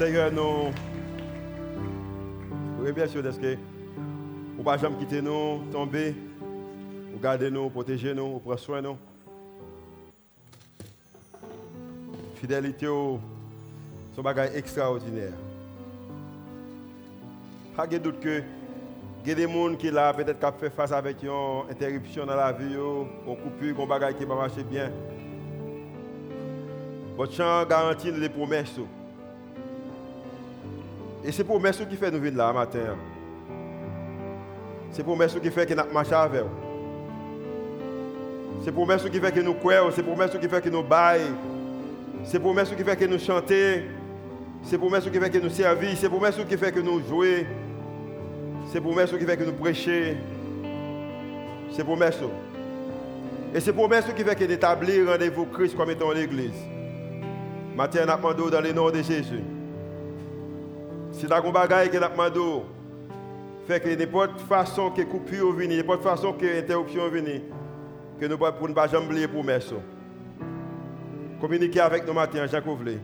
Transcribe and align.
Seigneur, 0.00 0.32
nous 0.32 0.72
remercions 2.82 3.20
de 3.20 3.30
ce 3.30 3.38
que 3.38 3.54
vous 3.54 4.60
ne 4.60 4.62
pas 4.62 4.78
jamais 4.78 4.96
quitter 4.96 5.20
nous, 5.20 5.60
tomber, 5.70 6.14
vous 7.12 7.18
garder 7.20 7.50
nous, 7.50 7.68
protéger 7.68 8.14
nous, 8.14 8.30
vous 8.30 8.38
prendre 8.38 8.58
soin 8.58 8.80
de 8.80 8.86
nous. 8.86 8.96
Fidélité, 12.36 12.86
c'est 12.86 14.20
un 14.20 14.22
bagage 14.22 14.52
extraordinaire. 14.54 15.34
Pas 17.76 17.86
de 17.86 17.98
doute 17.98 18.20
que 18.20 18.42
il 19.26 19.32
y 19.32 19.34
des 19.34 19.52
gens 19.52 19.74
qui 19.76 19.90
là 19.90 20.14
peut-être 20.14 20.54
fait 20.58 20.70
face 20.70 20.92
avec 20.92 21.22
une 21.22 21.70
interruption 21.70 22.24
dans 22.24 22.36
la 22.36 22.52
vie, 22.52 22.72
une 22.72 23.36
coupure, 23.36 23.78
un 23.78 23.86
bagage 23.86 24.14
qui 24.14 24.22
ne 24.22 24.28
va 24.28 24.34
marcher 24.34 24.64
bien. 24.64 24.90
Votre 27.18 27.34
chant 27.34 27.66
garantit 27.66 28.10
les 28.10 28.30
promesses. 28.30 28.80
Et 31.24 31.32
c'est 31.32 31.44
pour 31.44 31.60
qui 31.62 31.96
fait 31.96 32.10
nous 32.10 32.18
venir 32.18 32.38
là 32.38 32.52
matin. 32.52 32.96
C'est 34.92 35.04
pour 35.04 35.18
qui 35.18 35.50
fait 35.50 35.66
que 35.66 35.74
nous 35.74 35.92
marchons 35.92 36.16
avec 36.16 36.42
vous. 36.42 36.48
C'est 38.64 38.72
pour 38.72 38.86
promesses 38.86 39.08
qui 39.08 39.20
fait 39.20 39.32
que 39.32 39.40
nous 39.40 39.54
croyons, 39.54 39.90
c'est 39.90 40.02
pour 40.02 40.14
promesses 40.14 40.36
qui 40.38 40.48
fait 40.48 40.60
que 40.60 40.68
nous 40.68 40.82
baillons. 40.82 41.34
C'est 42.24 42.38
pour 42.38 42.52
promesses 42.52 42.70
qui 42.70 42.82
fait 42.82 42.96
que 42.96 43.04
nous 43.04 43.18
chantons. 43.18 43.82
C'est 44.62 44.76
pour 44.78 44.88
promesses 44.88 45.08
qui 45.08 45.18
fait 45.18 45.30
que 45.30 45.38
nous 45.38 45.50
servons, 45.50 45.86
c'est 45.96 46.08
pour 46.08 46.18
promesses 46.18 46.44
qui 46.46 46.56
fait 46.56 46.72
que 46.72 46.80
nous 46.80 47.00
jouons. 47.00 47.44
C'est 48.72 48.80
pour 48.80 48.92
promesses 48.92 49.10
qui 49.10 49.24
fait 49.24 49.36
que 49.36 49.44
nous 49.44 49.52
prêchons. 49.52 50.16
C'est 51.70 51.84
pour 51.84 51.96
promesses. 51.96 52.18
Et 53.54 53.60
c'est 53.60 53.72
pour 53.72 53.88
promesses 53.88 54.12
qui 54.14 54.22
fait 54.22 54.34
que 54.34 54.44
d'établir 54.44 55.08
rendez-vous 55.08 55.46
Christ 55.46 55.76
comme 55.76 55.90
étant 55.90 56.12
l'église. 56.12 56.50
Matin, 57.76 58.00
nous 58.06 58.16
demandons 58.16 58.50
dans 58.50 58.60
le 58.60 58.72
nom 58.72 58.90
de 58.90 59.02
Jésus. 59.02 59.42
Si 61.12 61.26
tu 61.26 61.32
as 61.32 61.44
un 61.44 61.50
bagage 61.50 61.90
que 61.90 61.96
nous 61.96 62.08
demandons, 62.08 62.64
fait 63.66 63.80
que 63.80 63.88
n'importe 63.88 64.40
façon 64.40 64.90
que 64.90 65.02
coupure 65.02 65.52
vienne, 65.52 65.76
n'importe 65.76 66.02
façon 66.02 66.32
que 66.32 66.58
interruption 66.58 67.08
vienne, 67.08 67.42
que 68.18 68.26
nous 68.26 68.36
ne 68.36 68.50
pouvons 68.50 68.72
pas 68.72 68.86
jamais 68.86 69.06
oublier 69.06 69.26
pour 69.26 69.40
promesses. 69.40 69.72
Communiquez 71.40 71.80
avec 71.80 72.06
nous 72.06 72.12
matin, 72.12 72.46
Jacques 72.46 72.66
Ouvelé. 72.66 72.98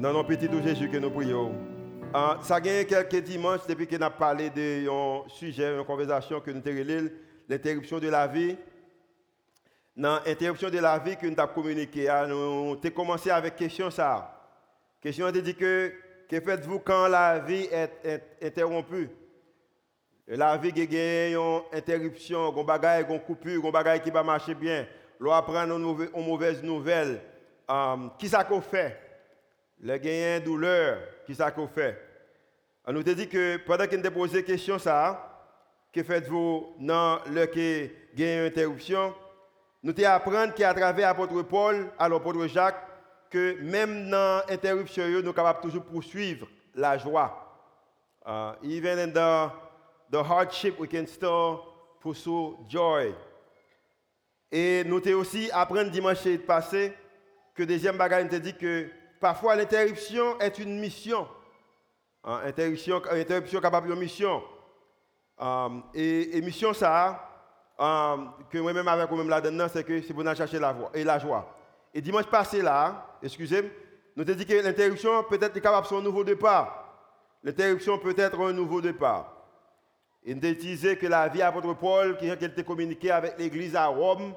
Dans 0.00 0.12
nos 0.12 0.24
petits 0.24 0.48
de 0.48 0.60
Jésus 0.60 0.88
que 0.88 0.96
nous 0.96 1.10
prions. 1.10 1.52
Uh, 2.14 2.42
ça 2.42 2.56
a 2.56 2.60
quelques 2.60 3.22
dimanches 3.22 3.66
depuis 3.66 3.86
que 3.86 3.96
nous 3.96 4.04
avons 4.04 4.16
parlé 4.18 4.50
d'un 4.50 5.22
sujet, 5.28 5.74
une 5.76 5.84
conversation 5.84 6.40
que 6.40 6.50
nous 6.50 6.60
avons 6.66 7.10
l'interruption 7.48 7.98
de 7.98 8.08
la 8.08 8.26
vie. 8.26 8.56
Dans 9.96 10.20
l'interruption 10.26 10.68
de 10.68 10.78
la 10.78 10.98
vie 10.98 11.16
que 11.16 11.26
nous 11.26 11.38
avons 11.38 11.52
communiqué, 11.54 12.08
nous 12.28 12.72
avons 12.72 12.90
commencé 12.94 13.30
avec 13.30 13.56
question 13.56 13.90
ça. 13.90 14.42
Question 15.00 15.30
de 15.30 15.40
dit 15.40 15.54
que 15.54 15.92
que 16.32 16.40
faites-vous 16.40 16.78
quand 16.78 17.08
la 17.08 17.40
vie 17.40 17.68
est, 17.70 18.22
interrompue? 18.42 19.10
La 20.28 20.56
vie 20.56 20.72
qui 20.72 20.96
a 20.96 21.28
une 21.28 21.60
interruption, 21.74 22.56
une 22.56 22.64
bagaille, 22.64 23.04
une 23.06 23.20
coupure, 23.20 23.62
une 23.62 23.70
bagaille 23.70 24.00
qui 24.00 24.10
va 24.10 24.22
marcher 24.22 24.54
bien. 24.54 24.86
L'on 25.20 25.32
apprend 25.32 25.64
une 25.64 26.08
mauvaise 26.24 26.62
nouvelle. 26.62 27.20
Um, 27.68 28.12
qui 28.18 28.30
ça 28.30 28.44
qu'on 28.44 28.62
fait? 28.62 28.98
Le 29.78 29.98
gain 29.98 30.40
douleur, 30.40 31.00
qui 31.26 31.34
ça 31.34 31.52
fait? 31.74 32.00
On 32.86 32.94
nous 32.94 33.02
dit 33.02 33.28
que 33.28 33.58
pendant 33.58 33.86
qu'on 33.86 34.02
a 34.02 34.10
posé 34.10 34.42
question 34.42 34.78
ça, 34.78 35.50
que 35.92 36.02
faites-vous 36.02 36.76
dans 36.80 37.18
le 37.30 37.44
qui 37.44 37.90
gain 38.14 38.46
interruption? 38.46 39.14
Nous 39.82 39.92
appris 40.06 40.52
qu'à 40.56 40.72
travers 40.72 41.08
l'apôtre 41.08 41.42
Paul, 41.42 41.90
alors 41.98 42.20
l'apôtre 42.20 42.46
Jacques, 42.46 42.91
que 43.32 43.56
même 43.62 44.10
dans 44.10 44.42
l'interruption, 44.46 45.08
nous 45.08 45.22
sommes 45.22 45.32
capables 45.32 45.62
toujours 45.62 45.84
poursuivre 45.84 46.46
la 46.74 46.98
joie. 46.98 47.38
Uh, 48.26 48.52
even 48.62 48.98
in 48.98 49.10
the, 49.10 49.50
the 50.10 50.22
hardship, 50.22 50.78
we 50.78 50.86
can 50.86 51.06
still 51.06 51.60
pursue 52.00 52.58
joy. 52.68 53.14
Et 54.52 54.80
avons 54.80 55.20
aussi 55.20 55.50
appris 55.50 55.90
dimanche 55.90 56.28
passé 56.46 56.92
que 57.54 57.62
deuxième 57.62 57.96
bagage 57.96 58.30
nous 58.30 58.38
dit 58.38 58.54
que 58.54 58.90
parfois 59.18 59.56
l'interruption 59.56 60.38
est 60.38 60.58
une 60.58 60.78
mission. 60.78 61.26
Uh, 62.24 62.48
interruption, 62.48 63.00
interruption 63.10 63.60
capable 63.60 63.88
de 63.88 63.94
mission. 63.94 64.42
Um, 65.38 65.84
et, 65.94 66.36
et, 66.36 66.42
mission 66.42 66.74
ça, 66.74 67.28
um, 67.78 68.34
que 68.50 68.58
moi-même 68.58 68.86
avec 68.86 69.08
moi-même 69.08 69.30
là-dedans, 69.30 69.66
c'est 69.72 69.82
que 69.82 70.02
c'est 70.02 70.12
pour 70.12 70.22
nous 70.22 70.34
chercher 70.34 70.58
la, 70.58 70.72
voie, 70.72 70.90
et 70.92 71.02
la 71.02 71.18
joie. 71.18 71.56
Et 71.94 72.02
dimanche 72.02 72.26
passé 72.26 72.60
là, 72.60 73.08
excusez-moi, 73.22 73.70
nous 74.16 74.22
avons 74.22 74.34
dit 74.34 74.46
que 74.46 74.54
l'interruption 74.54 75.24
peut 75.24 75.38
être 75.40 75.58
capable 75.60 75.88
de 75.88 75.94
un 75.94 76.02
nouveau 76.02 76.24
départ. 76.24 76.82
L'interruption 77.42 77.98
peut 77.98 78.14
être 78.16 78.38
un 78.40 78.52
nouveau 78.52 78.80
départ. 78.80 79.42
Et 80.24 80.34
nous 80.34 80.48
utilisé 80.48 80.96
que 80.96 81.06
la 81.06 81.28
vie 81.28 81.42
votre 81.50 81.74
Paul, 81.74 82.16
qui 82.16 82.30
a 82.30 82.34
été 82.34 82.62
communiqué 82.62 83.10
avec 83.10 83.38
l'église 83.38 83.74
à 83.74 83.86
Rome, 83.86 84.34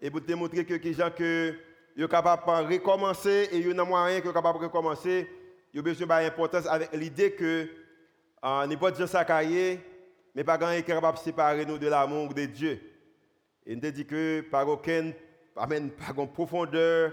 et 0.00 0.10
pour 0.10 0.20
démontrer 0.20 0.64
que 0.64 0.74
les 0.74 0.94
gens 0.94 1.10
que 1.10 1.54
sont 1.98 2.08
capables 2.08 2.42
de 2.68 2.74
recommencer 2.74 3.48
et 3.52 3.58
il 3.58 3.66
y 3.66 3.78
a 3.78 3.84
moyen 3.84 4.20
qui 4.20 4.26
sont 4.26 4.32
capables 4.32 4.58
de 4.58 4.64
recommencer, 4.64 5.28
il 5.72 5.76
y 5.76 5.80
a 5.80 5.82
besoin 5.82 6.06
d'importance 6.06 6.66
avec 6.66 6.92
l'idée 6.94 7.32
que 7.32 7.68
euh, 8.42 8.66
n'est 8.66 8.76
pas 8.76 8.90
de 8.90 9.06
ça 9.06 9.26
mais 10.34 10.44
pas 10.44 10.56
qui 10.56 10.64
est 10.64 10.82
capable 10.82 11.18
de 11.18 11.22
séparer 11.22 11.66
nous 11.66 11.76
de 11.76 11.88
l'amour 11.88 12.32
de 12.32 12.46
Dieu. 12.46 12.80
Et 13.66 13.76
nous 13.76 13.90
dit 13.90 14.06
que 14.06 14.40
par 14.40 14.66
aucun 14.66 15.12
amène 15.56 15.90
par 15.90 16.18
une 16.18 16.32
profondeur 16.32 17.12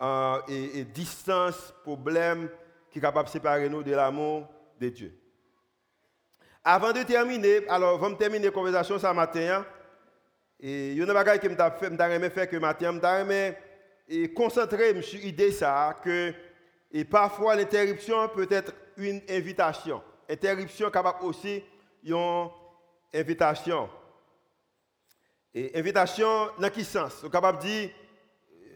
euh, 0.00 0.40
et, 0.48 0.84
distance, 0.84 1.74
problème 1.82 2.48
qui 2.90 2.98
est 2.98 3.02
capable 3.02 3.28
de 3.28 3.32
séparer 3.32 3.68
nous 3.68 3.82
de 3.82 3.92
l'amour 3.92 4.46
de 4.80 4.88
Dieu. 4.88 5.18
Avant 6.64 6.92
de 6.92 7.02
terminer, 7.02 7.66
alors, 7.68 8.02
je 8.02 8.08
vais 8.08 8.16
terminer 8.16 8.46
la 8.46 8.50
conversation 8.50 8.98
ce 8.98 9.06
matin. 9.12 9.58
Hein. 9.60 9.66
Il 10.58 10.94
y 10.94 11.00
a 11.00 11.04
une 11.04 11.06
chose 11.06 11.38
que 11.38 11.48
je 11.48 11.54
fait, 11.88 12.30
faire 12.30 12.48
que 12.48 12.56
matin, 12.56 12.92
je 12.92 13.24
me 13.24 14.26
concentrer 14.34 15.02
sur 15.02 15.20
l'idée 15.20 15.52
ça, 15.52 15.98
que 16.02 16.32
et 16.92 17.04
parfois 17.04 17.56
l'interruption 17.56 18.28
peut 18.28 18.46
être 18.50 18.72
une 18.96 19.20
invitation. 19.28 20.02
Interruption 20.28 20.90
capable 20.90 21.24
aussi 21.24 21.62
une 22.02 22.48
invitation. 23.14 23.88
Et 25.54 25.78
invitation, 25.78 26.50
dans 26.58 26.70
quel 26.70 26.84
sens? 26.84 27.24
Capable 27.30 27.58
de 27.58 27.62
dire, 27.62 27.90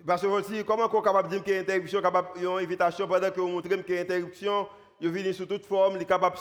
parce 0.06 0.22
que 0.22 0.62
comment 0.62 0.88
on 0.92 1.00
est 1.00 1.04
capable 1.04 1.28
de 1.28 1.34
dire 1.34 1.44
qu'il 1.44 1.52
y 1.52 1.56
a 1.56 1.60
une 1.60 1.64
interruption, 1.64 2.00
capable 2.00 2.28
une 2.40 2.46
invitation 2.46 3.06
pendant 3.06 3.30
que 3.30 3.40
vous 3.40 3.48
montrez 3.48 3.82
qu'il 3.82 3.94
y 3.94 3.98
a 3.98 4.00
une 4.02 4.06
interruption, 4.06 4.68
vous 5.00 5.10
venez 5.10 5.32
sous 5.32 5.46
toute 5.46 5.66
forme, 5.66 5.96
il 5.96 6.02
est 6.02 6.06
capable 6.06 6.36
de 6.36 6.40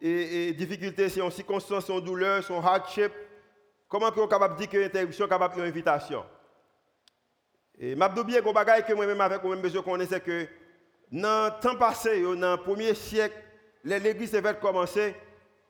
une 0.00 0.52
difficulté, 0.54 1.08
c'est 1.08 1.20
une 1.20 1.30
circonstance, 1.30 1.88
une 1.88 2.00
douleur, 2.00 2.42
son 2.42 2.62
hardship. 2.62 3.12
Comment 3.88 4.10
on 4.16 4.24
est 4.24 4.28
capable 4.28 4.54
de 4.54 4.58
dire 4.60 4.68
qu'il 4.68 4.78
y 4.78 4.82
a 4.82 4.84
une 4.84 4.90
interruption, 4.90 5.26
capable 5.26 5.54
une 5.60 5.66
invitation? 5.66 6.24
Et 7.78 7.94
je 7.94 8.22
bien 8.22 8.40
que 8.40 8.82
que 8.82 8.92
moi-même 8.92 9.20
avec 9.20 9.42
moi-même 9.42 9.62
besoin 9.62 9.82
qu'on 9.82 9.98
c'est 10.00 10.22
que 10.22 10.46
dans 11.10 11.46
le 11.46 11.60
temps 11.60 11.76
passé, 11.76 12.22
dans 12.22 12.52
le 12.52 12.56
premier 12.56 12.94
siècle, 12.94 13.36
l'église 13.84 14.34
avait 14.34 14.54
commencé, 14.54 15.06
les 15.06 15.14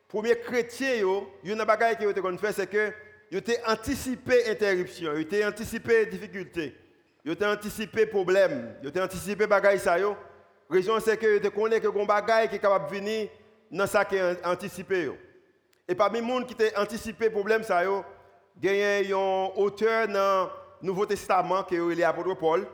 premiers 0.08 0.38
chrétiens, 0.38 0.94
il 1.42 1.50
y 1.50 1.52
a 1.52 1.54
une 1.54 1.60
chose 1.60 1.96
qui 1.98 2.20
ont 2.20 2.38
fait, 2.38 2.52
c'est 2.52 2.66
que 2.66 2.92
ils 3.30 3.38
ont 3.38 3.70
anticipé 3.70 4.48
interruption, 4.50 5.12
ils 5.16 5.44
ont 5.44 5.48
anticipé 5.48 6.06
difficulté, 6.06 6.74
ils 7.24 7.32
ont 7.32 7.46
anticipé 7.46 8.06
problème, 8.06 8.74
ils 8.82 8.88
ont 8.88 9.02
anticipé 9.04 9.46
bagaille 9.46 9.78
ça 9.78 9.98
La 9.98 10.16
raison 10.70 10.98
c'est 11.00 11.16
que 11.16 11.42
ils 11.42 11.50
connaissent 11.50 11.80
que 11.80 11.88
gon 11.88 12.06
bagaille 12.06 12.48
qui 12.48 12.56
est 12.56 12.58
capable 12.58 12.90
de 12.90 12.96
venir 12.96 13.28
dans 13.70 13.86
ça 13.86 14.04
qui 14.04 14.16
est 14.16 14.46
anticipé 14.46 15.10
Et 15.86 15.94
parmi 15.94 16.20
les 16.20 16.26
gens 16.26 16.42
qui 16.42 16.54
ont 16.54 16.80
anticipé 16.80 17.28
problème 17.28 17.62
ça 17.62 17.84
yo, 17.84 18.02
il 18.62 18.70
y 18.70 19.12
a 19.12 19.18
un 19.18 19.50
auteur 19.56 20.08
dans 20.08 20.50
le 20.80 20.86
Nouveau 20.86 21.06
Testament 21.06 21.62
qui 21.64 21.76
est 21.76 21.94
l'apôtre 21.96 22.34
Paul. 22.34 22.66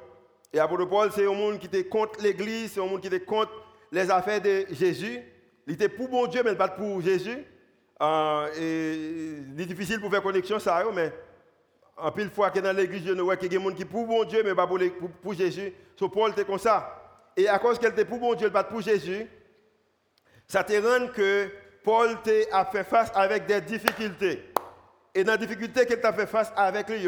Et 0.52 0.58
l'apôtre 0.58 0.84
Paul 0.84 1.10
c'est 1.12 1.26
un 1.26 1.34
monde 1.34 1.58
qui 1.58 1.66
était 1.66 1.84
contre 1.84 2.22
l'église, 2.22 2.72
c'est 2.72 2.80
un 2.80 2.86
monde 2.86 3.00
qui 3.00 3.08
était 3.08 3.20
contre 3.20 3.52
les 3.90 4.08
affaires 4.08 4.40
de 4.40 4.66
Jésus. 4.70 5.20
Il 5.66 5.74
était 5.74 5.88
pour 5.88 6.08
bon 6.08 6.26
Dieu 6.26 6.42
mais 6.44 6.54
pas 6.54 6.68
pour 6.68 7.00
Jésus. 7.00 7.44
Euh, 8.02 9.44
c'est 9.56 9.66
difficile 9.66 10.00
pour 10.00 10.10
faire 10.10 10.22
connexion 10.22 10.58
ça, 10.58 10.82
mais 10.92 11.12
en 11.96 12.10
pile 12.10 12.30
fois 12.30 12.50
que 12.50 12.58
dans 12.58 12.76
l'église, 12.76 13.06
je 13.06 13.12
vois 13.12 13.36
qu'il 13.36 13.52
y 13.52 13.56
a 13.56 13.58
des 13.58 13.64
gens 13.64 13.74
qui 13.74 13.84
pour 13.84 14.06
bon 14.06 14.24
Dieu, 14.24 14.42
mais 14.44 14.54
pas 14.54 14.66
pour, 14.66 14.78
pour, 15.22 15.34
Jésus. 15.34 15.72
So 15.96 16.08
Paul 16.08 16.32
était 16.32 16.44
comme 16.44 16.58
ça. 16.58 17.30
Et 17.36 17.48
à 17.48 17.58
cause 17.58 17.78
qu'elle 17.78 17.92
était 17.92 18.04
pour 18.04 18.18
bon 18.18 18.34
Dieu, 18.34 18.50
pas 18.50 18.64
pour 18.64 18.80
Jésus, 18.80 19.26
ça 20.46 20.64
te 20.64 20.72
rend 20.72 21.08
que 21.08 21.48
Paul 21.82 22.16
a 22.52 22.64
fait 22.64 22.84
face 22.84 23.12
avec 23.14 23.46
des 23.46 23.60
difficultés. 23.60 24.52
Et 25.14 25.22
dans 25.22 25.32
les 25.32 25.46
difficultés 25.46 25.86
qu'elle 25.86 26.04
a 26.04 26.12
fait 26.12 26.26
face 26.26 26.52
avec 26.56 26.88
lui, 26.88 27.06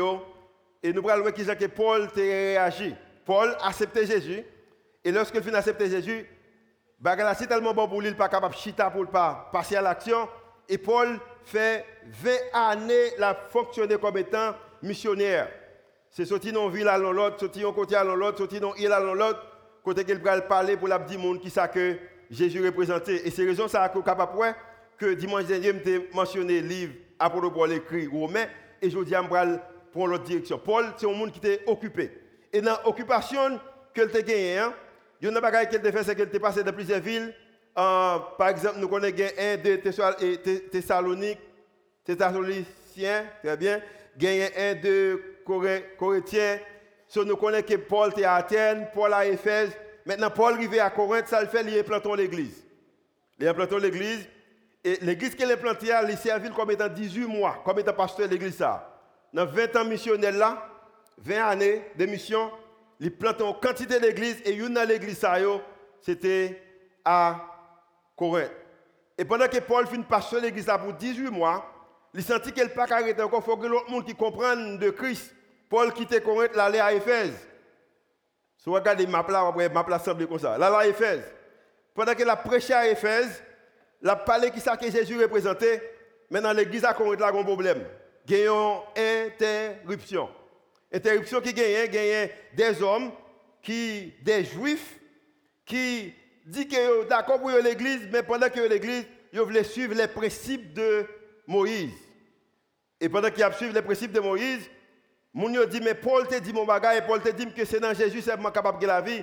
et 0.82 0.92
nous 0.92 1.08
allons 1.08 1.22
voir 1.22 1.34
que 1.34 1.66
Paul 1.66 2.02
a 2.04 2.08
réagi. 2.14 2.94
Paul 3.24 3.56
a 3.60 3.68
accepté 3.68 4.06
Jésus. 4.06 4.44
Et 5.02 5.10
lorsqu'il 5.10 5.40
finit 5.40 5.52
d'accepter 5.52 5.90
Jésus, 5.90 6.26
c'est 7.36 7.46
tellement 7.46 7.74
bon 7.74 7.88
pour 7.88 8.00
lui, 8.00 8.08
il 8.08 8.12
n'est 8.12 8.16
pas 8.16 8.28
capable 8.28 8.54
de 8.54 8.58
chita 8.58 8.90
pour 8.90 9.06
pas 9.08 9.48
passer 9.52 9.76
à 9.76 9.82
l'action. 9.82 10.28
Et 10.68 10.78
Paul 10.78 11.18
fait 11.44 11.84
20 12.06 12.30
années 12.52 13.12
la 13.18 13.34
fonctionner 13.34 13.96
comme 13.98 14.18
étant 14.18 14.54
missionnaire. 14.82 15.48
C'est 16.10 16.24
sorti 16.24 16.52
dans 16.52 16.68
une 16.68 16.76
ville 16.76 16.88
à 16.88 16.98
l'autre, 16.98 17.38
sorti 17.40 17.60
dans 17.60 17.72
côté 17.72 17.94
à 17.94 18.04
l'autre, 18.04 18.38
sorti 18.38 18.58
dans 18.58 18.74
île 18.74 18.92
à 18.92 19.00
l'autre, 19.00 19.40
côté 19.84 20.04
qu'il 20.04 20.18
va 20.18 20.40
parler 20.40 20.76
pour 20.76 20.88
la 20.88 20.98
dire 20.98 21.18
monde 21.18 21.40
qui 21.40 21.50
ça 21.50 21.68
que 21.68 21.96
Jésus 22.30 22.64
représenté. 22.64 23.26
Et 23.26 23.30
c'est 23.30 23.44
raison 23.44 23.68
ça 23.68 23.88
que 23.88 23.98
capable 24.00 24.54
que 24.98 25.14
dimanche 25.14 25.44
dernier, 25.44 25.74
j'ai 25.84 26.08
mentionné 26.14 26.60
le 26.60 26.68
livre 26.68 26.92
Apôtre 27.18 27.50
Paul 27.50 27.72
écrit 27.72 28.06
Romain 28.06 28.46
et 28.80 28.90
je 28.90 28.98
dis 28.98 29.14
à 29.14 29.22
pour 29.92 30.08
l'autre 30.08 30.24
direction. 30.24 30.58
Paul, 30.58 30.86
c'est 30.96 31.06
un 31.06 31.12
monde 31.12 31.32
qui 31.32 31.38
était 31.38 31.62
occupé. 31.66 32.10
Et 32.52 32.60
dans 32.60 32.76
l'occupation 32.84 33.58
qu'elle 33.94 34.14
a 34.14 34.20
gagnée, 34.22 34.58
hein, 34.58 34.72
il 35.20 35.28
y 35.28 35.28
a 35.28 35.30
une 35.30 35.40
chose 35.40 35.66
qu'elle 35.70 35.86
a 35.86 35.92
fait, 35.92 36.02
c'est 36.04 36.14
qu'elle 36.14 36.34
est 36.34 36.38
passée 36.38 36.62
dans 36.62 36.72
plusieurs 36.72 37.00
villes. 37.00 37.34
Euh, 37.78 38.18
par 38.38 38.48
exemple, 38.48 38.78
nous 38.78 38.88
connaissons 38.88 39.32
un 39.38 39.56
de 39.56 39.76
Thessalonique, 40.70 41.38
Thessaloniciens, 42.04 43.24
très 43.42 43.56
bien. 43.56 43.80
Gagné 44.16 44.48
un 44.56 44.74
de 44.74 45.20
Corinthiens. 45.98 46.58
So, 47.06 47.24
nous 47.24 47.36
connaissons 47.36 47.66
que 47.66 47.74
Paul 47.76 48.10
était 48.10 48.24
à 48.24 48.36
Athènes, 48.36 48.88
Paul 48.94 49.12
à 49.12 49.26
Éphèse. 49.26 49.72
Maintenant, 50.06 50.30
Paul 50.30 50.54
arrivé 50.54 50.80
à 50.80 50.88
Corinthe, 50.88 51.28
ça 51.28 51.40
le 51.42 51.48
fait, 51.48 51.62
il 51.62 51.78
implanté 51.78 52.08
l'église. 52.16 52.64
Il 53.38 53.46
implanté 53.46 53.78
l'église. 53.78 54.26
Et 54.82 54.98
l'église 55.02 55.34
qu'il 55.34 55.50
a 55.50 55.54
implantée, 55.54 55.86
il 55.86 55.92
a 55.92 56.16
servi 56.16 56.48
comme 56.50 56.70
étant 56.70 56.88
18 56.88 57.26
mois, 57.26 57.60
comme 57.64 57.78
étant 57.80 57.92
pasteur 57.92 58.26
de 58.26 58.32
l'église. 58.32 58.64
Dans 59.32 59.44
20 59.44 59.76
ans 59.76 59.84
missionnel 59.84 60.36
là, 60.36 60.66
20 61.18 61.44
années 61.44 61.82
de 61.96 62.06
mission, 62.06 62.50
il 63.00 63.10
planté 63.10 63.44
une 63.44 63.54
quantité 63.60 64.00
d'églises 64.00 64.40
et 64.44 64.54
une 64.54 64.74
dans 64.74 64.88
l'église, 64.88 65.26
c'était 66.00 66.62
à 67.04 67.55
Corinthe. 68.16 68.50
Et 69.18 69.24
pendant 69.24 69.48
que 69.48 69.58
Paul 69.58 69.86
finit 69.86 70.04
pasteur 70.04 70.40
l'église 70.40 70.66
pour 70.66 70.92
18 70.92 71.30
mois, 71.30 71.64
il 72.14 72.22
sentit 72.22 72.52
qu'il 72.52 72.68
pas 72.70 72.86
arrêter 72.90 73.22
encore, 73.22 73.42
il 73.42 73.44
faut 73.44 73.56
que 73.56 73.66
l'autre 73.66 73.90
monde 73.90 74.04
qui 74.04 74.14
comprenne 74.14 74.78
de 74.78 74.90
Christ. 74.90 75.34
Paul 75.68 75.92
quitte 75.92 76.22
Corinthe, 76.22 76.54
l'aller 76.54 76.78
à 76.78 76.92
Éphèse. 76.92 77.34
Si 78.56 78.64
vous 78.64 78.72
regardez 78.72 79.06
ma 79.06 79.18
après 79.18 79.68
ma 79.68 79.84
place 79.84 80.04
semble 80.04 80.26
comme 80.26 80.38
ça. 80.38 80.56
Là, 80.56 80.76
à 80.78 80.86
Éphèse. 80.86 81.22
Pendant 81.94 82.14
qu'il 82.14 82.28
a 82.28 82.36
prêché 82.36 82.72
à 82.72 82.88
Éphèse, 82.88 83.42
il 84.02 84.08
a 84.08 84.16
parlé 84.16 84.50
qui 84.50 84.60
ça 84.60 84.76
que 84.76 84.90
Jésus 84.90 85.20
représentait. 85.20 85.82
Maintenant, 86.30 86.52
l'église 86.52 86.84
à 86.84 86.92
Corinthe, 86.92 87.22
a 87.22 87.28
un 87.28 87.42
problème. 87.42 87.84
Il 88.28 88.36
y 88.36 88.46
a 88.46 88.52
une 88.52 88.80
interruption. 88.96 90.28
Interruption 90.92 91.40
qui 91.40 91.52
gagne, 91.52 91.88
gagne 91.88 92.30
des 92.54 92.82
hommes, 92.82 93.12
qui, 93.62 94.14
des 94.22 94.44
juifs, 94.44 94.98
qui 95.64 96.14
disent 96.46 96.68
que 96.68 97.04
d'accord 97.08 97.40
pour 97.40 97.50
l'église, 97.50 98.08
mais 98.10 98.22
pendant 98.22 98.48
que 98.48 98.60
l'église, 98.60 99.04
ils 99.32 99.40
veulent 99.40 99.64
suivre 99.64 99.94
les 99.94 100.06
principes 100.06 100.72
de 100.72 101.06
Moïse. 101.46 101.92
Et 103.00 103.08
pendant 103.08 103.30
qu'ils 103.30 103.52
suivent 103.54 103.74
les 103.74 103.82
principes 103.82 104.12
de 104.12 104.20
Moïse, 104.20 104.70
Moun 105.36 105.66
dit, 105.66 105.82
mais 105.82 105.92
Paul 105.92 106.26
te 106.26 106.38
dit 106.38 106.54
mon 106.54 106.64
bagage, 106.64 106.96
et 106.96 107.02
Paul 107.02 107.20
te 107.20 107.28
dit 107.28 107.52
que 107.52 107.62
c'est 107.66 107.78
dans 107.78 107.92
Jésus 107.92 108.22
c'est 108.22 108.42
capable 108.54 108.78
de 108.78 108.86
la 108.86 109.02
vie. 109.02 109.22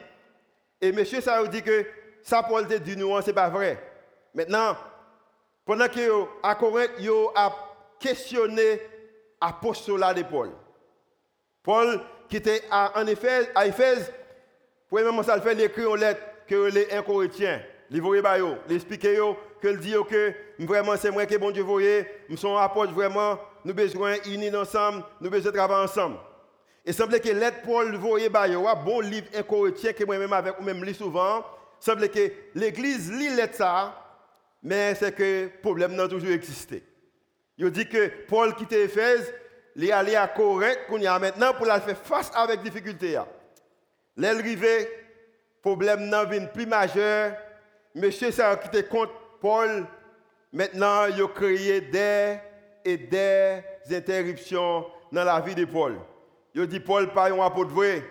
Et 0.79 0.91
monsieur, 0.91 1.21
ça 1.21 1.43
dire 1.47 1.63
que 1.63 1.87
ça, 2.21 2.43
Paul 2.43 2.67
te 2.67 2.75
dit, 2.75 2.95
non, 2.95 3.19
ce 3.19 3.27
n'est 3.27 3.33
pas 3.33 3.49
vrai. 3.49 3.81
Maintenant, 4.31 4.77
pendant 5.65 5.87
que 5.87 6.25
à 6.43 6.53
Corinthe, 6.53 6.91
il 6.99 7.09
a 7.33 7.51
questionné 7.99 8.79
l'apostolat 9.41 10.13
de 10.13 10.21
Paul. 10.21 10.51
Paul, 11.63 11.99
qui 12.29 12.37
était 12.37 12.61
à, 12.69 13.01
en 13.01 13.07
Éphèse, 13.07 13.49
à 13.55 13.65
Éphèse, 13.65 14.11
premièrement, 14.89 15.23
ça 15.23 15.35
le 15.35 15.41
fait, 15.41 15.53
il 15.53 15.61
écrit 15.61 15.81
une 15.81 15.95
lettre 15.95 16.21
que 16.47 16.69
les 16.71 16.91
un 16.91 17.01
Corinthiens, 17.01 17.61
il 17.89 18.01
voyait, 18.01 18.23
il 18.69 18.75
explique 18.75 19.01
que 19.01 19.69
il 19.69 19.79
dit 19.79 19.93
que 20.09 20.33
vraiment 20.59 20.97
c'est 20.97 21.11
moi 21.11 21.25
que 21.25 21.37
bon 21.37 21.51
Dieu 21.51 21.63
voyait, 21.63 22.25
nous 22.27 22.37
sommes 22.37 22.57
apôtres 22.57 22.91
vraiment, 22.91 23.39
nous 23.63 23.73
besoin 23.73 24.15
unis 24.25 24.53
ensemble, 24.55 25.03
nous 25.21 25.29
besoin 25.29 25.51
travailler 25.51 25.83
ensemble. 25.83 26.17
Il 26.85 26.93
semble 26.93 27.19
que 27.19 27.29
l'aide 27.29 27.61
Paul 27.63 27.95
voyait 27.95 28.29
un 28.35 28.75
bon 28.75 28.99
livre 28.99 29.27
incorrectien 29.33 29.93
que 29.93 30.03
moi-même 30.03 30.33
avec 30.33 30.59
ou 30.59 30.63
même 30.63 30.83
lis 30.83 30.95
souvent, 30.95 31.45
semble 31.79 32.09
que 32.09 32.31
l'église 32.55 33.11
lit 33.11 33.35
l'aide 33.35 33.53
ça, 33.53 33.95
mais 34.61 34.95
c'est 34.95 35.15
que 35.15 35.43
le 35.43 35.61
problème 35.61 35.95
n'a 35.95 36.07
toujours 36.07 36.31
existé. 36.31 36.83
Il 37.57 37.71
dit 37.71 37.87
que 37.87 38.07
Paul 38.27 38.53
quitte 38.55 38.73
Éphèse, 38.73 39.33
il 39.75 39.85
est 39.85 39.91
allé 39.91 40.15
à 40.15 40.27
Corinthe, 40.27 40.79
qu'on 40.89 40.97
y 40.97 41.07
a 41.07 41.17
maintenant 41.19 41.53
pour 41.53 41.65
la 41.65 41.79
faire 41.79 41.97
face 41.97 42.31
avec 42.35 42.61
difficulté. 42.61 43.19
L'arrivée, 44.17 44.89
problème 45.63 46.09
n'a 46.09 46.25
plus 46.25 46.67
majeur, 46.67 47.33
monsieur 47.95 48.29
ça 48.29 48.55
quitté 48.57 48.83
contre 48.83 49.13
Paul, 49.41 49.87
maintenant, 50.51 51.05
il 51.07 51.21
a 51.21 51.27
créé 51.27 51.81
des 51.81 52.37
et 52.85 52.97
des 52.97 53.61
interruptions 53.91 54.85
dans 55.11 55.23
la 55.23 55.39
vie 55.39 55.55
de 55.55 55.65
Paul. 55.65 55.97
Il 56.53 56.67
dit 56.67 56.81
Paul 56.81 57.11
pas 57.13 57.31
un 57.31 57.39
apôtre 57.39 57.71
vrai. 57.71 58.03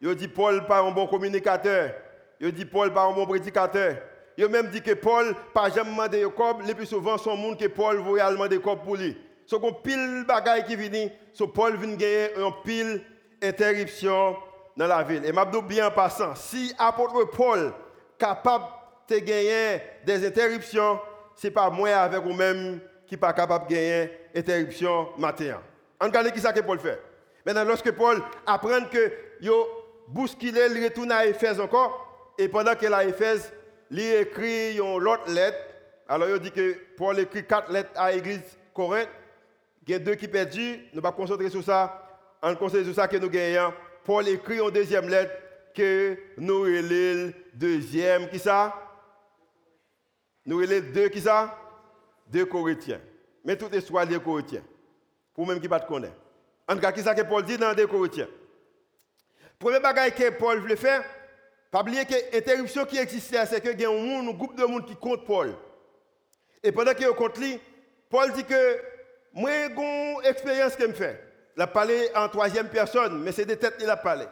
Il 0.00 0.14
dit 0.14 0.28
Paul 0.28 0.66
pas 0.66 0.80
un 0.80 0.90
bon 0.90 1.06
communicateur. 1.06 1.92
Il 2.38 2.52
dit 2.52 2.66
Paul 2.66 2.92
pas 2.92 3.04
un 3.04 3.12
bon 3.12 3.26
prédicateur. 3.26 3.96
Il 4.36 4.48
même 4.48 4.68
dit 4.68 4.82
que 4.82 4.92
Paul 4.92 5.34
pas 5.54 5.70
jamais 5.70 5.90
demandé 5.90 6.24
cob, 6.36 6.62
le 6.66 6.74
plus 6.74 6.86
souvent 6.86 7.18
son 7.18 7.36
monde 7.36 7.58
que 7.58 7.66
Paul 7.66 7.98
voulait 7.98 8.30
demander 8.30 8.58
cob 8.58 8.82
pour 8.84 8.96
lui. 8.96 9.16
So 9.46 9.58
qu'on 9.58 9.72
pile 9.72 10.24
bagaille 10.28 10.64
qui 10.64 10.76
vient, 10.76 11.08
so 11.32 11.48
Paul 11.48 11.76
vient 11.76 11.96
gagner 11.96 12.28
un 12.36 12.52
pile 12.64 13.02
interruption 13.42 14.36
dans 14.80 14.86
la 14.86 15.02
ville. 15.02 15.26
Et 15.26 15.32
m'a 15.32 15.44
bien 15.44 15.88
en 15.88 15.90
passant, 15.90 16.34
si 16.34 16.74
apôtre 16.78 17.30
Paul 17.36 17.70
capable 18.18 18.64
de 19.06 19.18
gagner 19.18 19.82
des 20.06 20.26
interruptions, 20.26 20.98
ce 21.36 21.46
n'est 21.46 21.52
pas 21.52 21.68
moi 21.68 21.90
avec 21.90 22.22
vous-même 22.22 22.80
qui 23.06 23.14
pas 23.18 23.34
capable 23.34 23.68
de 23.68 23.74
gagner 23.74 24.10
interruption 24.34 25.08
matin. 25.18 25.60
Regardez 26.00 26.32
qui 26.32 26.40
ça 26.40 26.54
que 26.54 26.60
Paul 26.60 26.78
fait? 26.78 26.98
Maintenant, 27.44 27.64
lorsque 27.64 27.90
Paul 27.90 28.22
apprend 28.46 28.86
que 28.90 29.12
yo 29.42 29.66
bousculé, 30.08 30.68
il 30.74 30.82
retourne 30.82 31.12
à 31.12 31.26
Éphèse 31.26 31.60
encore, 31.60 32.32
et 32.38 32.48
pendant 32.48 32.74
qu'il 32.74 32.88
est 32.88 32.94
à 32.94 33.04
Éphèse, 33.04 33.52
écrit 33.90 34.78
une 34.78 35.06
autre 35.06 35.30
lettre. 35.30 35.58
Alors, 36.08 36.26
il 36.30 36.38
dit 36.38 36.52
que 36.52 36.74
Paul 36.96 37.18
écrit 37.18 37.46
quatre 37.46 37.70
lettres 37.70 37.90
à 37.96 38.12
l'église 38.12 38.40
Corinthe. 38.72 39.10
Il 39.86 39.92
y 39.92 39.94
a 39.96 39.98
deux 39.98 40.14
qui 40.14 40.26
perdus, 40.26 40.86
nous 40.94 41.02
va 41.02 41.12
concentrer 41.12 41.50
sur 41.50 41.62
ça. 41.62 42.06
En 42.40 42.54
concentrer 42.54 42.84
sur 42.84 42.94
ça 42.94 43.06
que 43.06 43.18
nous 43.18 43.28
gagnons. 43.28 43.74
Paul 44.04 44.28
écrit 44.28 44.58
une 44.58 44.70
deuxième 44.70 45.08
lettre 45.08 45.34
que 45.74 46.16
nous 46.36 46.62
relève 46.62 47.32
deuxième, 47.54 48.28
qui 48.28 48.38
ça? 48.38 48.74
Nous 50.46 50.58
relève 50.58 50.92
deux, 50.92 51.08
qui 51.08 51.20
ça? 51.20 51.56
Deux 52.26 52.46
Corinthiens. 52.46 53.00
Mais 53.44 53.56
tout 53.56 53.72
est 53.74 53.80
soit 53.80 54.06
des 54.06 54.18
Corinthiens. 54.18 54.62
Pour 55.34 55.46
même 55.46 55.58
qui 55.58 55.64
ne 55.64 55.68
pas 55.68 55.80
connaître. 55.80 56.14
En 56.68 56.74
tout 56.74 56.80
cas, 56.80 56.92
qui 56.92 57.02
ça 57.02 57.14
que 57.14 57.22
Paul 57.22 57.44
dit 57.44 57.58
dans 57.58 57.74
deux 57.74 57.86
Corinthiens? 57.86 58.28
Premier 59.58 59.80
bagage 59.80 60.14
que 60.14 60.30
Paul 60.30 60.58
voulait 60.58 60.76
faire, 60.76 61.04
pas 61.70 61.82
oublier 61.82 62.04
que 62.04 62.14
l'interruption 62.32 62.84
qui 62.86 62.98
existait, 62.98 63.44
c'est 63.46 63.60
qu'il 63.60 63.80
y 63.80 63.84
a 63.84 63.90
un, 63.90 64.32
groupe 64.32 64.56
de 64.56 64.64
monde 64.64 64.86
qui 64.86 64.96
compte 64.96 65.26
Paul. 65.26 65.54
Et 66.62 66.72
pendant 66.72 66.94
qu'il 66.94 67.06
compte 67.08 67.38
lui, 67.38 67.60
Paul 68.08 68.32
dit 68.32 68.44
que 68.44 68.80
moi, 69.32 69.50
j'ai 69.50 69.72
une 69.74 70.24
expérience 70.24 70.76
qu'il 70.76 70.88
me 70.88 70.92
fait. 70.92 71.29
Il 71.60 71.64
a 71.64 71.66
parlé 71.66 72.08
en 72.14 72.26
troisième 72.26 72.70
personne, 72.70 73.22
mais 73.22 73.32
c'est 73.32 73.44
des 73.44 73.58
têtes 73.58 73.76
qu'il 73.76 73.90
a 73.90 73.96
parlé. 73.98 74.24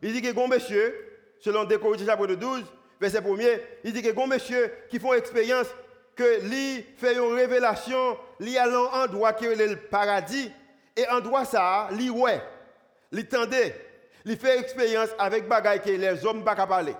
Il 0.00 0.12
dit 0.12 0.22
que 0.22 0.30
bon 0.30 0.46
monsieur, 0.46 0.94
selon 1.40 1.64
2 1.64 1.76
Corinthiens 1.76 2.06
chapitre 2.06 2.34
12, 2.36 2.62
verset 3.00 3.20
1er, 3.20 3.60
il 3.82 3.92
dit 3.92 4.00
que 4.00 4.12
bon 4.12 4.28
monsieur 4.28 4.72
qui 4.88 5.00
font 5.00 5.12
expérience 5.12 5.66
que 6.14 6.40
lui 6.42 6.86
fait 6.96 7.14
une 7.16 7.34
révélation, 7.34 8.16
lui 8.38 8.56
allant 8.56 8.92
en 8.92 9.08
droit 9.08 9.32
qui 9.32 9.46
est 9.46 9.56
le 9.56 9.74
paradis, 9.74 10.52
et 10.96 11.04
en 11.08 11.18
droit 11.18 11.44
ça, 11.44 11.88
lui 11.90 12.10
ouais, 12.10 12.40
lui 13.10 13.26
tendait, 13.26 13.74
lui 14.24 14.36
fait 14.36 14.60
expérience 14.60 15.08
avec 15.18 15.48
bagaille 15.48 15.82
que 15.82 15.90
les 15.90 16.24
hommes 16.24 16.38
ne 16.38 16.44
pas 16.44 16.54
parler. 16.54 16.94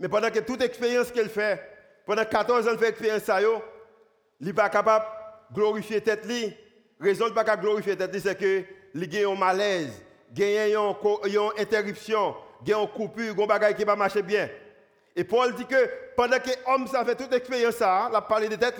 Mais 0.00 0.08
pendant 0.08 0.30
que 0.30 0.40
toute 0.40 0.62
expérience 0.62 1.12
qu'elle 1.12 1.30
fait, 1.30 1.62
pendant 2.06 2.24
14 2.24 2.66
ans, 2.66 2.70
elle 2.72 2.78
fait 2.78 2.88
expérience 2.88 3.22
ça, 3.22 3.40
il 3.40 3.46
n'est 4.40 4.52
pas 4.52 4.68
capable 4.68 5.04
de 5.50 5.54
glorifier 5.54 6.00
tête 6.00 6.26
lui. 6.26 6.52
Raison 7.00 7.28
de 7.28 7.34
pas 7.34 7.56
glorifier 7.56 7.96
tête 7.96 8.18
c'est 8.18 8.38
que 8.38 8.64
il 8.94 9.24
a 9.24 9.28
un 9.28 9.34
malaise, 9.34 10.00
il 10.36 10.42
a 10.42 10.68
une 10.68 11.50
interruption, 11.58 12.36
il 12.64 12.72
a 12.72 12.80
une 12.80 12.88
coupure, 12.88 13.34
un 13.42 13.46
bagaille 13.46 13.74
qui 13.74 13.84
pas 13.84 13.96
marcher 13.96 14.22
bien. 14.22 14.48
Et 15.16 15.24
Paul 15.24 15.54
dit 15.54 15.66
que 15.66 15.90
pendant 16.16 16.38
que 16.38 16.50
l'homme 16.66 16.86
ça 16.86 17.04
fait 17.04 17.16
toute 17.16 17.30
l'expérience, 17.30 17.76
ça, 17.76 18.08
il 18.10 18.16
a 18.16 18.20
parlé 18.20 18.48
de 18.48 18.56
tête, 18.56 18.76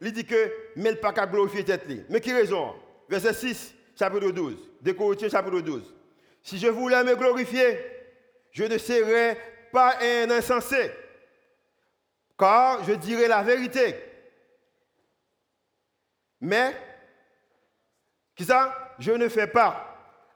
il 0.00 0.12
dit 0.12 0.24
que 0.24 0.52
mais 0.76 0.90
il 0.90 0.96
pas 0.96 1.12
glorifier 1.12 1.64
tête. 1.64 1.86
Mais 2.08 2.20
qui 2.20 2.32
raison? 2.32 2.74
Verset 3.08 3.34
6, 3.34 3.74
chapitre 3.98 4.30
12, 4.30 4.56
de 4.80 4.92
Corinthiens, 4.92 5.28
chapitre 5.28 5.60
12. 5.60 5.94
Si 6.42 6.58
je 6.58 6.68
voulais 6.68 7.04
me 7.04 7.14
glorifier, 7.14 7.78
je 8.50 8.64
ne 8.64 8.78
serais 8.78 9.38
pas 9.72 9.96
un 10.00 10.30
insensé, 10.30 10.90
car 12.38 12.84
je 12.84 12.92
dirais 12.92 13.28
la 13.28 13.42
vérité. 13.42 13.94
Mais, 16.40 16.74
qui 18.34 18.44
ça? 18.44 18.94
Je 18.98 19.12
ne 19.12 19.28
fais 19.28 19.46
pas, 19.46 19.92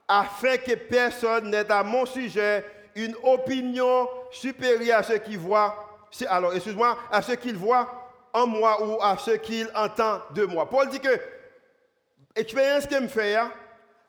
afin 0.07 0.57
que 0.57 0.75
personne 0.75 1.49
n'ait 1.49 1.71
à 1.71 1.83
mon 1.83 2.05
sujet 2.05 2.65
une 2.95 3.15
opinion 3.23 4.09
supérieure 4.31 4.99
à 4.99 5.03
ce 5.03 5.13
qu'il 5.13 5.39
voit, 5.39 6.07
alors 6.27 6.53
excuse-moi, 6.53 6.97
à 7.11 7.21
ce 7.21 7.33
qu'il 7.33 7.55
voit 7.55 8.09
en 8.33 8.47
moi 8.47 8.83
ou 8.83 9.01
à 9.01 9.17
ce 9.17 9.31
qu'il 9.31 9.69
entend 9.75 10.21
de 10.31 10.45
moi. 10.45 10.69
Paul 10.69 10.89
dit 10.89 10.99
que 10.99 11.19
l'expérience 12.35 12.87
qu'il 12.87 13.01
me 13.01 13.07
fait, 13.07 13.35
hein, 13.35 13.51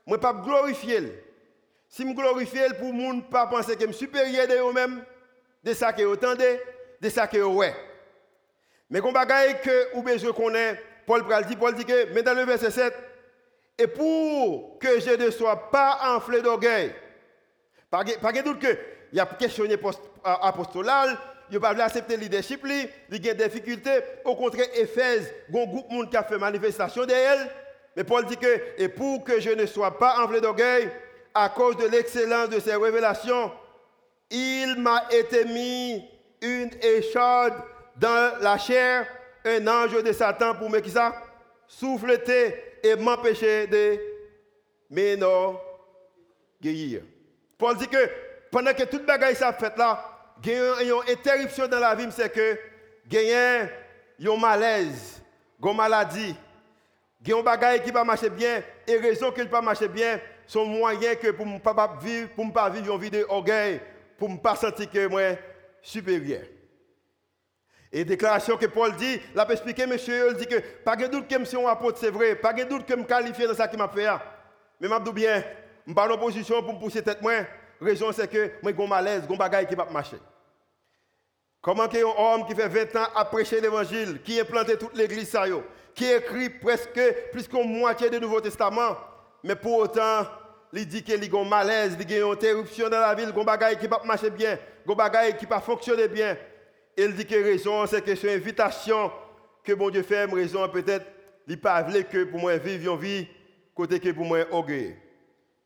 moi 0.07 0.17
ne 0.17 0.23
pas 0.23 0.33
glorifier. 0.33 1.25
Si 1.89 2.07
je 2.07 2.15
glorifie 2.15 2.59
pour 2.79 2.93
ne 2.93 3.23
pas 3.23 3.47
penser 3.47 3.77
que 3.77 3.87
je 3.87 3.93
suis 3.93 4.07
supérieur 4.07 4.47
de 4.47 4.55
eux-mêmes, 4.55 5.05
de 5.65 5.73
ça 5.73 5.93
que 5.93 6.03
vous 6.03 6.15
entendez, 6.15 6.61
de 7.01 7.09
ça 7.09 7.27
que 7.27 7.39
vous. 7.39 7.63
Mais 8.91 9.01
qu'on 9.01 9.13
bagaille 9.13 9.61
que 9.61 9.95
ou 9.95 10.03
besoin 10.03 10.33
qu'on 10.33 10.53
Paul 11.07 11.25
dit, 11.47 11.57
Paul 11.57 11.75
dit 11.75 11.85
que, 11.87 12.13
mais 12.13 12.23
dans 12.23 12.35
le 12.35 12.45
verset 12.45 12.71
7, 12.71 12.95
et 13.79 13.87
pour 13.87 14.79
que 14.79 15.01
je 15.01 15.17
ne 15.17 15.31
sois 15.31 15.71
pas 15.71 15.99
enflé 16.17 16.43
d'orgueil, 16.43 16.93
pas 17.91 18.03
de 18.05 18.43
doute 18.43 18.59
que 18.59 18.79
il 19.13 19.17
y 19.17 19.21
a 19.21 19.27
questionné 19.27 19.77
apostolat, 20.23 21.07
il 21.51 21.59
n'a 21.59 21.75
pas 21.75 21.83
accepter 21.83 22.17
le 22.17 22.23
leadership, 22.23 22.61
il 22.67 23.25
y 23.25 23.31
a 23.31 23.35
des 23.35 23.49
difficultés. 23.49 24.01
Au 24.25 24.37
contraire, 24.37 24.67
Éphèse, 24.75 25.33
un 25.49 25.65
groupe 25.65 26.11
qui 26.11 26.17
a 26.17 26.23
fait 26.23 26.37
manifestation 26.37 27.07
d'elle. 27.07 27.51
Mais 27.97 28.05
Paul 28.05 28.27
dit 28.27 28.37
que, 28.37 28.61
et 28.77 28.89
pour 28.89 29.25
que 29.25 29.41
je 29.41 29.51
ne 29.51 29.65
sois 29.65 29.99
pas 29.99 30.23
enflé 30.23 30.43
d'orgueil, 30.43 30.91
à 31.35 31.49
cause 31.49 31.77
de 31.79 31.87
l'excellence 31.87 32.51
de 32.51 32.61
ses 32.61 32.75
révélations, 32.75 33.51
il 34.31 34.77
m'a 34.77 35.05
été 35.11 35.47
mis 35.47 36.05
une 36.43 36.71
écharde 36.83 37.55
dans 37.97 38.39
la 38.41 38.59
chair, 38.59 39.07
un 39.45 39.67
ange 39.67 40.03
de 40.03 40.13
Satan 40.13 40.55
pour 40.55 40.69
me 40.69 40.81
qui 40.81 40.91
ça? 40.91 41.15
Souffleter 41.67 42.68
et 42.83 42.97
m'empêcher 42.97 43.67
de 43.67 43.99
m'énorgueillir. 44.91 47.03
Paul 47.57 47.77
dit 47.77 47.89
que 47.89 48.09
pendant 48.51 48.73
que 48.73 48.85
toute 48.85 49.05
bagaille 49.05 49.37
s'est 49.37 49.53
faite 49.53 49.77
là, 49.77 50.05
il 50.45 50.51
y 50.51 50.55
a 50.55 50.83
une 50.83 51.11
interruption 51.11 51.67
dans 51.67 51.81
la 51.81 51.95
vie, 51.95 52.07
c'est 52.11 52.33
que 52.33 52.59
il 53.11 53.23
y 53.23 53.33
a 53.33 53.63
un 53.63 54.37
malaise, 54.37 55.23
une 55.63 55.77
maladie, 55.77 56.35
il 57.21 57.29
y 57.29 57.33
a 57.33 57.37
un 57.37 57.43
bagaille 57.43 57.83
qui 57.83 57.93
ne 57.93 58.03
marche 58.03 58.29
bien, 58.31 58.63
et 58.87 58.97
raison 58.97 59.33
qu'il 59.33 59.45
ne 59.45 59.49
pas 59.49 59.61
marcher 59.61 59.89
bien, 59.89 60.21
sont 60.47 60.65
moyens 60.65 61.17
que 61.21 61.31
pour 61.31 61.47
ne 61.47 61.59
pas 61.59 61.99
vivre, 62.03 62.29
pour 62.35 62.53
pas 62.53 62.71
vivre 62.71 62.95
une 62.95 63.01
vie 63.01 63.11
d'orgueil, 63.11 63.81
pour 64.17 64.29
ne 64.29 64.37
pas 64.37 64.57
sentir 64.57 64.91
que 64.91 65.07
moi 65.07 65.37
supérieur. 65.83 66.43
Et 67.93 68.05
déclaration 68.05 68.57
que 68.57 68.67
Paul 68.67 68.95
dit, 68.97 69.19
l'a 69.35 69.51
expliqué, 69.51 69.87
monsieur, 69.87 70.31
il 70.31 70.37
dit 70.37 70.47
que 70.47 70.59
pas 70.85 70.95
de 70.95 71.07
doute 71.07 71.27
que 71.27 71.39
je 71.39 71.45
suis 71.45 71.57
un 71.57 71.67
apôtre, 71.67 71.99
c'est 71.99 72.11
vrai, 72.11 72.35
pas 72.35 72.53
de 72.53 72.65
doute 72.65 72.85
que 72.85 72.93
je 72.93 72.99
me 72.99 73.05
qualifie 73.05 73.47
dans 73.47 73.55
ça 73.55 73.67
qui 73.67 73.77
m'a 73.77 73.89
fait. 73.89 74.07
Hein. 74.07 74.21
Mais 74.81 74.89
je 74.89 75.03
dis 75.05 75.13
bien, 75.13 75.43
je 75.87 75.95
pas 75.95 76.13
en 76.13 76.19
position 76.19 76.63
pour 76.63 76.75
me 76.75 76.79
pousser 76.79 77.03
tête 77.03 77.23
moi. 77.23 77.33
Raison 77.81 78.13
c'est 78.13 78.29
que 78.29 78.53
moi 78.63 78.73
j'ai 78.77 78.85
un 78.85 78.87
malaise, 78.87 79.23
un 79.29 79.37
bagage 79.37 79.67
qui 79.69 79.75
va 79.75 79.87
marcher. 79.87 80.19
Comment 81.61 81.85
un 81.85 82.35
homme 82.35 82.47
qui 82.47 82.55
fait 82.55 82.69
20 82.69 82.97
ans 82.97 83.09
à 83.15 83.25
prêcher 83.25 83.61
l'évangile, 83.61 84.21
qui 84.23 84.39
a 84.39 84.43
implanté 84.43 84.77
toute 84.77 84.97
l'église, 84.97 85.37
qui 85.95 86.05
écrit 86.05 86.51
presque 86.51 87.01
plus 87.33 87.49
qu'une 87.49 87.79
moitié 87.79 88.11
du 88.11 88.21
Nouveau 88.21 88.41
Testament, 88.41 88.97
mais 89.43 89.57
pour 89.57 89.79
autant, 89.79 90.27
il 90.73 90.87
dit 90.87 91.03
qu'il 91.03 91.25
y 91.25 91.37
a 91.37 91.41
un 91.41 91.45
malaise, 91.45 91.97
il 91.99 92.11
y 92.11 92.15
a 92.15 92.19
une 92.19 92.33
interruption 92.33 92.89
dans 92.89 93.01
la 93.01 93.15
ville, 93.15 93.33
un 93.37 93.45
bagage 93.45 93.79
qui 93.79 93.89
ne 93.89 94.07
marcher 94.07 94.31
bien, 94.31 94.59
un 94.87 94.95
bagage 94.95 95.37
qui 95.39 95.47
ne 95.47 95.61
fonctionner 95.61 96.09
bien. 96.09 96.37
Il 97.01 97.15
dit 97.15 97.25
que 97.25 97.37
raison, 97.37 97.87
c'est 97.87 98.03
que 98.03 98.13
c'est 98.17 98.27
une 98.27 98.41
invitation 98.41 99.13
que 99.63 99.73
bon 99.73 99.89
Dieu 99.89 100.03
fait, 100.03 100.25
raison 100.25 100.69
peut-être, 100.69 101.07
il 101.47 101.53
ne 101.53 101.57
pas 101.57 101.81
que 101.85 102.25
pour 102.25 102.41
moi 102.41 102.57
vivre 102.57 102.93
une 102.93 103.01
vie, 103.01 103.29
côté 103.73 104.01
que 104.01 104.09
pour 104.11 104.25
moi 104.25 104.41
orgueil. 104.51 104.97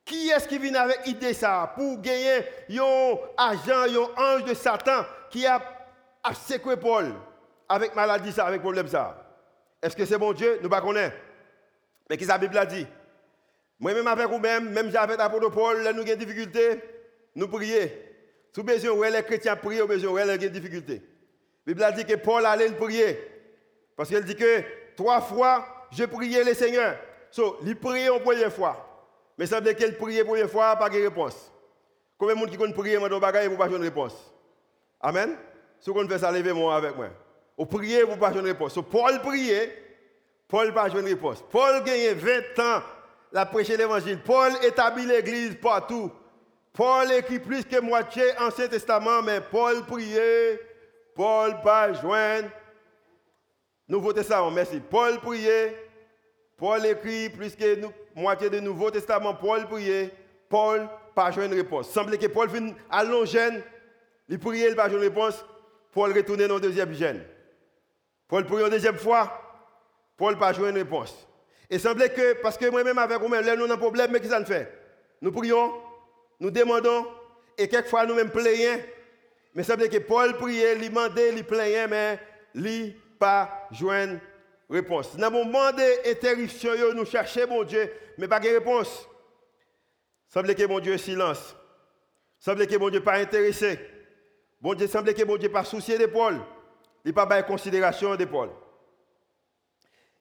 Qui 0.04 0.28
est-ce 0.28 0.46
qui 0.46 0.58
vient 0.58 0.74
avec 0.74 1.06
l'idée 1.06 1.32
ça 1.32 1.72
pour 1.74 2.02
gagner 2.02 2.40
un 2.68 3.16
agent, 3.38 3.72
un 3.72 4.22
ange 4.22 4.44
de 4.44 4.52
Satan 4.52 5.06
qui 5.30 5.46
a, 5.46 5.56
a 6.22 6.76
Paul 6.76 7.14
avec 7.66 7.96
maladie 7.96 8.32
ça, 8.32 8.44
avec 8.44 8.60
problème 8.60 8.88
ça? 8.88 9.26
Est-ce 9.80 9.96
que 9.96 10.04
c'est 10.04 10.18
bon 10.18 10.34
Dieu? 10.34 10.58
Nous 10.62 10.68
ne 10.68 10.80
connaissons 10.80 11.08
pas. 11.08 11.16
Mais 12.10 12.18
qui 12.18 12.26
la 12.26 12.36
Bible 12.36 12.58
a 12.58 12.66
dit? 12.66 12.86
Moi-même 13.80 14.06
avec 14.06 14.28
vous-même, 14.28 14.68
même 14.68 14.90
j'avais 14.90 15.16
l'apôtre 15.16 15.48
Paul, 15.48 15.82
là 15.82 15.94
nous 15.94 16.02
avons 16.02 16.14
des 16.14 16.16
difficultés, 16.16 16.78
nous 17.34 17.48
prions. 17.48 17.88
Sous 18.54 18.62
besoin, 18.62 19.08
les 19.08 19.22
chrétiens 19.22 19.56
prient, 19.56 19.80
au 19.80 19.86
besoin, 19.86 20.26
des 20.36 20.50
difficultés. 20.50 21.00
La 21.66 21.72
Bible 21.72 21.84
a 21.84 21.92
dit 21.92 22.04
que 22.04 22.14
Paul 22.14 22.44
allait 22.44 22.70
prier. 22.72 23.18
Parce 23.96 24.08
qu'elle 24.08 24.24
dit 24.24 24.34
que 24.34 24.62
trois 24.96 25.20
fois, 25.20 25.64
je 25.90 26.04
priais 26.04 26.44
le 26.44 26.54
Seigneur. 26.54 26.96
So, 27.30 27.58
il 27.64 27.76
priait 27.76 28.08
une 28.08 28.20
première 28.20 28.52
fois. 28.52 28.88
Mais 29.38 29.46
ça 29.46 29.56
veut 29.56 29.62
dire 29.62 29.76
qu'elle 29.76 29.96
priait 29.96 30.20
la 30.20 30.24
première 30.24 30.50
fois, 30.50 30.76
pas 30.76 30.88
de 30.88 31.00
réponse. 31.00 31.50
Combien 32.18 32.34
de 32.34 32.40
monde 32.40 32.50
qui 32.50 32.56
connaît 32.56 32.72
prier, 32.72 32.98
moi, 32.98 33.08
dans 33.08 33.18
bagaille, 33.18 33.48
pour 33.48 33.58
pas 33.58 33.68
de 33.68 33.76
réponse? 33.76 34.32
Amen? 35.00 35.36
Si 35.80 35.90
vous 35.90 36.08
fait 36.08 36.18
ça, 36.18 36.30
levez-moi 36.30 36.76
avec 36.76 36.96
moi. 36.96 37.08
Vous 37.58 37.66
priez, 37.66 38.02
vous 38.04 38.16
pas 38.16 38.30
de 38.30 38.40
réponse. 38.40 38.74
So, 38.74 38.82
Paul 38.82 39.20
priait, 39.20 39.76
Paul 40.48 40.72
pas 40.72 40.88
de 40.88 41.00
réponse. 41.00 41.42
Paul 41.50 41.82
gagne 41.82 42.14
20 42.14 42.58
ans 42.58 42.82
la 43.32 43.46
prêcher 43.46 43.76
l'évangile. 43.76 44.20
Paul 44.20 44.52
établit 44.62 45.06
l'église 45.06 45.56
partout. 45.56 46.10
Paul 46.72 47.10
écrit 47.12 47.38
plus 47.38 47.64
que 47.64 47.80
moitié 47.80 48.24
Ancien 48.38 48.68
Testament, 48.68 49.22
mais 49.22 49.40
Paul 49.40 49.84
priait, 49.84 50.60
Paul 51.14 51.60
pas 51.62 51.92
joindre. 51.92 52.48
Nouveau 53.88 54.12
Testament, 54.12 54.50
merci. 54.50 54.80
Paul 54.80 55.18
priait, 55.20 55.76
Paul 56.56 56.84
écrit 56.86 57.28
plus 57.28 57.54
que 57.54 57.78
moitié 58.14 58.48
du 58.48 58.60
Nouveau 58.60 58.90
Testament, 58.90 59.34
Paul 59.34 59.66
priait, 59.66 60.10
Paul 60.48 60.88
pas 61.14 61.30
joindre 61.30 61.54
réponse. 61.54 61.90
Semble 61.90 62.16
que 62.16 62.26
Paul 62.26 62.48
vient 62.48 62.74
à 62.90 63.04
Longène, 63.04 63.62
il 64.28 64.38
priait, 64.38 64.68
il 64.70 64.76
pas 64.76 64.88
joindre 64.88 65.04
réponse, 65.04 65.44
Paul 65.92 66.12
retourne 66.12 66.46
dans 66.46 66.54
le 66.54 66.60
deuxième 66.60 66.94
gène. 66.94 67.22
Paul 68.28 68.46
priait 68.46 68.64
une 68.64 68.70
deuxième 68.70 68.96
fois, 68.96 69.30
Paul 70.16 70.38
pas 70.38 70.52
joindre 70.52 70.78
réponse. 70.78 71.26
Et 71.68 71.78
semblait 71.78 72.10
que, 72.10 72.40
parce 72.40 72.56
que 72.56 72.70
moi-même 72.70 72.98
avec 72.98 73.18
vous-même, 73.18 73.44
là 73.44 73.56
nous 73.56 73.64
avons 73.64 73.74
un 73.74 73.78
problème, 73.78 74.10
mais 74.12 74.20
qu'est-ce 74.20 74.34
qu'on 74.34 74.44
fait? 74.44 74.72
Nous 75.20 75.32
prions, 75.32 75.72
nous 76.40 76.50
demandons, 76.50 77.06
et 77.58 77.68
quelquefois 77.68 78.06
nous-mêmes 78.06 78.30
plaignons. 78.30 78.80
Mais 79.54 79.62
semblait 79.62 79.88
que 79.88 79.98
Paul 79.98 80.36
priait, 80.36 80.76
il 80.76 80.88
demandait, 80.88 81.34
il 81.34 81.44
plaignait, 81.44 81.86
mais 81.86 82.18
il 82.54 82.96
pas 83.18 83.68
joindre 83.70 84.18
réponse. 84.68 85.14
Dans 85.16 85.30
le 85.30 85.32
moment 85.32 85.70
d'interruption, 85.72 86.72
nous 86.94 87.04
cherchons 87.04 87.46
mon 87.48 87.62
Dieu, 87.62 87.92
mais 88.18 88.26
pas 88.26 88.40
de 88.40 88.48
réponse. 88.48 89.06
Semblait 90.28 90.54
que 90.54 90.66
mon 90.66 90.80
Dieu 90.80 90.94
est 90.94 90.98
silence. 90.98 91.54
Semblait 92.38 92.66
que 92.66 92.76
mon 92.76 92.88
Dieu 92.88 93.02
pas 93.02 93.18
intéressé. 93.18 93.78
Bon 94.60 94.74
Dieu 94.74 94.86
semblait 94.86 95.12
que 95.12 95.24
mon 95.24 95.36
Dieu 95.36 95.50
pas 95.50 95.64
soucié 95.64 95.98
de 95.98 96.06
Paul. 96.06 96.40
Il 97.04 97.12
pas 97.12 97.26
de 97.26 97.46
considération 97.46 98.16
de 98.16 98.24
Paul. 98.24 98.48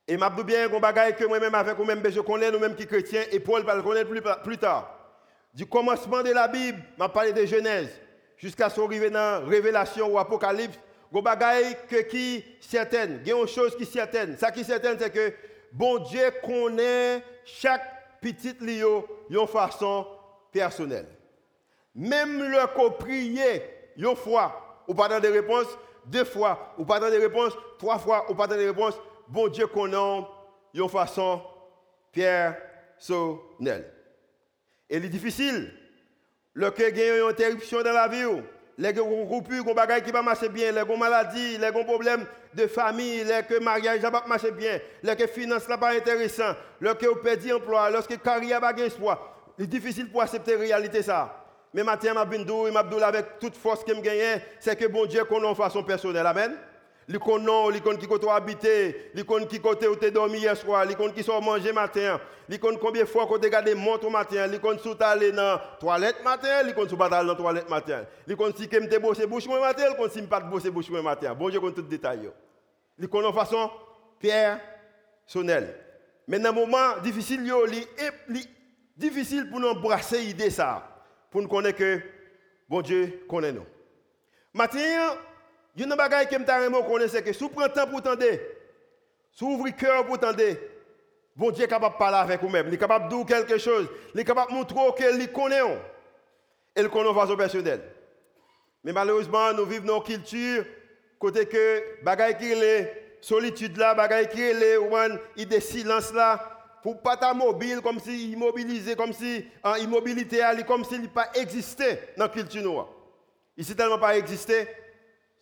Et 0.07 0.17
m'a 0.17 0.29
bien 0.29 0.67
qu'on 0.67 0.79
bagaille 0.79 1.15
que 1.15 1.23
moi-même 1.23 1.55
avec 1.55 1.77
vous-même 1.77 2.03
je 2.09 2.19
connais 2.19 2.51
nous-mêmes 2.51 2.75
qui 2.75 2.85
chrétiens 2.85 3.23
et 3.31 3.39
Paul 3.39 3.63
va 3.63 3.75
le 3.75 3.83
connaître 3.83 4.09
plus, 4.09 4.21
plus 4.43 4.57
tard. 4.57 4.97
Du 5.53 5.65
commencement 5.65 6.21
de 6.23 6.31
la 6.31 6.47
Bible, 6.47 6.81
m'a 6.97 7.07
parlé 7.07 7.31
de 7.31 7.45
Genèse 7.45 8.00
jusqu'à 8.41 8.69
son 8.69 8.86
arrivée 8.86 9.12
dans 9.12 9.45
Révélation 9.45 10.07
ou 10.12 10.17
Apocalypse, 10.17 10.79
bagaille 11.21 11.77
que 11.88 12.01
qui 12.01 12.43
certaine, 12.60 13.21
il 13.21 13.29
y 13.29 13.31
a 13.31 13.38
une 13.38 13.48
chose 13.48 13.75
qui 13.77 13.86
certaine. 13.86 14.38
Ça 14.38 14.51
qui 14.51 14.63
certaine 14.63 14.98
c'est 14.98 15.12
que 15.12 15.33
bon 15.71 16.00
Dieu 16.00 16.31
connaît 16.43 17.24
chaque 17.45 18.19
petite 18.19 18.62
lion 18.62 19.05
d'une 19.29 19.45
façon 19.48 20.07
personnelle. 20.51 21.07
Même 21.93 22.41
le 22.41 22.67
qu'on 22.74 22.95
une 23.98 24.15
fois, 24.15 24.83
ou 24.88 24.93
pas 24.93 25.10
dans 25.10 25.19
des 25.19 25.27
réponses, 25.27 25.67
deux 26.05 26.24
fois, 26.24 26.74
ou 26.77 26.86
pas 26.86 27.00
dans 27.00 27.10
des 27.10 27.17
réponses, 27.17 27.53
trois 27.77 28.00
fois, 28.00 28.31
ou 28.31 28.33
pas 28.33 28.48
dans 28.48 28.55
des 28.55 28.67
réponses, 28.67 28.98
bon 29.27 29.50
Dieu 29.50 29.67
connaît 29.67 30.25
de 30.74 30.88
façon 30.88 31.41
personnelle. 32.13 33.91
Et 34.89 34.98
il 34.98 35.05
est 35.05 35.10
difficile. 35.10 35.74
Le 36.53 36.70
que 36.70 36.84
y 36.84 37.01
a 37.01 37.17
une 37.17 37.29
interruption 37.29 37.81
dans 37.81 37.93
la 37.93 38.08
vie, 38.08 38.25
les 38.77 38.89
ruptures, 39.00 39.65
les 39.65 39.74
bagages 39.74 40.03
qui 40.03 40.12
ne 40.12 40.20
marchent 40.20 40.50
bien, 40.50 40.72
les 40.72 40.98
maladies, 40.98 41.58
les 41.58 41.72
problèmes 41.72 42.25
de 42.53 42.67
famille, 42.67 43.24
les 43.24 43.43
que 43.48 43.60
mariage 43.60 44.01
n'a 44.01 44.12
pas 44.12 44.25
marché 44.27 44.51
bien, 44.51 44.79
les 45.03 45.15
que 45.15 45.27
finance 45.27 45.70
n'est 45.70 45.77
pas 45.77 45.96
intéressant, 45.96 46.53
les 46.81 46.93
que 46.96 47.05
vous 47.05 47.15
perdez 47.15 47.53
emploi, 47.53 47.89
lorsque 47.89 48.22
carrière 48.22 48.60
n'a 48.60 48.74
pas 48.74 48.81
espoir. 48.81 49.36
C'est 49.58 49.67
difficile 49.67 50.10
pour 50.10 50.22
accepter 50.22 50.55
la 50.55 50.60
réalité 50.60 51.01
ça. 51.03 51.38
Mais 51.74 51.84
maintenant, 51.84 52.25
je 52.25 52.96
vais 52.98 53.03
avec 53.03 53.39
toute 53.39 53.55
force 53.55 53.84
que 53.84 53.96
je 53.96 54.01
gagne, 54.01 54.41
c'est 54.60 54.75
que 54.75 54.88
bon 54.88 55.05
Dieu 55.05 55.24
connaît 55.24 55.50
de 55.50 55.55
façon 55.55 55.84
personnelle. 55.84 56.25
Amen. 56.25 56.58
Connaît, 57.08 57.72
les 57.74 57.81
connaît 57.81 57.98
qui 57.98 58.08
côté 58.08 58.29
habité, 58.29 59.12
connaît 59.27 59.48
qui 59.48 59.60
côté 59.60 59.88
où 59.88 59.96
tu 59.96 60.12
dormi 60.12 60.38
hier 60.38 60.55
soir, 60.55 60.86
connaît 60.96 61.13
qui 61.13 61.24
sont 61.24 61.41
mangé 61.41 61.74
matin, 61.74 62.22
connaît 62.60 62.77
combien 62.77 63.01
de 63.01 63.08
fois 63.08 63.25
qu'on 63.25 63.34
regarde 63.34 63.70
montre 63.75 64.10
matin, 64.10 64.48
connaît 64.60 64.79
sous 64.79 64.93
dans 64.96 65.62
toilette 65.79 66.24
matin, 66.24 66.72
connaît 66.74 66.89
sous 66.89 66.98
pas 66.98 67.10
dans 67.10 67.36
toilette 67.36 67.70
matin, 67.70 68.05
connaît 68.38 68.53
si 68.55 68.67
que 68.70 69.00
bossé 69.00 69.25
bouche 69.25 69.48
matin, 69.48 69.89
les 69.89 69.96
connaît 69.96 70.13
si 70.13 70.22
pas 70.22 70.39
bosser 70.39 70.72
matin. 71.01 71.34
Bon 71.34 71.50
Dieu 71.50 71.60
connaît 71.60 71.74
tout 71.74 71.81
connaît 73.08 73.27
de 73.27 73.34
façon 73.34 73.70
personnelle. 74.20 75.75
Mais 76.27 76.39
dans 76.39 76.50
un 76.50 76.53
moment 76.53 76.98
difficile, 77.03 77.41
il 77.43 78.48
difficile 78.96 79.50
pour 79.50 79.60
nous 79.60 79.67
embrasser 79.67 80.20
l'idée 80.20 80.51
ça, 80.51 81.03
pour 81.29 81.41
nous 81.41 81.48
connaître 81.48 82.03
bon 82.70 82.81
Dieu 82.81 83.25
nous. 83.29 83.65
Matin, 84.53 85.17
il 85.75 85.81
y 85.81 85.83
a 85.83 85.87
une 85.87 85.91
chose 85.91 86.27
que 86.29 86.35
je 86.35 86.87
connais, 86.87 87.07
c'est 87.07 87.23
que 87.23 87.33
si 87.33 87.43
vous 87.43 87.49
prenez 87.49 87.71
temps 87.73 87.87
pour 87.87 88.01
tendre, 88.01 88.25
si 89.33 89.43
vous 89.43 89.51
ouvrez 89.51 89.71
le 89.71 89.77
cœur 89.77 90.05
pour 90.05 90.19
tendre, 90.19 90.43
bon 91.35 91.51
Dieu 91.51 91.63
est 91.63 91.67
capable 91.67 91.95
de 91.95 91.99
parler 91.99 92.17
avec 92.17 92.41
vous-même. 92.41 92.67
Il 92.67 92.73
est 92.73 92.77
capable 92.77 93.09
de 93.09 93.15
dire 93.15 93.25
quelque 93.25 93.57
chose. 93.57 93.87
Il 94.13 94.19
est 94.19 94.25
capable 94.25 94.51
de 94.51 94.57
montrer 94.57 94.75
qu'il 94.97 95.31
connaît. 95.31 95.61
Et 96.75 96.81
il 96.81 96.89
connaît 96.89 97.13
façon 97.13 97.37
personnelle. 97.37 97.81
Mais 98.83 98.91
malheureusement, 98.91 99.53
nous 99.53 99.65
vivons 99.65 99.85
dans 99.85 99.97
une 99.97 100.03
culture 100.03 100.65
côté 101.19 101.45
que 101.45 102.03
bagaille 102.03 102.37
qui 102.37 102.51
est 102.51 103.17
solitude 103.21 103.77
là, 103.77 103.93
bagaille 103.93 104.27
qui 104.27 104.41
est 104.41 104.77
one 104.77 105.19
idée 105.37 105.61
silence 105.61 106.11
là 106.13 106.57
pour 106.81 106.99
pas 106.99 107.15
ta 107.15 107.33
mobile 107.33 107.79
comme 107.81 107.99
si 107.99 108.31
immobilisé 108.31 108.95
comme 108.95 109.13
si 109.13 109.45
en 109.63 109.75
immobilité 109.75 110.41
comme 110.67 110.83
s'il 110.83 111.07
pas 111.09 111.29
existait 111.35 112.13
dans 112.17 112.25
la 112.25 112.29
culture 112.29 112.63
noire. 112.63 112.89
Ici 113.55 113.75
tellement 113.75 113.99
pas 113.99 114.17
existé. 114.17 114.67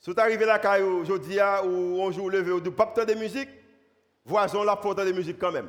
Si 0.01 0.13
tu 0.13 0.19
arrives 0.19 0.43
là 0.43 0.59
aujourd'hui 0.81 1.37
ou 1.65 2.01
on 2.01 2.11
joue 2.11 2.29
levé 2.29 2.51
ou 2.51 2.71
pas 2.71 2.93
de 3.05 3.13
musique, 3.15 3.49
voisin 4.23 4.63
la 4.63 4.77
faute 4.77 4.97
de 4.97 5.11
musique 5.11 5.37
quand 5.37 5.51
même. 5.51 5.67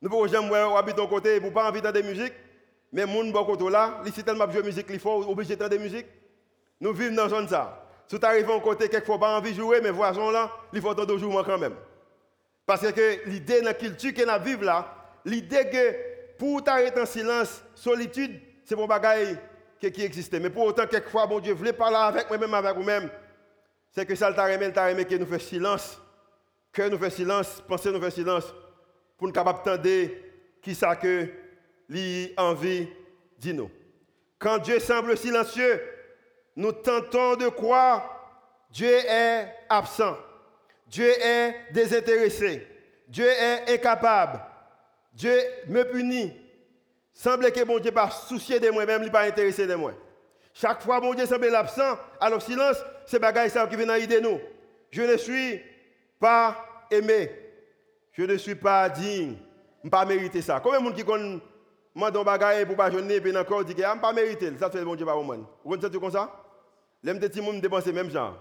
Nous 0.00 0.10
pouvons 0.10 0.26
jamais 0.26 0.54
habiter 0.76 0.96
ton 0.96 1.06
côté 1.06 1.40
pour 1.40 1.52
pas 1.52 1.68
envie 1.68 1.80
de 1.80 2.02
musique, 2.02 2.34
mais 2.92 3.06
moun 3.06 3.32
bon 3.32 3.44
côté 3.44 3.68
là, 3.70 4.00
ici 4.06 4.22
tellement 4.22 4.50
jouer 4.50 4.62
musique, 4.62 4.86
il 4.90 5.00
faut 5.00 5.24
obligé 5.28 5.56
de 5.56 5.78
musique. 5.78 6.06
Nous 6.80 6.92
vivons 6.92 7.16
dans 7.16 7.28
zone 7.28 7.48
ça. 7.48 7.84
Si 8.06 8.18
tu 8.18 8.24
arrives 8.24 8.50
à 8.50 8.60
côté, 8.60 8.88
quelquefois 8.88 9.18
pas 9.18 9.36
envie 9.36 9.52
de 9.52 9.56
jouer, 9.56 9.80
mais 9.80 9.90
voisin 9.90 10.30
là, 10.30 10.50
il 10.72 10.80
faut 10.80 10.90
entendre 10.90 11.18
jouer 11.18 11.42
quand 11.44 11.58
même. 11.58 11.74
Parce 12.64 12.92
que 12.92 13.28
l'idée 13.28 13.60
dans 13.60 13.66
la 13.66 13.74
culture 13.74 14.12
qu'on 14.14 14.38
vivre 14.38 14.64
là, 14.64 14.94
l'idée 15.24 15.68
que 15.70 16.36
pour 16.38 16.62
t'arrêter 16.62 17.00
en 17.00 17.06
silence, 17.06 17.62
solitude, 17.74 18.40
c'est 18.64 18.76
pour 18.76 18.86
bagaille 18.86 19.38
qui 19.78 20.02
existe. 20.02 20.32
Mais 20.34 20.50
pour 20.50 20.64
autant, 20.64 20.86
quelquefois, 20.86 21.26
bon 21.26 21.40
Dieu 21.40 21.54
voulait 21.54 21.72
parler 21.72 21.96
avec 21.96 22.28
moi-même, 22.28 22.54
avec 22.54 22.74
vous-même, 22.74 23.10
c'est 23.90 24.04
que 24.04 24.14
ça 24.14 24.32
t'a 24.32 24.44
remis, 24.44 24.72
t'a 24.72 24.86
remis 24.86 25.06
que 25.06 25.14
nous 25.14 25.26
faisons 25.26 25.38
silence, 25.38 26.00
que 26.72 26.88
nous 26.88 26.98
faisons 26.98 27.16
silence, 27.16 27.62
pensez 27.66 27.90
nous 27.90 28.00
faisons 28.00 28.16
silence, 28.16 28.54
pour 29.16 29.26
nous 29.26 29.32
capables 29.32 29.58
d'entendre 29.64 30.10
qui 30.62 30.74
ça 30.74 30.96
que 30.96 31.28
l'envie 31.88 32.88
dit 33.38 33.54
nous. 33.54 33.70
Quand 34.38 34.58
Dieu 34.58 34.78
semble 34.78 35.16
silencieux, 35.16 35.80
nous 36.56 36.72
tentons 36.72 37.36
de 37.36 37.48
croire 37.48 38.18
Dieu 38.70 38.94
est 38.94 39.48
absent. 39.68 40.16
Dieu 40.86 41.08
est 41.08 41.72
désintéressé. 41.72 42.66
Dieu 43.08 43.26
est 43.26 43.74
incapable. 43.74 44.40
Dieu 45.12 45.36
me 45.68 45.82
punit. 45.84 46.32
Semble 47.18 47.50
que 47.50 47.64
mon 47.64 47.80
Dieu 47.80 47.90
pas 47.90 48.08
soucié 48.10 48.60
de 48.60 48.70
moi-même, 48.70 49.02
il 49.02 49.10
pas 49.10 49.22
intéressé 49.22 49.66
de 49.66 49.74
moi. 49.74 49.92
Chaque 50.54 50.80
fois 50.80 51.00
mon 51.00 51.14
Dieu 51.14 51.26
semble 51.26 51.52
absent, 51.52 51.98
alors 52.20 52.40
silence, 52.40 52.76
c'est 53.06 53.18
bagaille 53.18 53.50
ça 53.50 53.66
qui 53.66 53.74
vient 53.74 53.92
aider 53.96 54.20
nous. 54.20 54.38
Je 54.92 55.02
ne 55.02 55.16
suis 55.16 55.60
pas 56.20 56.86
aimé. 56.92 57.28
Je 58.12 58.22
ne 58.22 58.36
suis 58.36 58.54
pas 58.54 58.88
digne. 58.88 59.34
Je 59.82 59.90
pas 59.90 60.04
mériter 60.04 60.40
ça. 60.40 60.60
Combien 60.62 60.78
de 60.78 60.84
monde 60.84 60.94
qui 60.94 61.04
connaît 61.04 61.40
mon 61.92 62.22
bagaille 62.22 62.64
pour 62.64 62.76
pas 62.76 62.88
jeûner 62.88 63.16
et 63.16 63.36
encore 63.36 63.64
dit 63.64 63.74
que 63.74 63.82
je 63.82 63.96
ne 63.96 64.00
pas 64.00 64.12
mériter 64.12 64.52
ça 64.56 64.70
fait 64.70 64.84
mon 64.84 64.94
Dieu 64.94 65.04
pas 65.04 65.16
monde. 65.16 65.44
Vous 65.64 65.72
comprenez 65.72 65.98
comme 65.98 66.12
ça? 66.12 66.32
Les 67.02 67.14
petits 67.14 67.40
monde 67.40 67.60
dépenser 67.60 67.92
même 67.92 68.12
genre. 68.12 68.36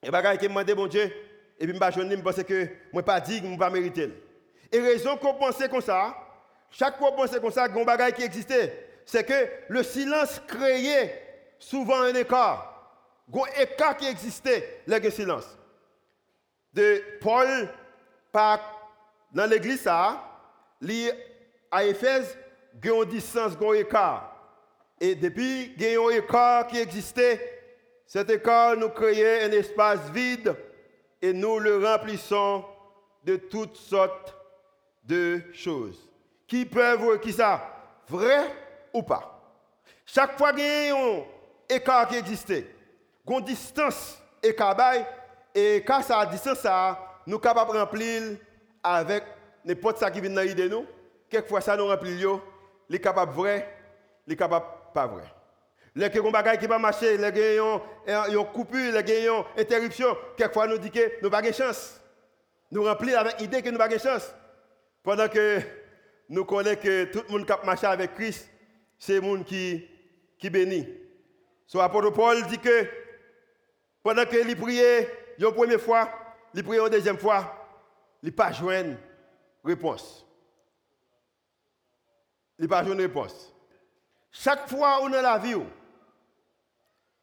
Et 0.00 0.12
bagaille 0.12 0.38
qui 0.38 0.46
demande 0.46 0.72
bon 0.74 0.86
Dieu 0.86 1.10
et 1.58 1.66
puis 1.66 1.76
je 1.76 2.00
ne 2.00 2.22
pense 2.22 2.40
que 2.44 2.68
moi 2.92 3.02
pas 3.02 3.20
digne, 3.20 3.42
je 3.46 3.50
ne 3.50 3.58
pas 3.58 3.68
mériter. 3.68 4.12
Et 4.70 4.78
raison 4.78 5.16
qu'on 5.16 5.34
pense 5.34 5.58
comme 5.68 5.80
ça, 5.80 6.14
chaque 6.70 6.98
fois 6.98 7.10
qu'on 7.10 7.16
pense 7.16 7.38
comme 7.38 7.50
ça, 7.50 7.64
un 7.64 8.10
qui 8.12 8.22
existait, 8.22 8.86
c'est 9.04 9.24
que 9.24 9.48
le 9.68 9.82
silence 9.82 10.40
créait 10.46 11.52
souvent 11.58 12.02
un 12.02 12.14
écart. 12.14 12.66
Un 13.32 13.62
écart 13.62 13.96
qui 13.96 14.06
existait, 14.06 14.82
le 14.86 15.10
silence. 15.10 15.58
De 16.72 17.02
Paul, 17.20 17.68
dans 18.32 19.50
l'église, 19.50 19.86
à 19.86 21.84
Éphèse, 21.84 22.38
il 22.82 22.88
y 22.88 22.92
a 22.92 22.94
une 22.94 23.04
distance, 23.04 23.52
un 23.60 23.72
écart. 23.72 24.36
Et 25.00 25.14
depuis, 25.14 25.74
il 25.76 25.82
y 25.82 25.96
a 25.96 26.00
un 26.00 26.10
écart 26.10 26.66
qui 26.66 26.78
existait. 26.78 27.62
Cet 28.06 28.30
écart 28.30 28.76
nous 28.76 28.90
créait 28.90 29.44
un 29.44 29.52
espace 29.52 30.10
vide 30.10 30.54
et 31.22 31.32
nous 31.32 31.58
le 31.58 31.84
remplissons 31.84 32.64
de 33.24 33.36
toutes 33.36 33.76
sortes 33.76 34.34
de 35.04 35.42
choses. 35.52 36.09
Qui 36.50 36.64
peuvent, 36.64 37.20
qui 37.20 37.32
ça, 37.32 37.62
vrai 38.08 38.52
ou 38.92 39.04
pas? 39.04 39.40
Chaque 40.04 40.36
fois 40.36 40.52
qu'il 40.52 40.64
y 40.64 40.90
a 40.90 40.96
un 40.96 41.22
écart 41.68 42.08
qui 42.08 42.16
existait, 42.16 42.74
une 43.28 43.40
distance 43.44 44.20
écart 44.42 44.76
et 45.54 45.76
quand 45.86 46.02
ça 46.02 46.26
distance 46.26 46.58
ça, 46.58 46.98
nous 47.24 47.34
sommes 47.34 47.40
capables 47.40 47.72
de 47.72 47.78
remplir 47.78 48.22
avec 48.82 49.22
n'importe 49.64 49.98
ça 49.98 50.10
qui 50.10 50.20
vient 50.20 50.30
dans 50.30 50.42
l'idée 50.42 50.68
nous. 50.68 50.84
Quelquefois 51.28 51.60
ça 51.60 51.76
nous 51.76 51.86
remplit, 51.86 52.20
les 52.88 53.00
capables 53.00 53.32
vrai, 53.32 53.72
les 54.26 54.34
capables 54.34 54.66
pas 54.92 55.06
vrai. 55.06 55.32
Les 55.94 56.06
gens 56.06 56.10
qui 56.10 56.18
ne 56.18 56.32
pas 56.32 56.90
les 57.00 57.56
gens 57.58 57.80
qui 58.28 58.36
ont 58.36 58.44
coupure, 58.46 58.92
les 58.92 59.06
gens 59.06 59.44
qui 59.54 59.60
interruption, 59.60 60.16
quelquefois 60.36 60.66
nous 60.66 60.78
disent 60.78 60.90
que 60.90 61.22
nous 61.22 61.30
n'avons 61.30 61.30
pas 61.30 61.42
de 61.42 61.52
chance. 61.52 62.00
Nous 62.72 62.82
remplissons 62.82 63.18
avec 63.18 63.38
l'idée 63.38 63.62
que 63.62 63.68
nous 63.68 63.78
n'avons 63.78 63.88
pas 63.88 63.96
de 63.96 64.02
chance. 64.02 64.34
Pendant 65.04 65.28
que 65.28 65.60
nous 66.30 66.44
connaissons 66.44 66.80
que 66.80 67.04
tout 67.06 67.24
le 67.28 67.32
monde 67.32 67.44
qui 67.44 67.66
marche 67.66 67.82
avec 67.82 68.14
Christ, 68.14 68.48
c'est 68.96 69.14
le 69.14 69.20
monde 69.20 69.44
qui, 69.44 69.84
bénit. 70.48 70.88
So, 71.66 71.78
l'apôtre 71.78 72.10
Paul 72.10 72.46
dit 72.46 72.58
que 72.58 72.86
pendant 74.00 74.24
qu'il 74.24 74.56
priait 74.56 75.34
une 75.38 75.52
première 75.52 75.80
fois, 75.80 76.08
il 76.54 76.62
priait 76.62 76.80
une 76.80 76.88
deuxième 76.88 77.18
fois, 77.18 77.52
il 78.22 78.28
n'a 78.28 78.34
pas 78.34 78.52
joindre 78.52 78.96
réponse. 79.64 80.24
Il 82.60 82.62
n'a 82.62 82.68
pas 82.68 82.84
joindre 82.84 83.02
réponse. 83.02 83.52
Chaque 84.30 84.68
fois 84.68 85.04
a 85.04 85.22
la 85.22 85.38
vie, 85.38 85.56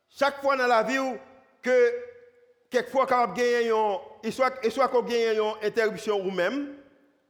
chaque 0.10 0.42
fois 0.42 0.58
dans 0.58 0.68
la 0.68 0.84
vie 0.84 0.98
que 1.62 1.94
quelquefois 2.70 3.08
quand 3.08 3.30
on 3.30 3.34
gagne 3.34 4.32
soit 4.32 4.54
une 4.62 5.54
interruption 5.64 6.20
ou 6.20 6.30
même 6.30 6.76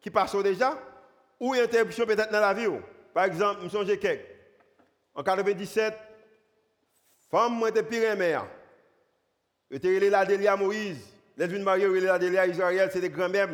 qui 0.02 0.10
passe 0.10 0.36
déjà 0.38 0.76
ou 1.40 1.56
une 1.56 1.62
interruption 1.62 2.06
peut-être 2.06 2.32
dans 2.32 2.40
la 2.40 2.54
vie 2.54 2.68
par 3.14 3.26
exemple 3.26 3.62
je 3.64 3.70
songe 3.70 4.00
quelque 4.00 4.26
en 5.16 5.24
97 5.24 5.94
femme 7.30 7.64
était 7.68 7.84
pire 7.84 8.16
mère 8.16 8.48
était 9.72 10.10
la 10.10 10.26
Délia 10.26 10.56
Moïse 10.56 11.04
les 11.38 11.46
une 11.54 11.64
mariée 11.64 11.88
la 12.02 12.20
Délia 12.20 12.48
Israël 12.48 12.90
c'était 12.92 13.10
grand-mère 13.10 13.50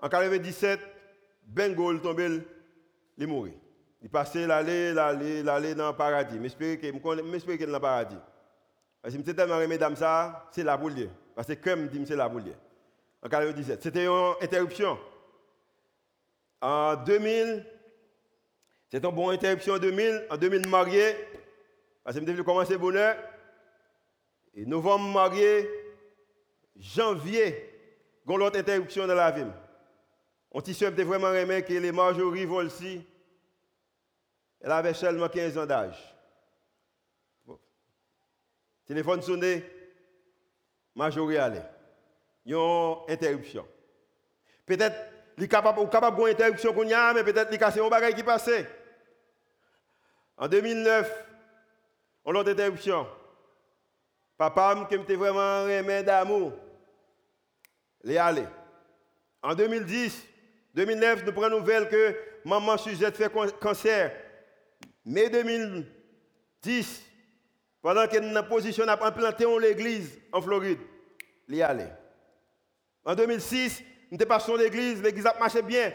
en 0.00 0.08
97 0.08 0.80
Bengol 1.46 2.00
tombé 2.00 2.40
il 3.18 3.26
mourit 3.26 3.56
il 4.02 4.08
passait 4.08 4.46
l'aller 4.46 4.92
l'aller 4.92 5.42
l'aller 5.42 5.74
dans 5.74 5.90
le 5.90 5.96
paradis 5.96 6.38
m'espère 6.38 6.78
qu'il 6.78 7.00
dans 7.00 7.12
le 7.14 7.80
paradis 7.80 8.18
parce 9.02 9.14
que 9.16 9.20
je 9.26 9.32
tellement 9.32 9.56
aimé 9.60 9.74
madame 9.74 9.96
ça, 9.96 10.48
c'est 10.52 10.62
la 10.62 10.76
boule. 10.76 11.08
Parce 11.34 11.48
que 11.48 11.54
comme 11.54 11.88
dit 11.88 12.02
c'est 12.06 12.14
la 12.14 12.28
boule. 12.28 12.42
En 13.22 13.28
1997. 13.28 13.82
C'était 13.82 14.04
une 14.06 14.34
interruption. 14.40 14.98
En 16.62 16.94
2000, 16.94 17.66
c'était 18.88 19.06
une 19.06 19.14
bonne 19.14 19.34
interruption 19.34 19.74
en 19.74 19.78
2000. 19.78 20.28
En 20.30 20.36
2000, 20.36 20.68
marié. 20.68 21.16
Parce 22.04 22.16
que 22.16 22.22
je 22.22 22.26
devais 22.26 22.44
commencer 22.44 22.78
bonheur. 22.78 23.16
Et 24.54 24.64
novembre, 24.64 25.08
marié. 25.12 25.68
Janvier, 26.76 27.68
une 28.26 28.42
autre 28.42 28.58
interruption 28.58 29.06
dans 29.06 29.14
la 29.14 29.30
vie. 29.32 29.44
On 30.52 30.60
t-shirt 30.60 30.92
était 30.92 31.04
vraiment 31.04 31.32
aimé 31.32 31.62
que 31.62 31.72
les 31.72 31.92
Marjorie 31.92 32.44
Volsi, 32.44 33.04
elle 34.60 34.70
avait 34.70 34.94
seulement 34.94 35.28
15 35.28 35.58
ans 35.58 35.66
d'âge. 35.66 36.14
Téléphone 38.86 39.22
sonné, 39.22 39.64
majorité 40.94 41.40
allait. 41.40 41.68
Il 42.44 42.52
y 42.52 42.54
a 42.54 42.58
une 42.58 43.12
interruption. 43.12 43.66
Peut-être 44.66 45.11
qu'il 45.34 45.44
est 45.44 45.48
capable 45.48 45.88
d'avoir 45.88 46.26
une 46.26 46.34
interruption 46.34 46.74
mais 46.74 47.24
peut-être 47.24 47.50
qu'il 47.50 47.62
a 47.62 47.84
un 47.84 47.88
bagage 47.88 48.14
qui 48.14 48.22
passe. 48.22 48.50
En 50.36 50.48
2009, 50.48 51.24
on 52.24 52.34
a 52.34 52.40
interruption. 52.40 53.06
Papa, 54.36 54.86
qui 54.88 54.94
était 54.96 55.14
vraiment 55.14 55.68
aimé 55.68 56.02
d'amour, 56.02 56.52
il 58.04 58.12
est 58.12 58.18
allé. 58.18 58.44
En 59.42 59.54
2010, 59.54 60.26
2009, 60.74 61.24
nous 61.24 61.32
prenons 61.32 61.58
nouvelle 61.58 61.88
que 61.88 62.16
maman 62.44 62.76
Suzette 62.76 63.16
fait 63.16 63.32
cancer. 63.60 64.12
Mai 65.04 65.28
2010, 65.30 67.02
pendant 67.80 68.06
que 68.06 68.18
nous 68.18 68.42
position 68.44 68.86
à 68.88 69.06
implanter 69.06 69.46
l'église 69.60 70.20
en 70.32 70.40
Floride, 70.40 70.78
il 71.48 71.56
y 71.56 71.62
allait. 71.62 71.92
En 73.04 73.14
2006, 73.14 73.82
nous 74.12 74.26
passé 74.26 74.56
l'église, 74.58 75.02
l'église 75.02 75.26
a 75.26 75.38
marché 75.38 75.62
bien. 75.62 75.90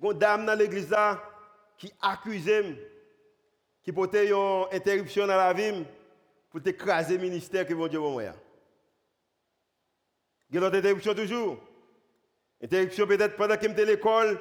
Il 0.00 0.04
y 0.04 0.08
a 0.08 0.12
une 0.12 0.18
dame 0.18 0.46
dans 0.46 0.58
l'église 0.58 0.92
qui 1.78 1.92
accusait, 2.02 2.76
qui 3.84 3.92
portait 3.92 4.28
une 4.28 4.64
interruption 4.72 5.26
dans 5.28 5.36
la 5.36 5.52
vie 5.52 5.84
pour 6.50 6.60
écraser 6.66 7.16
le 7.16 7.22
ministère 7.22 7.64
que 7.66 7.72
mon 7.72 7.86
Dieu 7.86 8.00
moi. 8.00 8.22
Il 10.50 10.56
y 10.56 10.58
a 10.58 10.68
une 10.68 10.74
interruption 10.74 11.14
toujours. 11.14 11.56
Interruption 12.60 13.06
peut-être 13.06 13.36
pendant 13.36 13.56
que 13.56 13.62
j'étais 13.62 13.82
à 13.82 13.84
l'école, 13.84 14.40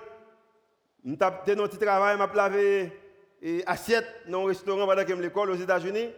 j'étais 1.06 1.56
dans 1.56 1.64
un 1.64 1.68
petit 1.68 1.78
travail, 1.78 2.18
je 2.18 2.36
lavé 2.36 2.92
assiette 3.68 4.08
dans 4.28 4.44
un 4.44 4.48
restaurant 4.48 4.88
pendant 4.88 5.04
que 5.04 5.08
j'étais 5.08 5.20
à 5.20 5.22
l'école 5.22 5.52
aux 5.52 5.56
États-Unis. 5.56 6.10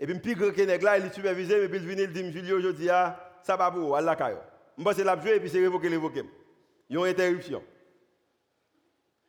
Et 0.00 0.06
puis, 0.06 0.14
je 0.14 0.20
plus 0.20 0.34
grand 0.34 0.82
là, 0.82 0.98
il 0.98 1.06
est 1.06 1.14
supervisé, 1.14 1.62
et 1.62 1.68
puis 1.68 1.78
il 1.78 1.86
vient, 1.86 2.04
il 2.04 2.12
dit, 2.12 2.32
Julio, 2.32 2.56
aujourd'hui, 2.56 2.88
ça 2.88 3.56
va 3.56 3.70
pour 3.70 3.96
Allah 3.96 4.16
Kayo. 4.16 4.38
Je 4.78 4.92
c'est 4.94 5.04
la 5.04 5.18
jouer, 5.18 5.36
et 5.36 5.40
puis 5.40 5.48
c'est 5.48 5.60
révoqué, 5.60 5.88
révoqué. 5.88 6.22
Il 6.88 6.96
y 6.96 6.98
a 6.98 7.00
une 7.00 7.06
interruption. 7.06 7.62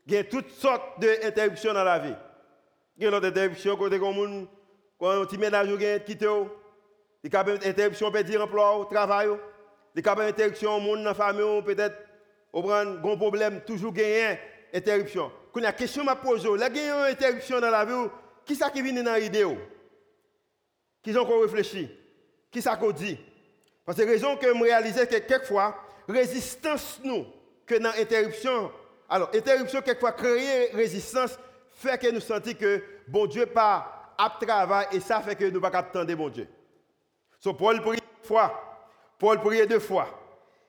Il 0.05 0.13
y 0.13 0.17
a 0.17 0.23
toutes 0.23 0.49
sortes 0.51 0.99
d'interruptions 0.99 1.73
dans 1.73 1.83
la 1.83 1.99
vie. 1.99 2.15
Il 2.97 3.03
y 3.03 3.07
a 3.07 3.09
une 3.09 3.25
interruption 3.25 3.75
côté 3.75 3.99
comme 3.99 4.47
quand 4.99 5.09
un 5.09 5.25
petit 5.25 5.37
ménage 5.37 5.67
qui 5.67 6.03
quitté. 6.05 6.27
Il 7.23 7.33
y 7.33 7.35
a 7.35 7.41
une 7.41 7.63
interruption 7.63 8.11
peut 8.11 8.23
dire 8.23 8.41
emploi, 8.41 8.87
travail. 8.89 9.29
Il 9.95 10.05
y 10.05 10.07
a 10.07 10.13
une 10.13 10.21
interruption 10.21 10.79
monde 10.79 10.99
dans 10.99 11.05
la 11.05 11.13
famille, 11.13 11.61
peut-être, 11.63 11.97
on 12.53 12.61
prend 12.61 12.75
un 12.75 13.17
problème, 13.17 13.61
toujours 13.65 13.93
gagner 13.93 14.37
interruption. 14.73 15.31
Quand 15.51 15.59
il 15.59 15.63
y 15.63 15.65
a 15.65 15.71
une 15.71 15.75
question 15.75 16.03
poser, 16.21 16.57
là, 16.57 16.69
il 16.69 16.77
y 16.77 16.79
a 16.81 17.07
une 17.07 17.13
interruption 17.13 17.59
dans 17.59 17.69
la 17.69 17.85
vie, 17.85 18.09
qui 18.45 18.53
est-ce 18.53 18.71
qui 18.71 18.81
vient 18.81 19.03
dans 19.03 19.15
l'idée 19.15 19.45
Qui 21.01 21.17
ont 21.17 21.39
réfléchi 21.39 21.89
Qui 22.51 22.59
est-ce 22.59 22.69
qu'on 22.77 22.91
dit 22.91 23.17
Parce 23.87 23.97
que 23.97 24.03
la 24.03 24.11
raison 24.11 24.35
que 24.35 24.45
je 24.53 24.63
réalise 24.63 24.95
que 24.95 25.15
quelquefois, 25.15 25.81
résistance 26.09 26.99
nous, 27.05 27.25
que 27.65 27.75
dans 27.75 27.93
l'interruption, 27.97 28.69
alors, 29.09 29.29
interruption, 29.33 29.81
quelquefois, 29.81 30.11
créer 30.11 30.71
résistance, 30.73 31.39
fait 31.71 31.97
que 31.97 32.11
nous 32.11 32.19
sentons 32.19 32.53
que 32.53 32.83
bon 33.07 33.25
Dieu 33.27 33.45
pas 33.45 34.13
à 34.17 34.29
travail 34.29 34.87
et 34.91 34.99
ça 34.99 35.21
fait 35.21 35.35
que 35.35 35.45
nous 35.45 35.61
pas 35.61 35.69
attendre 35.69 36.13
bon 36.15 36.27
Dieu. 36.27 36.49
So, 37.39 37.53
Paul 37.53 37.81
prie 37.81 37.99
une 37.99 38.27
fois, 38.27 38.77
Paul 39.17 39.39
prie 39.39 39.65
deux 39.65 39.79
fois. 39.79 40.07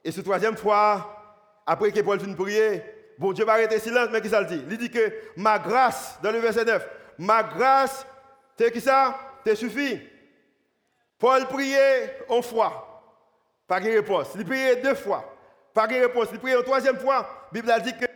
Et 0.04 0.12
ce 0.12 0.20
troisième 0.20 0.56
fois, 0.56 1.42
après 1.66 1.90
que 1.90 2.00
Paul 2.00 2.20
finit 2.20 2.36
prier, 2.36 2.84
bon 3.18 3.32
Dieu 3.32 3.44
va 3.44 3.54
arrêter 3.54 3.80
silence, 3.80 4.10
mais 4.12 4.20
qui 4.20 4.28
ça 4.28 4.40
le 4.40 4.46
dit? 4.46 4.62
Il 4.70 4.78
dit 4.78 4.90
que 4.90 5.12
ma 5.36 5.58
grâce, 5.58 6.20
dans 6.22 6.30
le 6.30 6.38
verset 6.38 6.64
9, 6.64 6.88
ma 7.18 7.42
grâce, 7.42 8.06
c'est 8.56 8.70
qui 8.70 8.80
ça? 8.80 9.18
Te 9.44 9.56
suffit. 9.56 9.98
Paul 11.18 11.46
priait 11.46 12.18
une 12.30 12.42
fois, 12.44 12.87
pas 13.68 13.78
de 13.78 13.90
réponse. 13.90 14.28
Il 14.34 14.44
priait 14.44 14.76
deux 14.76 14.94
fois, 14.94 15.36
pas 15.74 15.86
de 15.86 15.94
réponse. 15.94 16.28
Il 16.32 16.38
priait 16.40 16.56
une 16.56 16.64
troisième 16.64 16.96
fois, 16.96 17.48
la 17.52 17.60
Bible 17.60 17.70
a 17.70 17.78
dit 17.78 17.92
que 17.92 18.06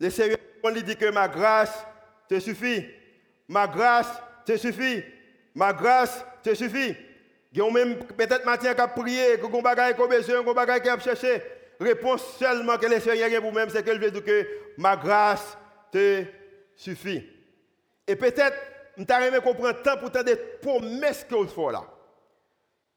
le 0.00 0.10
Seigneur 0.10 0.38
lui 0.64 0.82
dit 0.82 0.96
que 0.96 1.10
ma 1.10 1.28
grâce 1.28 1.86
te 2.28 2.38
suffit. 2.40 2.84
Ma 3.46 3.66
grâce 3.66 4.20
te 4.44 4.56
suffit. 4.56 5.02
Ma 5.54 5.72
grâce 5.72 6.24
te 6.42 6.52
suffit. 6.54 6.94
Il 7.52 7.58
y 7.58 7.62
a 7.62 7.70
même 7.70 7.98
peut-être 7.98 8.44
matin 8.44 8.74
qui 8.74 8.80
a 8.80 8.88
prié, 8.88 9.36
vous 9.36 9.46
avez 9.66 9.94
besoin, 9.94 10.42
que 10.42 10.50
vous 10.50 10.58
avez 10.58 11.00
cherché. 11.00 11.42
Réponse 11.80 12.36
seulement 12.36 12.76
que 12.76 12.86
le 12.86 13.00
Seigneur 13.00 13.32
a 13.32 13.40
pour 13.40 13.52
même, 13.52 13.70
c'est 13.70 13.84
que 13.84 13.94
je 13.94 14.08
dire 14.08 14.24
que 14.24 14.46
ma 14.76 14.96
grâce 14.96 15.56
te 15.92 16.24
suffit. 16.74 17.24
Et 18.06 18.16
peut-être, 18.16 18.56
nous 18.96 19.06
avons 19.08 19.40
comprendre 19.40 19.80
temps 19.82 19.96
pour 19.96 20.10
des 20.10 20.36
promesses 20.60 21.24
qu'il 21.24 21.48
faut 21.48 21.70
là. 21.70 21.84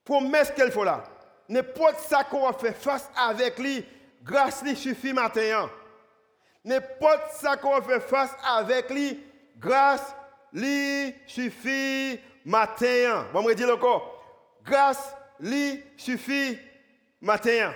Promesses 0.03 0.51
qu'il 0.51 0.71
faut 0.71 0.83
là. 0.83 1.03
N'importe 1.51 1.99
ça 1.99 2.23
qu'on 2.23 2.53
faire 2.53 2.77
face 2.77 3.09
avec 3.13 3.59
lui, 3.59 3.85
grâce 4.23 4.63
lui 4.63 4.73
suffit 4.73 5.11
maintenant. 5.11 5.69
N'importe 6.63 7.33
ça 7.33 7.57
qu'on 7.57 7.81
fait 7.81 7.99
face 7.99 8.31
avec 8.41 8.89
lui, 8.89 9.21
grâce 9.57 10.15
lui 10.53 11.13
suffit 11.27 12.17
matin. 12.45 13.27
Bon, 13.33 13.43
me 13.43 13.53
dire 13.53 13.69
encore. 13.69 14.23
Grâce 14.63 15.13
lui 15.41 15.83
suffit 15.97 16.57
matin. 17.19 17.73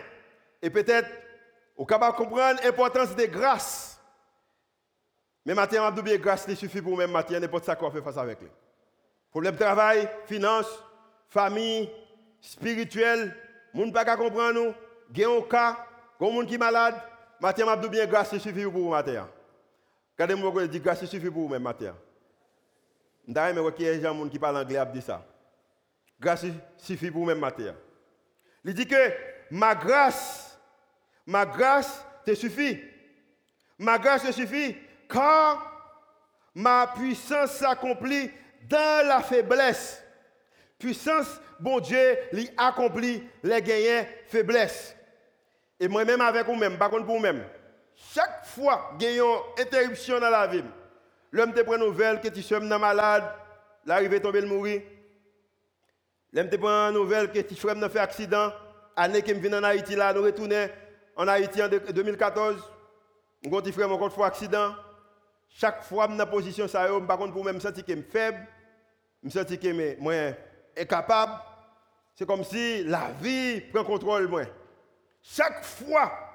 Et 0.62 0.70
peut-être, 0.70 1.10
capable 1.86 2.18
de 2.18 2.24
comprendre 2.24 2.62
l'importance 2.64 3.14
de 3.14 3.26
grâce. 3.26 4.00
Mais 5.46 5.54
matin, 5.54 5.92
on 5.94 6.02
bien 6.02 6.16
grâce 6.16 6.48
lui 6.48 6.56
suffit 6.56 6.82
pour 6.82 6.98
même 6.98 7.12
matin, 7.12 7.42
n'importe 7.42 7.66
ça 7.66 7.76
qu'on 7.76 7.92
fait 7.92 8.02
face 8.02 8.18
avec 8.18 8.40
lui. 8.40 8.50
Problème 9.32 9.54
de 9.54 9.60
travail, 9.60 10.10
finance, 10.28 10.82
famille, 11.28 11.90
spirituel, 12.40 13.36
monde 13.76 13.94
pas 13.94 14.06
comprendre 14.18 14.54
nous, 14.54 14.74
gain 15.12 15.30
au 15.30 15.44
cas, 15.44 15.86
comme 16.18 16.34
monde 16.34 16.48
qui 16.48 16.56
est 16.56 16.58
malade, 16.58 16.96
Matin, 17.40 17.66
m'a 17.66 17.76
bien 17.76 18.06
grâce 18.06 18.38
suffit 18.38 18.64
pour 18.64 18.74
vous 18.74 18.90
matin. 18.90 19.30
Regardez-moi 20.18 20.68
dit 20.68 20.80
grâce 20.80 21.06
suffit 21.06 21.30
pour 21.30 21.44
vous 21.44 21.50
même 21.50 21.64
matin. 21.64 21.96
D'ailleurs, 23.28 23.64
mais 23.78 23.88
a 23.88 23.94
des 23.94 24.02
gens 24.02 24.30
qui 24.30 24.40
parlent 24.40 24.58
anglais 24.58 24.84
dit 24.94 25.02
ça. 25.02 25.26
Grâce 26.20 26.46
suffit 26.78 27.12
pour 27.12 27.22
vous 27.22 27.28
même 27.28 27.40
matin. 27.40 27.76
Il 28.64 28.74
dit 28.74 28.88
que 28.88 28.96
ma 29.52 29.76
grâce, 29.76 30.58
ma 31.26 31.46
grâce 31.46 32.06
te 32.26 32.34
suffit. 32.34 32.82
Ma 33.78 33.98
grâce 33.98 34.24
te 34.24 34.32
suffit 34.32 34.78
car 35.10 35.72
ma 36.54 36.88
puissance 36.88 37.52
s'accomplit 37.52 38.32
dans 38.64 39.08
la 39.08 39.22
faiblesse. 39.22 40.02
Puissance, 40.78 41.40
bon 41.60 41.80
Dieu, 41.80 42.18
lui 42.32 42.50
accomplit 42.58 43.24
les 43.44 43.62
gagnants 43.62 44.08
faiblesse. 44.28 44.96
Et 45.80 45.88
moi-même 45.88 46.22
avec 46.22 46.46
vous-même, 46.46 46.78
par 46.78 46.90
contre 46.90 47.06
pour 47.06 47.16
vous-même, 47.16 47.44
chaque 47.96 48.46
fois 48.46 48.92
qu'il 49.00 49.12
y 49.12 49.20
a 49.20 49.24
une 49.24 49.40
interruption 49.60 50.20
dans 50.20 50.30
la 50.30 50.48
vie, 50.48 50.64
l'homme 51.32 51.54
te 51.54 51.62
prend 51.62 51.76
une 51.76 51.86
nouvelle 51.86 52.20
que 52.20 52.28
tu 52.28 52.42
sommes 52.42 52.68
malade, 52.68 53.24
l'arrivée 53.86 54.22
tomber 54.22 54.42
le 54.42 54.48
mourir. 54.48 54.82
L'homme 56.34 56.50
te 56.50 56.56
prend 56.56 56.90
une 56.90 56.96
nouvelle 56.96 57.32
que 57.32 57.40
tu 57.40 57.56
frère 57.56 57.76
fait 57.90 58.00
accident, 58.00 58.52
année 58.96 59.22
qui 59.22 59.34
vient 59.34 59.60
en 59.60 59.64
Haïti 59.64 59.96
là, 59.96 60.14
nous 60.14 60.24
retournons 60.24 60.70
en 61.16 61.28
Haïti 61.28 61.62
en 61.62 61.70
2014. 61.70 62.62
Mon 63.44 63.62
petit 63.62 63.72
frère 63.72 63.92
encore 63.92 64.12
fois 64.12 64.28
accident. 64.28 64.76
Chaque 65.50 65.84
fois 65.84 66.08
dans 66.08 66.26
position 66.26 66.68
ça 66.68 66.88
par 67.08 67.18
contre 67.18 67.34
pour 67.34 67.44
moi 67.44 67.54
me 67.54 67.60
sentir 67.60 67.86
que 67.86 67.94
je 67.94 68.02
suis 68.02 68.10
faible, 68.12 68.46
me 69.24 69.30
sentir 69.30 69.60
que 69.60 69.72
je 69.72 70.34
suis 70.76 70.84
incapable. 70.84 71.34
C'est 72.16 72.26
comme 72.26 72.44
si 72.44 72.84
la 72.84 73.12
vie 73.22 73.62
prend 73.62 73.84
contrôle 73.84 74.28
moi. 74.28 74.44
Chaque 75.22 75.64
fois 75.64 76.26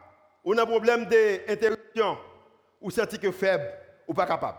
on 0.45 0.57
a 0.57 0.63
un 0.63 0.67
problème 0.67 1.05
d'interruption, 1.07 2.19
ou 2.81 2.91
senti 2.91 3.19
que 3.19 3.31
faible, 3.31 3.71
ou 4.07 4.15
pas 4.15 4.27
capable. 4.27 4.59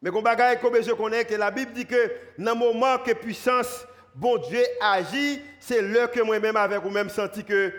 Mais 0.00 0.10
comme 0.10 0.24
je 0.24 0.92
connais 0.92 1.24
que 1.24 1.34
la 1.34 1.50
Bible 1.50 1.72
dit 1.72 1.86
que 1.86 2.12
dans 2.38 2.52
le 2.52 2.58
moment 2.58 2.98
que 2.98 3.12
puissance, 3.12 3.86
bon 4.14 4.38
Dieu 4.38 4.62
agit, 4.80 5.42
c'est 5.58 5.82
là 5.82 6.06
que 6.08 6.20
moi-même 6.20 6.56
avec 6.56 6.80
vous-même 6.80 7.10
senti 7.10 7.44
que 7.44 7.72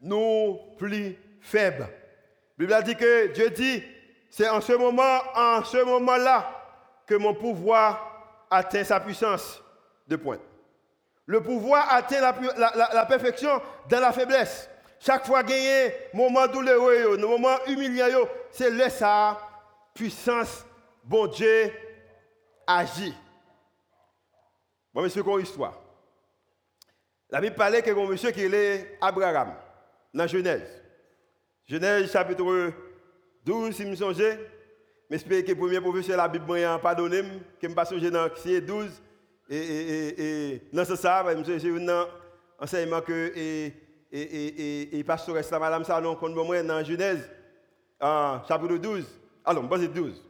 nous 0.00 0.58
plus 0.78 1.16
faibles. 1.40 1.88
La 2.58 2.80
Bible 2.80 2.84
dit 2.84 2.96
que 2.96 3.26
Dieu 3.32 3.50
dit, 3.50 3.82
c'est 4.30 4.48
en 4.48 4.60
ce 4.60 4.72
moment, 4.72 5.18
en 5.34 5.62
ce 5.64 5.84
moment-là, 5.84 6.48
que 7.06 7.16
mon 7.16 7.34
pouvoir 7.34 8.46
atteint 8.50 8.84
sa 8.84 9.00
puissance 9.00 9.60
de 10.06 10.16
pointe. 10.16 10.40
Le 11.32 11.42
pouvoir 11.42 11.90
atteint 11.90 12.20
la 12.20 13.06
perfection 13.06 13.48
dans 13.88 14.00
la 14.00 14.12
faiblesse. 14.12 14.68
Chaque 15.00 15.24
fois 15.24 15.40
un 15.40 15.90
moment 16.12 16.46
douloureux, 16.46 17.16
moment 17.16 17.56
humiliant, 17.68 18.28
c'est 18.50 18.68
là 18.68 18.90
sa 18.90 19.40
puissance, 19.94 20.66
bon 21.02 21.26
Dieu, 21.28 21.72
agit. 22.66 23.14
Bon, 24.92 25.00
monsieur, 25.00 25.22
une 25.26 25.40
histoire? 25.40 25.80
La 27.30 27.40
Bible 27.40 27.56
parlait 27.56 27.80
que 27.80 27.90
un 27.90 28.06
monsieur 28.06 28.30
qui 28.30 28.42
est 28.42 28.98
Abraham, 29.00 29.54
dans 30.12 30.26
Genèse. 30.26 30.82
Genèse 31.66 32.12
chapitre 32.12 32.74
12, 33.42 33.74
si 33.74 33.84
je 33.84 33.88
me 33.88 33.96
songe. 33.96 34.22
J'espère 35.10 35.42
que 35.42 35.48
le 35.52 35.56
premier 35.56 35.80
professeur 35.80 36.12
de 36.12 36.22
la 36.22 36.28
Bible 36.28 36.44
m'a 36.44 36.78
pardonné, 36.78 37.22
que 37.22 37.26
je 37.62 37.68
ne 37.68 37.74
pas 37.74 37.86
dans 37.86 38.28
12. 38.66 39.02
Et, 39.48 40.52
et, 40.52 40.68
dans 40.72 40.84
ce 40.84 40.96
sens, 40.96 41.24
je 41.46 41.58
suis 41.58 41.84
dans 41.84 42.06
l'enseignement 42.60 43.00
que. 43.00 43.32
Et, 43.36 43.74
et, 44.12 44.98
et, 44.98 45.04
pasteur 45.04 45.36
Madame 45.58 45.84
Salon, 45.84 46.16
qu'on 46.16 46.28
moi 46.30 46.62
dans 46.62 46.84
Genèse, 46.84 47.30
chapitre 48.00 48.76
12. 48.76 49.06
Alors, 49.44 49.64
c'est 49.76 49.88
12. 49.88 50.22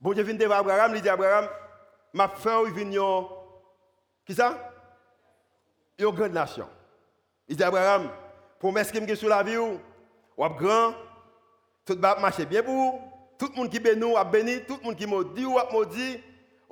Bon 0.00 0.12
Dieu 0.12 0.22
vient 0.22 0.34
de 0.34 0.44
Abraham, 0.44 0.92
il 0.94 1.02
dit 1.02 1.08
Abraham, 1.08 1.48
ma 2.12 2.28
frère, 2.28 2.60
il 2.66 2.72
vient, 2.72 3.26
qui 4.24 4.34
ça? 4.34 4.72
Une 5.98 6.10
grande 6.10 6.32
nation. 6.32 6.68
Il 7.48 7.56
dit 7.56 7.62
Abraham, 7.62 8.08
promesse 8.58 8.90
qui 8.90 9.00
me 9.00 9.14
sur 9.14 9.28
la 9.28 9.42
vie, 9.42 9.56
ou 9.56 9.78
grand, 10.36 10.94
tout 11.84 11.98
va 11.98 12.18
marcher 12.18 12.46
bien 12.46 12.62
pour 12.62 12.74
vous. 12.74 13.00
Tout 13.38 13.50
le 13.52 13.56
monde 13.56 13.70
qui 13.70 13.78
bénit, 13.78 14.14
a 14.16 14.24
béni, 14.24 14.64
tout 14.66 14.78
le 14.80 14.84
monde 14.84 14.96
qui 14.96 15.06
maudit, 15.06 15.44
ou 15.44 15.58
maudit, 15.72 16.20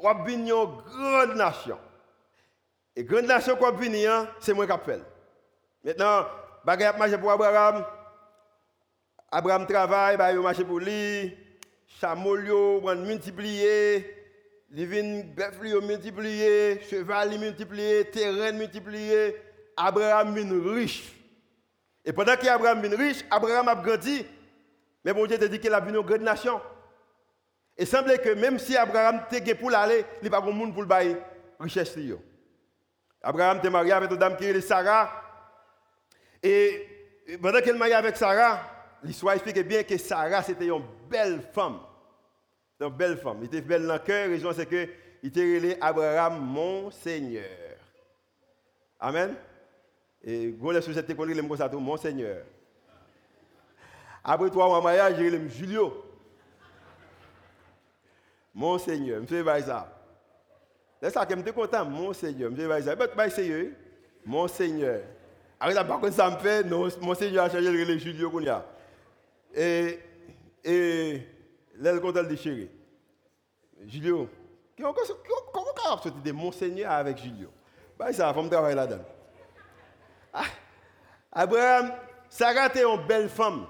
a 0.04 0.24
une 0.28 0.48
grande 0.48 1.36
nation. 1.36 1.78
Et 2.94 3.04
grande 3.04 3.26
nation 3.26 3.56
qu'on 3.56 3.66
a 3.66 4.10
hein, 4.10 4.28
c'est 4.40 4.54
moi 4.54 4.66
qui 4.66 4.72
fait. 4.84 5.00
Maintenant, 5.84 6.26
bagay 6.64 6.84
ap 6.84 6.98
marché 6.98 7.18
pour 7.18 7.30
Abraham. 7.30 7.84
Abraham 9.30 9.66
travaille, 9.66 10.16
bah, 10.16 10.32
il 10.32 10.40
marché 10.40 10.64
pour 10.64 10.80
lui. 10.80 11.36
Chamol 12.00 12.46
yo, 12.46 12.80
multiplié. 12.80 14.12
Livin 14.70 15.22
bœuf 15.36 15.58
yo 15.62 15.80
multiplié, 15.80 16.80
cheval 16.90 17.38
multiplié, 17.38 18.04
terrain 18.10 18.52
multiplié. 18.52 19.36
Abraham 19.76 20.34
vient 20.34 20.74
riche. 20.74 21.12
Et 22.04 22.12
pendant 22.12 22.36
qu'Abraham 22.36 22.82
vient 22.82 22.96
riche, 22.96 23.24
Abraham 23.30 23.68
a 23.68 23.74
grandi. 23.76 24.26
Mais 25.04 25.12
bon 25.12 25.26
Dieu 25.26 25.38
te 25.38 25.44
dit 25.44 25.60
qu'il 25.60 25.72
a 25.72 25.78
une 25.78 26.00
grande 26.00 26.22
nation. 26.22 26.60
Il 27.78 27.86
semblait 27.86 28.18
que 28.18 28.30
même 28.30 28.58
si 28.58 28.76
Abraham 28.76 29.22
était 29.30 29.54
pour 29.54 29.70
l'aller, 29.70 30.04
il 30.22 30.28
n'y 30.28 30.34
a 30.34 30.40
pas 30.40 30.46
de 30.46 30.52
monde 30.52 30.72
pour 30.72 30.82
le 30.82 30.88
bailler 30.88 31.16
richesse. 31.60 31.96
Abraham 33.22 33.58
était 33.58 33.70
marié 33.70 33.92
avec 33.92 34.10
une 34.10 34.16
dame 34.16 34.36
qui 34.36 34.44
est 34.44 34.60
Sarah. 34.60 35.10
Et 36.42 36.86
pendant 37.42 37.60
qu'elle 37.60 37.76
mariée 37.76 37.94
avec 37.94 38.16
Sarah, 38.16 38.60
l'histoire 39.02 39.34
explique 39.34 39.58
bien 39.66 39.82
que 39.82 39.98
Sarah, 39.98 40.42
c'était 40.42 40.66
une 40.66 40.84
belle 41.08 41.42
femme. 41.52 41.80
Une 42.80 42.88
belle 42.88 43.18
femme. 43.18 43.38
Il 43.40 43.46
était 43.46 43.60
belle 43.60 43.86
dans 43.86 43.94
le 43.94 43.98
cœur. 43.98 44.26
La 44.26 44.32
raison, 44.32 44.52
c'est 44.54 44.66
qu'il 44.66 44.88
était 45.22 45.78
Abraham, 45.80 46.40
mon 46.40 46.90
Seigneur. 46.90 47.44
Amen. 49.00 49.34
Et 50.22 50.54
quand 50.60 50.70
les 50.70 50.80
sociétés 50.80 51.14
mots, 51.14 51.56
ça 51.56 51.68
mon 51.68 51.96
Seigneur. 51.96 52.44
Après 54.24 54.50
trois 54.50 54.66
mois 54.66 54.78
de 54.78 54.84
mariage, 54.84 55.16
j'ai 55.18 55.48
Julio. 55.48 56.05
Mon 58.56 58.78
Seigneur, 58.78 59.20
je 59.20 59.44
fais 59.44 59.60
ça. 59.60 59.86
C'est 61.02 61.10
ça 61.10 61.26
que 61.26 61.36
je 61.36 61.42
suis 61.42 61.52
content, 61.52 61.84
mon 61.84 62.14
Seigneur. 62.14 62.50
Je 62.56 62.66
fais 62.66 62.82
ça. 62.82 62.94
Mais 63.14 63.28
sérieux, 63.28 63.76
mon 64.24 64.48
Seigneur. 64.48 65.02
Après 65.60 65.74
ça, 65.74 65.84
par 65.84 66.00
contre, 66.00 66.14
ça 66.14 66.30
me 66.30 66.38
fait, 66.38 66.64
non, 66.64 66.88
mon 67.02 67.14
Seigneur 67.14 67.44
a 67.44 67.50
changé 67.50 67.70
le 67.70 67.98
Julio 67.98 68.30
qu'on. 68.30 68.42
Et, 69.54 70.00
et 70.64 71.22
là, 71.78 71.92
le 71.92 72.00
compte 72.00 72.16
le 72.16 72.26
déchiré. 72.26 72.70
Julio, 73.86 74.26
comment 74.78 74.94
on 74.94 75.60
a 75.60 75.88
sorti 75.88 76.10
de 76.24 76.32
mon 76.32 76.50
Seigneur 76.50 76.92
avec 76.92 77.18
Julio? 77.18 77.50
Bah, 77.98 78.10
ça, 78.14 78.30
il 78.30 78.34
faut 78.34 78.42
me 78.42 78.48
travailler 78.48 78.74
là-dedans. 78.74 79.04
Ah, 80.32 80.44
Abraham, 81.30 81.92
Sarah 82.30 82.68
était 82.68 82.84
une 82.84 83.06
belle 83.06 83.28
femme. 83.28 83.66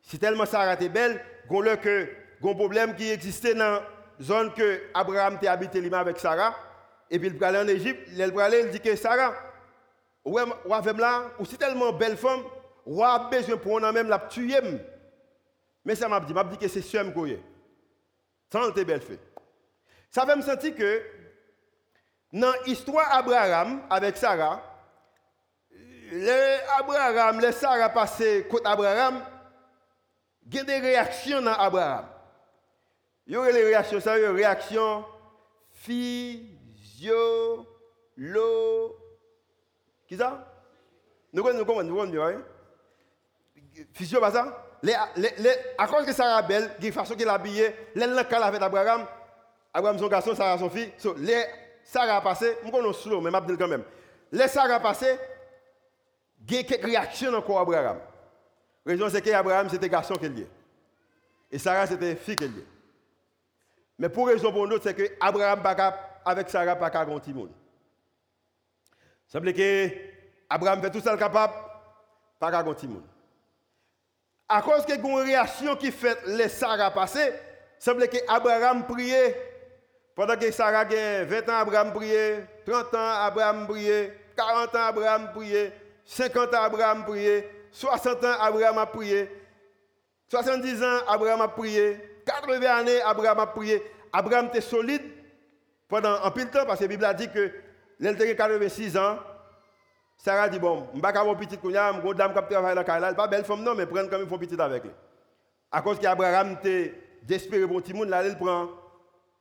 Si 0.00 0.18
tellement 0.18 0.46
Sarah 0.46 0.72
était 0.72 0.88
belle, 0.88 1.22
qu'on 1.46 1.66
a 1.66 1.76
que 1.76 2.21
un 2.50 2.54
problème 2.54 2.94
qui 2.94 3.10
existait 3.10 3.54
dans 3.54 3.80
la 3.80 3.82
zone 4.20 4.52
que 4.52 4.82
Abraham 4.94 5.34
était 5.36 5.48
habité 5.48 5.92
avec 5.92 6.18
Sarah. 6.18 6.54
Et 7.10 7.18
puis 7.18 7.28
il 7.28 7.44
allait 7.44 7.58
en 7.58 7.68
Égypte, 7.68 8.08
il 8.10 8.22
allait, 8.22 8.62
il 8.62 8.70
dit 8.70 8.80
que 8.80 8.96
Sarah, 8.96 9.34
ouais, 10.24 10.42
là, 10.98 11.22
ou 11.38 11.44
si 11.44 11.56
tellement 11.56 11.92
belle 11.92 12.16
femme, 12.16 12.42
ou 12.86 13.04
a 13.04 13.28
besoin 13.30 13.56
pour 13.56 13.80
même 13.80 14.08
la 14.08 14.18
tuer. 14.18 14.60
Mais 15.84 15.94
ça 15.94 16.08
m'a 16.08 16.20
dit, 16.20 16.32
m'a 16.32 16.44
dit 16.44 16.56
que 16.56 16.68
c'est 16.68 16.82
sûr 16.82 17.02
que 17.12 17.38
Sans 18.52 18.66
le 18.66 18.84
belle 18.84 19.02
fait. 19.02 19.18
Ça 20.10 20.26
fait 20.26 20.36
me 20.36 20.42
sentir 20.42 20.74
que 20.74 21.02
dans 22.32 22.52
l'histoire 22.66 23.08
d'Abraham 23.10 23.82
avec 23.90 24.16
Sarah, 24.16 24.62
les 25.70 26.58
Abraham, 26.78 27.40
Sarah 27.52 27.88
passé 27.88 28.46
contre 28.50 28.70
Abraham, 28.70 29.22
il 30.46 30.54
y 30.54 30.58
a 30.58 30.64
des 30.64 30.78
réactions 30.78 31.40
dans 31.40 31.54
Abraham. 31.54 32.11
Il 33.26 33.34
y 33.34 33.36
a 33.36 33.52
des 33.52 33.64
réactions, 33.64 34.00
ça 34.00 34.18
des 34.18 34.26
réactions 34.26 35.04
physiologiques. 35.72 37.68
Qui 40.06 40.16
ça? 40.16 40.46
Nous 41.32 41.42
comprenons, 41.42 41.82
nous 41.84 41.96
comprenons, 41.96 42.42
Physio, 43.94 44.20
pas 44.20 44.30
ça? 44.30 44.66
Les, 44.82 44.94
les, 45.16 45.50
À 45.78 45.86
cause 45.86 46.04
que 46.04 46.12
Sarah 46.12 46.42
belle, 46.42 46.76
de 46.78 46.86
la 46.86 46.92
façon 46.92 47.14
qu'elle 47.14 47.28
habillée, 47.28 47.74
elle 47.94 48.02
est 48.02 48.34
avec 48.34 48.62
Abraham. 48.62 49.06
Abraham, 49.72 49.98
son 49.98 50.08
garçon, 50.08 50.34
Sarah, 50.34 50.58
son 50.58 50.68
fils. 50.68 50.90
So, 50.98 51.14
les 51.16 51.44
Sarah 51.84 52.20
passé, 52.20 52.58
je 52.64 52.70
connais 52.70 52.92
slow, 52.92 53.20
mais 53.20 53.30
je 53.30 53.54
quand 53.54 53.68
même. 53.68 53.84
Les 54.30 54.48
Sarah 54.48 54.80
passé, 54.80 55.16
il 56.46 56.54
y 56.54 56.58
a 56.58 56.62
quelques 56.64 56.84
réactions 56.84 57.32
encore 57.32 57.60
Abraham. 57.60 57.98
La 58.84 58.92
raison, 58.92 59.08
c'est 59.08 59.22
qu'Abraham, 59.22 59.68
c'était 59.70 59.88
garçon 59.88 60.14
qu'elle 60.14 60.38
est. 60.38 60.50
Et 61.50 61.58
Sarah, 61.58 61.86
c'était 61.86 62.16
fille 62.16 62.36
qu'elle 62.36 62.50
est. 62.50 62.71
Mais 64.02 64.08
pour 64.08 64.26
raison 64.26 64.50
pour 64.50 64.66
nous, 64.66 64.80
c'est 64.82 64.94
que 64.94 65.04
Abraham, 65.20 65.62
avec 66.24 66.50
Sarah, 66.50 66.74
pas 66.74 66.90
qu'à 66.90 67.04
grand 67.04 67.24
monde. 67.28 67.52
Dire 69.32 69.54
que 69.54 69.90
Abraham 70.50 70.82
fait 70.82 70.90
tout 70.90 70.98
ça 70.98 71.16
capable, 71.16 71.52
pas 72.40 72.50
qu'à 72.50 72.64
grand 72.64 72.82
monde. 72.82 73.04
À 74.48 74.60
cause 74.60 74.84
a 74.90 74.94
une 74.96 75.18
réaction 75.20 75.76
qui 75.76 75.92
fait 75.92 76.18
les 76.26 76.48
Sarah 76.48 76.90
passer, 76.90 77.32
dire 77.80 78.10
que 78.10 78.16
Abraham 78.26 78.88
priait. 78.88 79.36
Pendant 80.16 80.36
que 80.36 80.50
Sarah 80.50 80.80
a 80.80 81.24
20 81.24 81.48
ans, 81.48 81.58
Abraham 81.58 81.92
priait, 81.92 82.44
30 82.66 82.94
ans, 82.94 83.08
Abraham 83.20 83.68
priait, 83.68 84.18
40 84.36 84.74
ans, 84.74 84.84
Abraham 84.84 85.32
priait, 85.32 85.72
50 86.04 86.54
ans, 86.56 86.62
Abraham 86.64 87.04
priait, 87.04 87.48
60 87.70 88.24
ans, 88.24 88.34
Abraham 88.40 88.78
a 88.78 88.86
prié, 88.86 89.30
70 90.28 90.82
ans, 90.82 90.98
Abraham 91.06 91.42
a 91.42 91.46
prié, 91.46 92.11
80 92.24 92.62
années, 92.64 93.00
Abraham 93.02 93.38
a 93.40 93.46
prié. 93.46 93.82
Abraham 94.12 94.46
était 94.46 94.60
solide 94.60 95.02
pendant 95.88 96.22
un 96.22 96.30
peu 96.30 96.44
de 96.44 96.50
temps, 96.50 96.64
parce 96.66 96.78
que 96.78 96.84
la 96.84 96.88
Bible 96.88 97.04
a 97.04 97.14
dit 97.14 97.28
que 97.28 97.52
l'elle 97.98 98.16
86 98.16 98.96
ans, 98.96 99.18
Sarah 100.16 100.48
dit, 100.48 100.58
bon, 100.58 100.86
je 100.92 100.98
ne 100.98 101.02
vais 101.04 101.12
pas 101.12 101.20
avoir 101.20 101.36
petit 101.36 101.58
couillard, 101.58 102.00
je 102.00 102.06
une 102.06 102.14
dame 102.14 102.32
qui 102.32 102.40
travaille 102.48 102.74
dans 102.74 102.86
la 102.86 103.14
pas 103.14 103.26
belle 103.26 103.44
femme 103.44 103.62
non, 103.62 103.74
mais 103.74 103.86
prendre 103.86 104.08
comme 104.08 104.22
il 104.22 104.28
faut 104.28 104.38
petit 104.38 104.60
avec 104.60 104.84
lui. 104.84 104.92
À 105.70 105.82
cause 105.82 105.98
qu'Abraham 105.98 106.52
était 106.52 106.94
désespéré 107.22 107.66
pour 107.66 107.82
monde, 107.94 108.08
là, 108.08 108.26
il 108.26 108.36
prend 108.36 108.68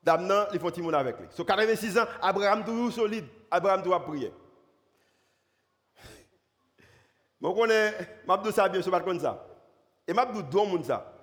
dame 0.02 0.26
non, 0.26 0.46
il 0.54 0.60
faut 0.60 0.72
monde 0.82 0.96
avec 0.96 1.20
lui. 1.20 1.28
Sur 1.30 1.46
86 1.46 2.00
ans, 2.00 2.06
Abraham 2.22 2.64
toujours 2.64 2.92
solide, 2.92 3.26
Abraham 3.50 3.84
doit 3.84 4.04
prier. 4.04 4.34
Je 7.42 7.48
connais, 7.48 7.94
je 8.28 8.52
ça 8.52 8.70
bien, 8.70 8.82
je 8.82 8.90
ne 8.90 9.00
comme 9.00 9.20
ça. 9.20 9.46
Et 10.08 10.14
je 10.14 10.42
dis, 10.42 10.78
je 10.80 10.84
ça. 10.84 11.14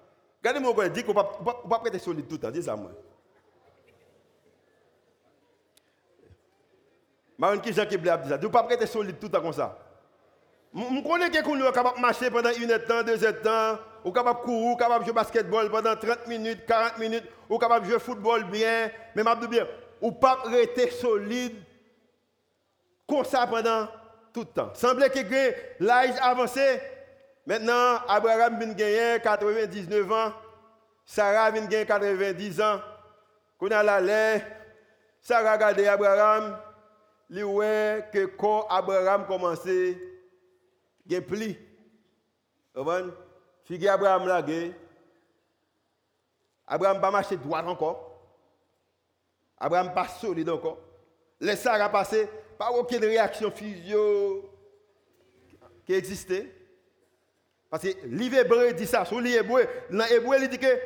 Regardez-moi, 0.42 0.85
je 0.85 0.88
dis 0.90 1.05
qu'on 1.05 1.14
ne 1.14 1.22
peut 1.22 1.68
pas 1.68 1.79
prêter 1.81 1.98
solide 1.98 2.29
tout 2.29 2.37
le 2.37 2.40
temps, 2.40 2.51
dis 2.51 2.62
ça 2.62 2.77
moi. 2.77 2.90
Je 7.40 7.59
qui 7.61 7.72
Jean 7.72 7.87
qui 7.87 7.98
dit 7.98 8.07
ça. 8.07 8.38
Ne 8.38 8.48
pas 8.48 8.62
prêter 8.64 8.87
solide 8.87 9.18
tout 9.18 9.27
le 9.27 9.33
temps 9.33 9.40
comme 9.40 9.53
ça. 9.53 9.79
Je 10.74 11.03
connais 11.03 11.31
quelqu'un 11.31 11.57
qui 11.57 11.62
est 11.62 11.72
capable 11.72 11.96
de 11.96 12.03
marcher 12.03 12.31
pendant 12.31 12.51
une 12.51 12.70
heure, 12.70 13.05
deux 13.05 13.24
heures, 13.24 13.85
ou 14.05 14.12
capable 14.12 14.40
de 14.40 14.44
courir, 14.44 14.72
ou 14.72 14.77
capable 14.77 15.01
de 15.01 15.07
jouer 15.07 15.14
basketball 15.14 15.70
pendant 15.70 15.96
30 15.96 16.27
minutes, 16.27 16.66
40 16.66 16.98
minutes, 16.98 17.24
ou 17.48 17.59
capable 17.59 17.87
de 17.87 17.90
jouer 17.90 18.01
football 18.01 18.44
bien, 18.44 18.90
mais 19.14 19.22
dis 19.40 19.48
bien, 19.48 19.66
ou 20.01 20.12
pas 20.12 20.42
rester 20.44 20.90
solide 20.90 21.57
comme 23.09 23.24
ça 23.24 23.46
pendant 23.46 23.88
tout 24.33 24.40
le 24.40 24.46
temps. 24.46 24.70
Semblait 24.74 25.11
que 25.11 25.55
l'âge 25.81 26.14
avancé. 26.20 26.81
Maintenant, 27.48 28.00
Abraham 28.06 28.58
vient 28.58 28.74
gagner 28.74 29.22
99 29.22 30.12
ans. 30.12 30.34
Sarah 31.06 31.50
vient 31.50 31.64
gagner 31.64 31.87
90 31.87 32.61
ans. 32.61 32.78
Quand 33.58 33.68
on 33.68 33.70
a 33.70 33.82
la 33.82 34.40
Sarah 35.22 35.54
regarde 35.54 35.80
Abraham. 35.80 36.58
Il 37.30 37.44
voit 37.44 38.02
que 38.12 38.26
quand 38.26 38.66
Abraham 38.68 39.26
commençait, 39.26 39.96
il 41.06 41.24
pli. 41.24 41.58
Vous 42.74 42.84
comprenez? 42.84 43.12
Figue 43.64 43.87
Abraham 43.88 44.28
là, 44.28 44.44
Abraham 46.66 47.00
pas 47.00 47.11
marcher 47.11 47.38
droit 47.38 47.62
encore. 47.62 48.30
Abraham 49.56 49.94
pas 49.94 50.08
solide 50.08 50.50
encore. 50.50 50.80
Laisse 51.40 51.62
Sarah 51.62 51.88
passer 51.88 52.28
pas 52.58 52.70
aucune 52.72 53.04
réaction 53.06 53.50
physio 53.50 54.50
qui 55.87 55.94
existait. 55.94 56.58
Parce 57.70 57.83
que 57.83 57.88
l'hébreu 58.07 58.72
dit 58.72 58.87
ça, 58.87 59.04
sur 59.04 59.20
l'hébreu, 59.20 59.66
dans 59.90 60.07
l'hébreu, 60.07 60.37
il 60.40 60.48
dit 60.48 60.59
que, 60.59 60.78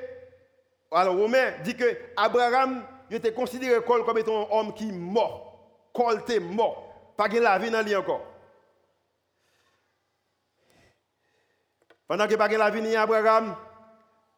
alors 0.91 1.17
Romain 1.17 1.53
dit 1.63 1.77
que 1.77 1.97
Abraham 2.17 2.85
il 3.13 3.17
était 3.17 3.35
considéré 3.35 3.83
comme 3.85 4.17
étant 4.17 4.49
un 4.49 4.59
homme 4.59 4.73
qui 4.73 4.89
est 4.89 4.93
mort. 4.93 5.91
Col 5.93 6.21
était 6.21 6.41
mort. 6.41 7.13
Pas 7.15 7.29
de 7.29 7.39
la 7.39 7.59
vie 7.59 7.71
dans 7.71 7.83
lui 7.83 7.95
encore. 7.95 8.25
Pendant 12.09 12.27
que 12.27 12.35
pas 12.37 12.49
de 12.49 12.57
la 12.57 12.71
vie 12.71 12.81
ni 12.81 12.97
Abraham, 12.97 13.55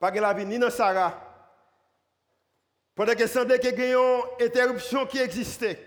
pas 0.00 0.10
de 0.10 0.18
la 0.18 0.34
vie 0.34 0.44
ni 0.44 0.58
dans 0.58 0.70
Sarah. 0.70 1.20
Pendant 2.96 3.14
que 3.14 3.28
semblait 3.28 3.60
qu'il 3.60 3.78
y 3.78 3.92
une 3.92 4.22
interruption 4.40 5.06
qui 5.06 5.18
existait. 5.18 5.78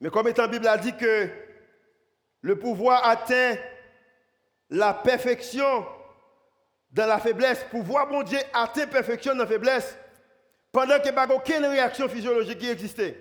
Mais 0.00 0.10
comme 0.10 0.26
étant 0.26 0.42
la 0.42 0.48
Bible 0.48 0.66
a 0.66 0.78
dit 0.78 0.96
que 0.96 1.28
le 2.40 2.58
pouvoir 2.58 3.06
atteint 3.06 3.54
la 4.72 4.94
perfection 4.94 5.86
dans 6.90 7.06
la 7.06 7.18
faiblesse, 7.18 7.64
pouvoir 7.70 8.08
bon 8.08 8.22
Dieu 8.22 8.38
atteint 8.52 8.80
la 8.80 8.86
perfection 8.86 9.32
dans 9.32 9.40
la 9.40 9.46
faiblesse, 9.46 9.96
pendant 10.72 10.98
qu'il 10.98 11.12
n'y 11.12 11.18
a 11.18 11.34
aucune 11.34 11.64
réaction 11.66 12.08
physiologique 12.08 12.58
qui 12.58 12.70
existait. 12.70 13.16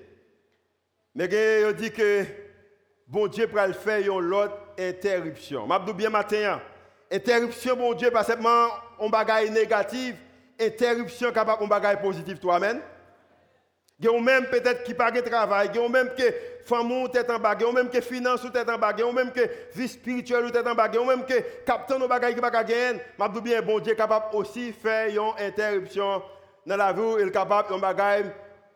Mais 1.13 1.25
il 1.25 1.73
dit 1.75 1.91
que 1.91 2.25
bon 3.07 3.27
Dieu 3.27 3.47
pour 3.47 3.61
le 3.61 3.73
faire 3.73 3.99
une 3.99 4.33
autre 4.33 4.57
interruption. 4.79 5.67
Je 5.69 5.85
dis 5.85 5.93
bien 5.93 6.09
matin, 6.09 6.53
hein. 6.53 6.61
interruption 7.11 7.75
bon 7.75 7.93
Dieu 7.93 8.09
pas 8.11 8.23
seulement 8.23 8.67
un 8.99 9.09
bagage 9.09 9.51
négatif, 9.51 10.15
interruption 10.59 11.31
capable 11.31 11.63
un 11.63 11.67
bagage 11.67 12.01
positif 12.01 12.39
toi 12.39 12.55
amen? 12.55 12.81
Il 14.01 14.05
y 14.05 14.09
a 14.09 14.19
même 14.19 14.47
peut-être 14.47 14.83
qui 14.83 14.95
pas 14.95 15.11
de 15.11 15.21
travail, 15.21 15.69
il 15.71 15.79
y 15.79 15.85
a 15.85 15.87
même 15.87 16.09
que 16.17 16.23
femme 16.65 16.91
ou 16.91 17.07
tête 17.07 17.29
en 17.29 17.37
bas, 17.37 17.55
il 17.59 17.63
y 17.63 17.69
a 17.69 17.71
même 17.71 17.87
que 17.87 18.01
finance 18.01 18.43
ou 18.43 18.49
tête 18.49 18.67
en 18.67 18.77
bas, 18.77 18.93
il 18.97 19.05
y 19.05 19.07
a 19.07 19.11
même 19.11 19.31
que 19.31 19.41
vie 19.75 19.87
spirituelle 19.87 20.45
ou 20.45 20.49
tête 20.49 20.65
en 20.65 20.73
bas, 20.73 20.89
il 20.91 20.99
y 20.99 21.03
a 21.03 21.05
même 21.05 21.23
que 21.23 21.35
captain 21.63 21.99
nos 21.99 22.07
bagages 22.07 22.33
qui 22.33 22.41
pas 22.41 22.49
gagner. 22.49 22.99
M'a 23.19 23.29
dit 23.29 23.41
bien 23.41 23.61
bon 23.61 23.79
Dieu 23.79 23.93
capable 23.93 24.35
aussi 24.35 24.73
faire 24.73 25.07
une 25.07 25.45
interruption 25.45 26.23
dans 26.65 26.77
la 26.77 26.91
vie, 26.91 27.01
il 27.19 27.27
est 27.27 27.31
capable 27.31 27.75
un 27.75 27.77
bagage 27.77 28.25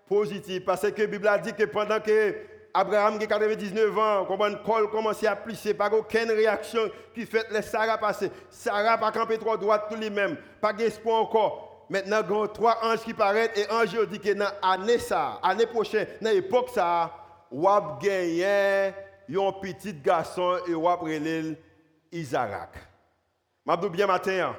positif 0.08 0.64
parce 0.64 0.92
que 0.92 1.02
la 1.02 1.08
Bible 1.08 1.28
a 1.28 1.40
dit 1.40 1.54
que 1.54 1.64
pendant 1.64 2.00
que 2.00 2.36
Abraham 2.72 3.18
qui 3.18 3.24
a 3.24 3.28
99 3.28 3.98
ans, 3.98 4.26
comment 4.28 4.54
col 4.64 4.92
commençait 4.92 5.28
à 5.28 5.36
plisser, 5.36 5.74
pas 5.74 5.90
aucune 5.90 6.30
réaction 6.30 6.82
qui 7.16 7.26
fait 7.26 7.48
les 7.50 7.62
Sarah 7.62 7.98
passer. 7.98 8.30
Sarah 8.50 8.98
pas 8.98 9.12
camper 9.12 9.38
trois 9.38 9.58
droites 9.58 9.86
tous 9.90 9.98
les 9.98 10.10
mêmes, 10.10 10.36
pas 10.62 10.74
d'espoir 10.74 11.22
encore. 11.22 11.75
Maintenant, 11.90 12.22
il 12.28 12.36
y 12.36 12.42
a 12.42 12.48
trois 12.48 12.78
anges 12.84 13.02
qui 13.04 13.14
paraissent 13.14 13.52
et 13.56 13.70
ange 13.72 14.08
dit 14.10 14.20
que 14.20 14.34
dans 14.34 14.50
l'année 14.64 14.98
ça, 14.98 15.40
l'année 15.44 15.68
prochaine, 15.68 16.08
dans 16.22 16.32
l'époque 16.32 16.70
ça, 16.74 17.12
a 17.52 18.00
gagné 18.02 18.94
un 19.30 19.52
petit 19.62 19.94
garçon 19.94 20.58
et 20.68 20.74
a 20.74 20.98
pris 20.98 21.58
Isaac. 22.12 22.70
Je 23.68 23.88
bien 23.88 24.08
matin, 24.08 24.50
hein. 24.50 24.56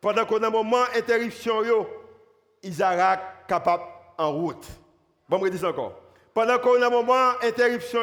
pendant 0.00 0.24
qu'on 0.24 0.42
a 0.42 0.46
un 0.46 0.50
moment 0.50 0.84
d'interruption, 0.94 1.86
Isaac 2.62 3.20
capable 3.48 3.84
en 4.18 4.32
route. 4.32 4.66
Bon, 5.28 5.40
je 5.44 5.50
dis 5.50 5.64
encore. 5.64 5.94
Pendant 6.34 6.58
qu'on 6.58 6.80
a 6.82 6.86
un 6.86 6.90
moment 6.90 7.32
d'interruption, 7.42 8.00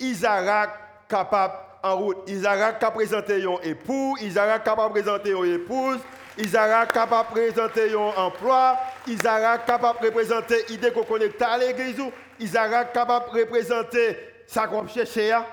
Isaac 0.00 0.70
capable 1.08 1.54
en 1.82 1.96
route. 1.96 2.18
Isaac 2.28 2.78
capable 2.78 2.96
présenter 2.96 3.44
un 3.44 3.58
époux, 3.62 4.16
Isaac 4.20 4.64
capable 4.64 4.92
présenter 4.92 5.30
une 5.30 5.54
épouse, 5.54 6.00
Isaac 6.36 6.92
capable 6.92 7.30
présenter 7.30 7.92
un 7.94 8.22
emploi, 8.22 8.76
Isaac 9.06 9.66
capable 9.66 10.04
représenter 10.04 10.64
l'idée 10.68 10.90
qu'on 10.90 11.04
connecte 11.04 11.40
à 11.40 11.56
l'église, 11.56 12.00
Isaac 12.40 12.92
capable 12.92 13.30
représenter 13.30 14.18
sa 14.46 14.66
qu'on 14.66 14.86
chercher 14.88 15.32
hein. 15.32 15.46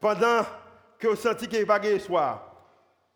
pendant 0.00 0.44
que 0.98 1.08
vous 1.08 1.16
sentez 1.16 1.46
qu'il 1.46 1.58
n'y 1.58 1.64
a 1.64 1.66
pas 1.66 1.78
de 1.78 1.98
soir. 1.98 2.46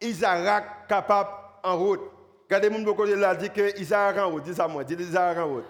Isaac 0.00 0.88
capable 0.88 1.30
en 1.62 1.76
route. 1.76 2.00
Regardez 2.44 2.70
mon 2.70 2.84
côté 2.94 3.16
là, 3.16 3.34
dit 3.34 3.50
que 3.50 3.78
Isaac 3.78 4.18
en 4.18 4.30
route. 4.30 4.42
Dis 4.42 4.54
ça 4.54 4.66
moi, 4.66 4.84
dis 4.84 4.94
Isaac 4.94 5.36
en 5.38 5.46
route. 5.46 5.64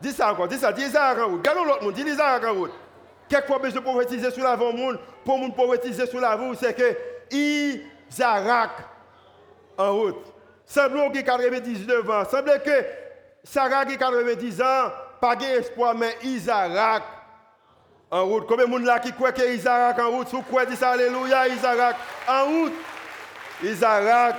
Dis 0.00 0.12
ça 0.12 0.32
encore, 0.32 0.48
dis 0.48 0.58
ça, 0.58 0.72
dis 0.72 0.82
Isaac 0.82 1.18
en 1.18 1.28
route. 1.28 1.38
Regardez 1.46 1.64
l'autre 1.64 1.82
monde, 1.82 1.94
dis 1.94 2.02
Isaac 2.02 2.44
en 2.44 2.54
route. 2.54 2.72
Quelquefois, 3.28 3.58
de 3.58 3.80
prophétiser 3.80 4.30
sur 4.30 4.44
l'avant 4.44 4.72
monde, 4.72 4.98
pour 5.24 5.38
mon 5.38 5.50
prophétiser 5.50 6.06
sur 6.06 6.20
l'avant, 6.20 6.52
c'est 6.54 6.74
que 6.74 6.96
Isaac 7.30 8.70
en 9.78 9.92
route. 9.92 10.33
Semble 10.66 11.12
qu'il 11.12 11.20
a 11.20 11.22
99 11.22 12.10
ans. 12.10 12.24
Semble 12.24 12.62
que 12.62 12.84
Sarah 13.42 13.84
qui 13.84 13.94
a 13.94 13.98
90 13.98 14.62
ans, 14.62 14.90
pas 15.20 15.36
d'espoir, 15.36 15.94
mais 15.94 16.16
Isaac 16.22 17.02
en 18.10 18.24
route. 18.24 18.46
Combien 18.46 18.66
de 18.66 18.70
monde 18.70 18.84
là 18.84 18.98
qui 18.98 19.12
croit 19.12 19.32
que 19.32 19.54
Isaac 19.54 19.98
en 19.98 20.10
route? 20.10 20.28
Vous 20.28 20.42
croyez, 20.42 20.70
dis 20.70 20.76
ça, 20.76 20.90
Alléluia, 20.90 21.48
Isaac 21.48 21.96
en 22.28 22.44
route. 22.46 22.72
Isaac, 23.62 24.36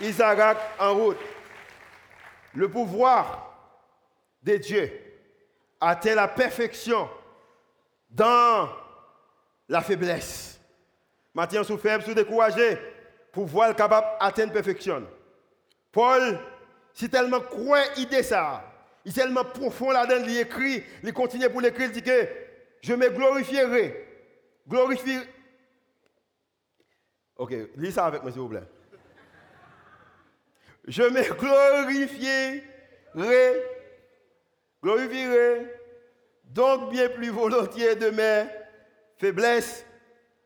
Isaac 0.00 0.56
en 0.78 0.94
route. 0.94 1.18
Le 2.54 2.68
pouvoir 2.68 3.54
de 4.42 4.56
Dieu 4.56 4.92
atteint 5.80 6.14
la 6.14 6.28
perfection 6.28 7.08
dans 8.08 8.68
la 9.68 9.80
faiblesse. 9.82 10.58
Maintenant, 11.34 11.64
sous 11.64 11.76
faible, 11.76 12.02
sous 12.04 12.14
découragé, 12.14 12.78
pouvoir 13.32 13.74
capable 13.76 14.06
d'atteindre 14.20 14.52
perfection. 14.52 15.06
Paul, 15.96 16.38
si 16.92 17.08
tellement 17.08 17.40
croit 17.40 17.86
idée 17.96 18.22
ça, 18.22 18.62
il 19.02 19.12
est 19.12 19.14
tellement 19.14 19.46
profond 19.46 19.92
là-dedans, 19.92 20.26
il 20.28 20.40
écrit, 20.40 20.84
il 21.02 21.10
continue 21.14 21.48
pour 21.48 21.62
l'écrire, 21.62 21.86
il 21.86 21.92
dit 21.92 22.02
que 22.02 22.28
je 22.82 22.92
me 22.92 23.08
glorifierai. 23.08 24.06
Glorifierai 24.68 25.24
Ok, 27.38 27.54
lis 27.76 27.92
ça 27.92 28.04
avec 28.04 28.22
moi, 28.22 28.30
s'il 28.30 28.42
vous 28.42 28.48
plaît. 28.50 28.68
Je 30.86 31.02
me 31.02 31.22
glorifierai, 31.32 32.62
glorifierai 34.82 35.72
donc 36.44 36.90
bien 36.90 37.08
plus 37.08 37.30
volontiers 37.30 37.96
de 37.96 38.10
mes 38.10 38.44
faiblesses, 39.16 39.86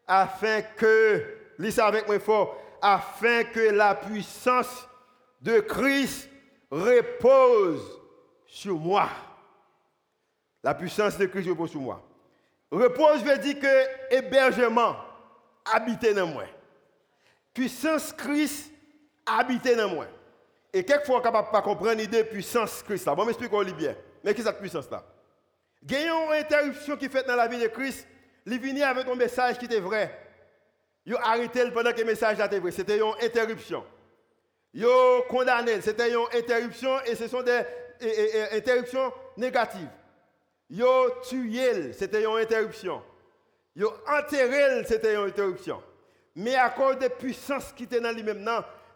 afin 0.06 0.62
que, 0.62 1.24
lis 1.58 1.72
ça 1.72 1.88
avec 1.88 2.06
moi 2.06 2.20
fort, 2.20 2.56
afin 2.80 3.42
que 3.42 3.70
la 3.70 3.96
puissance 3.96 4.86
de 5.40 5.61
Christ 5.61 6.29
repose 6.70 7.83
sur 8.46 8.76
moi. 8.76 9.09
La 10.62 10.74
puissance 10.74 11.16
de 11.16 11.26
Christ 11.26 11.48
repose 11.48 11.70
sur 11.70 11.81
moi. 11.81 12.03
Repose 12.70 13.24
veut 13.24 13.38
dire 13.38 13.59
que 13.59 14.14
hébergement, 14.14 14.96
habiter 15.64 16.14
dans 16.14 16.26
moi 16.26 16.44
puissance 17.61 18.12
Christ 18.12 18.70
habite 19.26 19.76
dans 19.76 19.88
moi. 19.88 20.07
Et 20.72 20.85
quelquefois, 20.85 21.16
on 21.16 21.18
ne 21.18 21.24
capable 21.24 21.50
pas 21.50 21.62
comprendre 21.62 21.98
l'idée 21.98 22.22
de 22.22 22.29
puissance 22.29 22.83
Christ. 22.83 23.07
Là. 23.07 23.14
Bon, 23.14 23.24
m'explique 23.24 23.50
bien. 23.76 23.94
Mais 24.22 24.33
qu'est-ce 24.33 24.46
que 24.46 24.50
cette 24.50 24.61
puissance-là 24.61 25.05
Il 25.83 25.92
y 25.92 25.96
a 25.96 26.07
une 26.07 26.33
interruption 26.33 26.96
qui 26.96 27.07
est 27.07 27.09
faite 27.09 27.26
dans 27.26 27.37
la 27.37 27.48
vie 27.48 27.59
de 27.59 27.66
Christ. 27.66 28.07
Il 28.46 28.59
vient 28.59 28.88
avec 28.88 29.07
un 29.07 29.14
message 29.14 29.59
qui 29.59 29.64
était 29.66 29.81
vrai. 29.81 30.16
Il 31.05 31.14
a 31.16 31.29
arrêté 31.29 31.70
pendant 31.70 31.92
que 31.92 31.98
le 31.98 32.05
message 32.05 32.38
était 32.38 32.59
vrai. 32.59 32.70
C'était 32.70 32.98
une 32.98 33.12
interruption. 33.22 33.85
A 34.76 35.22
condamné. 35.28 35.80
C'était 35.80 36.12
une 36.12 36.26
interruption 36.33 37.00
et 37.06 37.14
ce 37.14 37.28
sont 37.28 37.42
des 37.42 37.62
interruptions 38.52 39.12
négatives. 39.37 39.88
A 40.72 41.20
tué. 41.22 41.92
C'était 41.92 42.22
une 42.22 42.38
interruption. 42.38 43.02
A 43.78 44.18
enterré. 44.18 44.85
C'était 44.87 45.14
une 45.14 45.28
interruption 45.28 45.83
mais 46.37 46.54
à 46.54 46.70
cause 46.70 46.98
des 46.98 47.09
puissances 47.09 47.72
qui 47.72 47.85
étaient 47.85 48.00
dans 48.00 48.12
lui-même, 48.12 48.48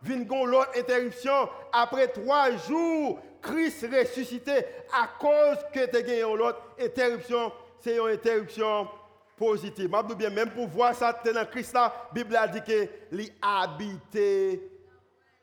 vient 0.03 0.45
l'autre 0.45 0.71
interruption. 0.77 1.49
Après 1.73 2.09
trois 2.09 2.51
jours, 2.57 3.21
Christ 3.43 3.87
ressuscité 3.93 4.65
à 4.93 5.09
cause 5.19 5.59
que 5.73 5.87
tu 5.87 6.39
l'autre 6.39 6.61
interruption. 6.81 7.53
C'est 7.81 7.97
une 7.97 8.09
interruption 8.09 8.89
positive. 9.37 9.91
Bien, 10.17 10.31
même 10.31 10.51
pour 10.51 10.69
voir 10.69 10.95
ça 10.95 11.21
dans 11.25 11.45
Christ, 11.47 11.75
la 11.75 11.93
Bible 12.13 12.37
a 12.37 12.49
dit 12.49 12.63
que 12.63 12.89
il 13.13 13.33
habité 13.43 14.74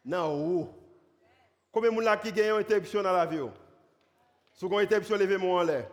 dans 0.03 0.33
haut. 0.33 0.69
Combien 1.71 1.91
de 1.91 2.01
gens 2.01 2.17
qui 2.17 2.29
ont 2.29 2.55
une 2.55 2.61
interruption 2.61 3.01
dans 3.01 3.13
la 3.13 3.25
vie? 3.25 3.39
Si 4.53 4.65
vous 4.65 4.73
avez 4.73 4.83
une 4.83 4.87
interruption, 4.87 5.15
levez-moi 5.15 5.61
en 5.61 5.63
l'air. 5.63 5.87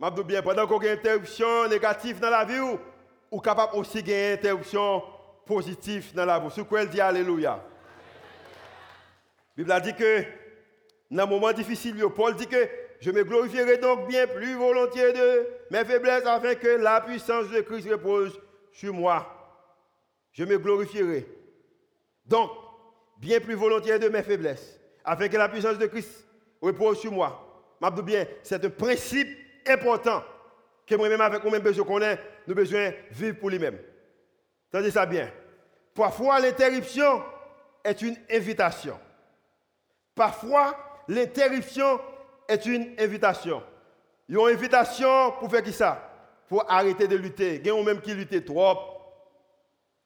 Je 0.00 0.22
bien, 0.22 0.42
pendant 0.42 0.66
qu'on 0.66 0.80
une 0.80 0.88
interruption 0.88 1.68
négative 1.68 2.20
dans 2.20 2.30
la 2.30 2.44
vie, 2.44 2.60
ou 3.30 3.40
capable 3.40 3.76
aussi 3.76 4.02
gagner 4.02 4.28
une 4.28 4.38
interruption 4.38 5.02
positive 5.44 6.14
dans 6.14 6.24
la 6.24 6.38
vie. 6.38 6.50
Sur 6.50 6.68
quoi 6.68 6.84
dit 6.84 7.00
Alléluia? 7.00 7.62
La 9.56 9.80
Bible 9.80 9.92
dit 9.92 9.94
que 9.94 10.24
dans 11.10 11.22
un 11.22 11.26
moment 11.26 11.52
difficile, 11.52 12.02
Paul 12.14 12.34
dit 12.34 12.46
que 12.46 12.68
je 13.00 13.10
me 13.10 13.22
glorifierai 13.22 13.78
donc 13.78 14.08
bien 14.08 14.26
plus 14.26 14.54
volontiers 14.54 15.12
de 15.12 15.46
mes 15.70 15.84
faiblesses 15.84 16.26
afin 16.26 16.54
que 16.54 16.68
la 16.68 17.00
puissance 17.00 17.50
de 17.50 17.60
Christ 17.60 17.88
repose 17.90 18.40
sur 18.72 18.92
moi. 18.92 19.26
Je 20.32 20.44
me 20.44 20.58
glorifierai. 20.58 21.26
Donc, 22.26 22.50
bien 23.24 23.40
plus 23.40 23.54
volontiers 23.54 23.98
de 23.98 24.08
mes 24.08 24.22
faiblesses 24.22 24.78
afin 25.02 25.28
que 25.28 25.36
la 25.38 25.48
puissance 25.48 25.78
de 25.78 25.86
Christ 25.86 26.26
repose 26.60 27.00
sur 27.00 27.10
moi. 27.10 27.40
bien, 28.02 28.26
c'est 28.42 28.62
un 28.62 28.70
principe 28.70 29.28
important 29.66 30.22
que 30.86 30.94
moi-même, 30.94 31.22
avec 31.22 31.42
moi-même, 31.42 31.74
qu'on 31.74 32.02
ait, 32.02 32.18
nous 32.46 32.54
besoin 32.54 32.90
vivre 33.10 33.38
pour 33.38 33.48
lui-même. 33.48 33.78
Entendez 34.68 34.90
ça 34.90 35.06
bien. 35.06 35.30
Parfois, 35.94 36.38
l'interruption 36.38 37.22
est 37.82 38.02
une 38.02 38.16
invitation. 38.30 38.98
Parfois, 40.14 40.76
l'interruption 41.08 42.00
est 42.46 42.66
une 42.66 42.94
invitation. 42.98 43.62
Il 44.28 44.34
y 44.34 44.38
a 44.38 44.50
une 44.50 44.56
invitation 44.56 45.32
pour 45.40 45.50
faire 45.50 45.62
qui 45.62 45.72
ça? 45.72 46.10
Pour 46.46 46.70
arrêter 46.70 47.08
de 47.08 47.16
lutter. 47.16 47.56
Il 47.56 47.66
y 47.66 47.70
a 47.70 47.82
même 47.82 48.02
qui 48.02 48.12
lutte 48.12 48.44
trop. 48.44 48.76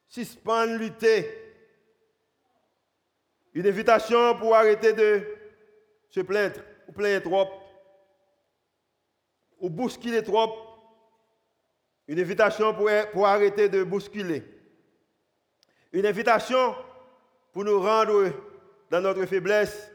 Suspendre 0.07 0.77
lutter. 0.77 1.48
Une 3.59 3.67
invitation 3.67 4.37
pour 4.37 4.55
arrêter 4.55 4.93
de 4.93 5.21
se 6.09 6.21
plaindre 6.21 6.61
ou 6.87 6.93
plaindre 6.93 7.21
trop. 7.21 7.45
Ou 9.59 9.69
bousculer 9.69 10.23
trop. 10.23 10.55
Une 12.07 12.21
invitation 12.21 12.73
pour, 12.73 12.89
pour 13.11 13.27
arrêter 13.27 13.67
de 13.67 13.83
bousculer. 13.83 14.45
Une 15.91 16.05
invitation 16.05 16.73
pour 17.51 17.65
nous 17.65 17.81
rendre 17.81 18.31
dans 18.89 19.01
notre 19.01 19.25
faiblesse 19.25 19.91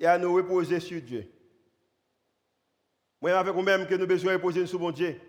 et 0.00 0.08
à 0.08 0.18
nous 0.18 0.34
reposer 0.34 0.80
sur 0.80 1.00
Dieu. 1.00 1.30
Moi, 3.20 3.30
avec 3.30 3.54
vous-même 3.54 3.86
que 3.86 3.94
nous 3.94 4.08
besoin 4.08 4.32
de 4.32 4.38
reposer 4.38 4.66
sur 4.66 4.80
mon 4.80 4.90
Dieu. 4.90 5.20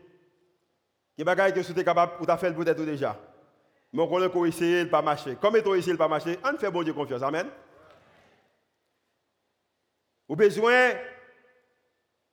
Il 1.20 1.24
y 1.24 1.30
a 1.30 1.52
des 1.52 1.58
choses 1.58 1.68
que 1.68 1.74
vous 1.74 1.80
êtes 1.82 1.86
capable 1.86 2.26
de 2.26 2.36
faire 2.36 2.56
peut-être 2.56 2.84
déjà. 2.84 3.16
Mais 3.94 4.02
on 4.02 4.08
connaît 4.08 4.28
qu'on 4.32 4.46
essayer 4.46 4.80
de 4.80 4.86
ne 4.86 4.90
pas 4.90 5.04
marcher. 5.04 5.36
Comme 5.40 5.54
on 5.64 5.76
essayer 5.76 5.92
de 5.92 5.92
ne 5.92 5.98
pas 5.98 6.08
marcher, 6.08 6.40
on 6.44 6.58
fait 6.58 6.72
bon 6.72 6.82
Dieu 6.82 6.92
confiance. 6.92 7.22
Amen. 7.22 7.46
Avez 10.28 10.46
besoin, 10.46 10.92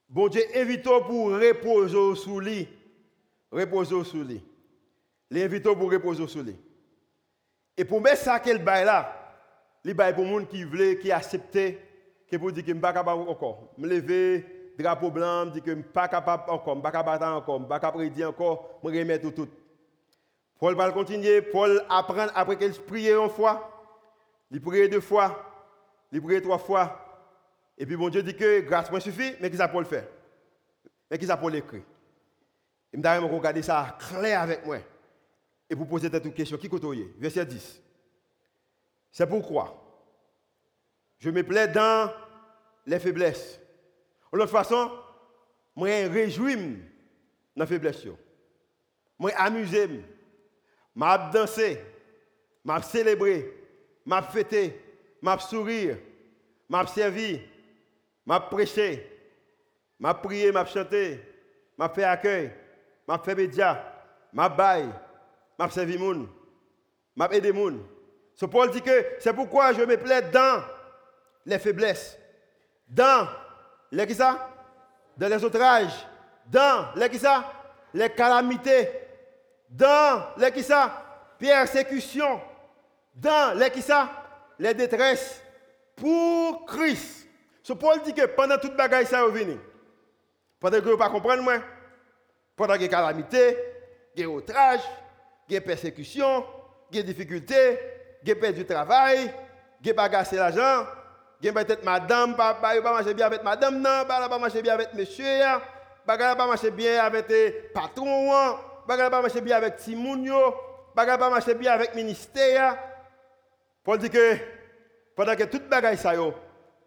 bon 0.08 0.28
Dieu, 0.28 0.42
invitons 0.54 1.02
pour 1.04 1.32
reposer 1.32 2.14
sous 2.20 2.40
lui. 2.40 2.68
Reposer 3.50 4.04
sous 4.04 4.22
lui. 4.22 4.42
L'invitons 5.30 5.74
pour 5.74 5.90
reposer 5.90 6.26
sous 6.26 6.42
lui. 6.42 6.56
Et 7.76 7.84
pour 7.84 8.00
mettre 8.00 8.22
ça 8.22 8.40
qu'elle 8.40 8.62
bail 8.62 8.84
là, 8.84 9.18
il 9.84 9.94
bail 9.94 10.14
pour 10.14 10.24
monde 10.24 10.48
qui 10.48 10.64
veut, 10.64 10.94
qui 10.94 11.10
accepte, 11.10 11.58
qui 12.28 12.38
pour 12.38 12.52
dire 12.52 12.62
que 12.62 12.70
je 12.70 12.74
ne 12.74 12.80
pas 12.80 12.92
capable 12.92 13.22
encore. 13.28 13.72
Me 13.76 13.88
lever, 13.88 14.74
drapeau 14.78 15.10
blanc, 15.10 15.46
me 15.46 15.50
dit 15.50 15.62
que 15.62 15.70
je 15.70 15.76
ne 15.76 15.82
suis 15.82 15.90
pas 15.90 16.08
capable 16.08 16.50
encore, 16.50 16.74
je 16.74 16.78
ne 16.78 16.82
suis 16.82 16.82
pas 16.82 16.92
capable 16.92 17.34
encore, 17.34 17.56
je 17.56 17.58
ne 17.58 17.64
suis 17.64 17.68
pas 17.68 17.80
capable 17.80 18.10
de 18.10 18.24
encore, 18.24 18.80
je 18.84 18.88
remets 18.88 19.20
tout. 19.20 19.48
Paul 20.58 20.76
va 20.76 20.92
continuer, 20.92 21.42
Paul 21.42 21.82
apprend 21.88 22.28
après 22.34 22.56
qu'il 22.56 22.72
prie 22.72 23.10
une 23.10 23.28
fois, 23.28 23.68
il 24.50 24.60
prie 24.60 24.88
deux 24.88 25.00
fois, 25.00 25.44
il 26.12 26.22
prie 26.22 26.40
trois 26.40 26.58
fois. 26.58 27.11
Et 27.82 27.84
puis 27.84 27.96
bon 27.96 28.08
Dieu 28.10 28.22
dit 28.22 28.36
que 28.36 28.60
grâce 28.60 28.88
moi 28.92 29.00
suffit, 29.00 29.34
mais 29.40 29.50
qu'est-ce 29.50 29.64
que 29.64 29.72
Paul 29.72 29.84
fait 29.84 30.08
Mais 31.10 31.18
qu'est-ce 31.18 31.32
que 31.32 31.40
Paul 31.40 31.56
écrit 31.56 31.82
Il 32.92 33.00
me 33.00 33.02
dit 33.02 33.34
regarder 33.34 33.60
ça 33.60 33.98
clair 33.98 34.40
avec 34.40 34.64
moi. 34.64 34.78
Et 35.68 35.74
pour 35.74 35.88
poser 35.88 36.08
cette 36.08 36.32
question, 36.32 36.56
qui 36.58 36.68
côtoie 36.68 36.94
Verset 37.18 37.44
10. 37.44 37.82
C'est 39.10 39.26
pourquoi 39.26 39.82
je 41.18 41.28
me 41.30 41.42
plais 41.42 41.66
dans 41.66 42.12
les 42.86 43.00
faiblesses. 43.00 43.58
De 44.32 44.38
l'autre 44.38 44.52
façon, 44.52 44.92
moi 45.74 45.88
réjouis 45.88 46.54
dans 47.56 47.64
les 47.64 47.66
faiblesses. 47.66 48.06
Moi 49.18 49.32
amuser, 49.36 50.04
m'a 50.94 51.18
danser, 51.18 51.80
m'a 52.62 52.80
célébrer, 52.80 53.52
m'a 54.06 54.22
fêter, 54.22 54.80
m'a 55.20 55.36
sourire, 55.40 55.98
m'a 56.68 56.86
servir, 56.86 57.40
m'a 58.26 58.40
prêcher, 58.40 59.08
m'a 59.98 60.14
prier, 60.14 60.52
m'a 60.52 60.64
chanter, 60.64 61.20
m'a 61.76 61.88
fait 61.88 62.04
accueil, 62.04 62.52
m'a 63.06 63.18
fait 63.18 63.34
média, 63.34 63.92
m'a 64.32 64.48
bail, 64.48 64.88
m'a 65.58 65.68
servi 65.70 65.98
moun, 65.98 66.28
m'a 67.14 67.28
aidé 67.28 67.52
moun. 67.52 67.84
Ce 68.34 68.46
Paul 68.46 68.70
dit 68.70 68.82
que 68.82 69.06
c'est 69.18 69.32
pourquoi 69.32 69.72
je 69.72 69.82
me 69.82 69.96
plais 69.96 70.22
dans 70.22 70.62
les 71.44 71.58
faiblesses, 71.58 72.18
dans 72.88 73.28
les 73.90 74.06
Dans 75.16 75.28
les 75.28 75.44
outrages, 75.44 76.06
dans 76.46 76.92
les 76.96 77.10
Les 77.94 78.10
calamités, 78.10 78.88
dans 79.68 80.28
les 80.38 80.50
qui 80.50 80.64
Persécutions, 81.38 82.40
dans 83.14 83.58
les 83.58 83.70
Les 84.58 84.74
détresses, 84.74 85.42
pour 85.96 86.64
Christ. 86.66 87.21
Ce 87.62 87.72
Paul 87.72 88.00
dit 88.02 88.12
que 88.14 88.26
pendant 88.26 88.58
toute 88.58 88.76
bagaille 88.76 89.06
ça 89.06 89.24
est 89.24 89.30
venu. 89.30 89.56
Pendant 90.58 90.78
que 90.78 90.84
vous 90.84 90.90
ne 90.92 90.96
pas 90.96 91.10
comprendre 91.10 91.42
moi, 91.42 91.54
pendant 92.56 92.74
qu'il 92.74 92.82
y 92.82 92.86
a 92.86 92.88
calamité, 92.88 93.58
il 94.14 94.22
y 94.22 94.24
a 94.24 94.28
outrage, 94.28 94.80
il 95.48 95.54
y 95.54 95.56
a 95.56 95.60
persécution, 95.60 96.44
il 96.90 96.96
y 96.98 97.00
a 97.00 97.02
difficultés, 97.02 97.78
il 98.22 98.28
y 98.28 98.32
a 98.32 98.36
perdu 98.36 98.60
du 98.60 98.66
travail, 98.66 99.32
il 99.80 99.86
y 99.86 99.90
a 99.90 99.94
bagassé 99.94 100.36
l'argent, 100.36 100.86
gen 101.42 101.54
peut-être 101.54 101.84
madame, 101.84 102.36
pas 102.36 102.54
pas 102.54 102.80
marcher 102.80 103.14
bien 103.14 103.26
avec 103.26 103.42
madame, 103.42 103.76
non, 103.76 104.04
pas 104.06 104.28
pas 104.28 104.38
marcher 104.38 104.62
bien 104.62 104.74
avec 104.74 104.94
monsieur, 104.94 105.40
pas 106.06 106.16
pas 106.16 106.46
marcher 106.46 106.70
bien 106.70 107.02
avec 107.02 107.72
patron, 107.72 108.56
pas 108.86 108.96
pas 109.10 109.22
marcher 109.22 109.40
bien 109.40 109.56
avec 109.56 109.76
Timounio, 109.76 110.54
pas 110.94 111.18
pas 111.18 111.30
marcher 111.30 111.54
bien 111.54 111.72
avec 111.72 111.94
ministère. 111.94 112.78
Paul 113.82 113.98
dit 113.98 114.10
que 114.10 114.36
pendant 115.16 115.34
que 115.34 115.44
toute 115.44 115.68
bagaille 115.68 115.98
ça 115.98 116.14
yo, 116.14 116.32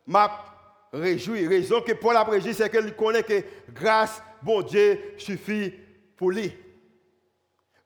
m'a 0.08 0.55
réjoui, 0.96 1.48
raison 1.48 1.82
que 1.82 1.94
Paul 1.94 2.16
a 2.16 2.24
réjoui 2.24 2.54
c'est 2.54 2.70
qu'il 2.70 2.94
connaît 2.96 3.24
que 3.24 3.44
grâce 3.74 4.22
bon 4.42 4.62
Dieu 4.62 5.00
suffit 5.18 5.74
pour 6.16 6.32
lui. 6.32 6.56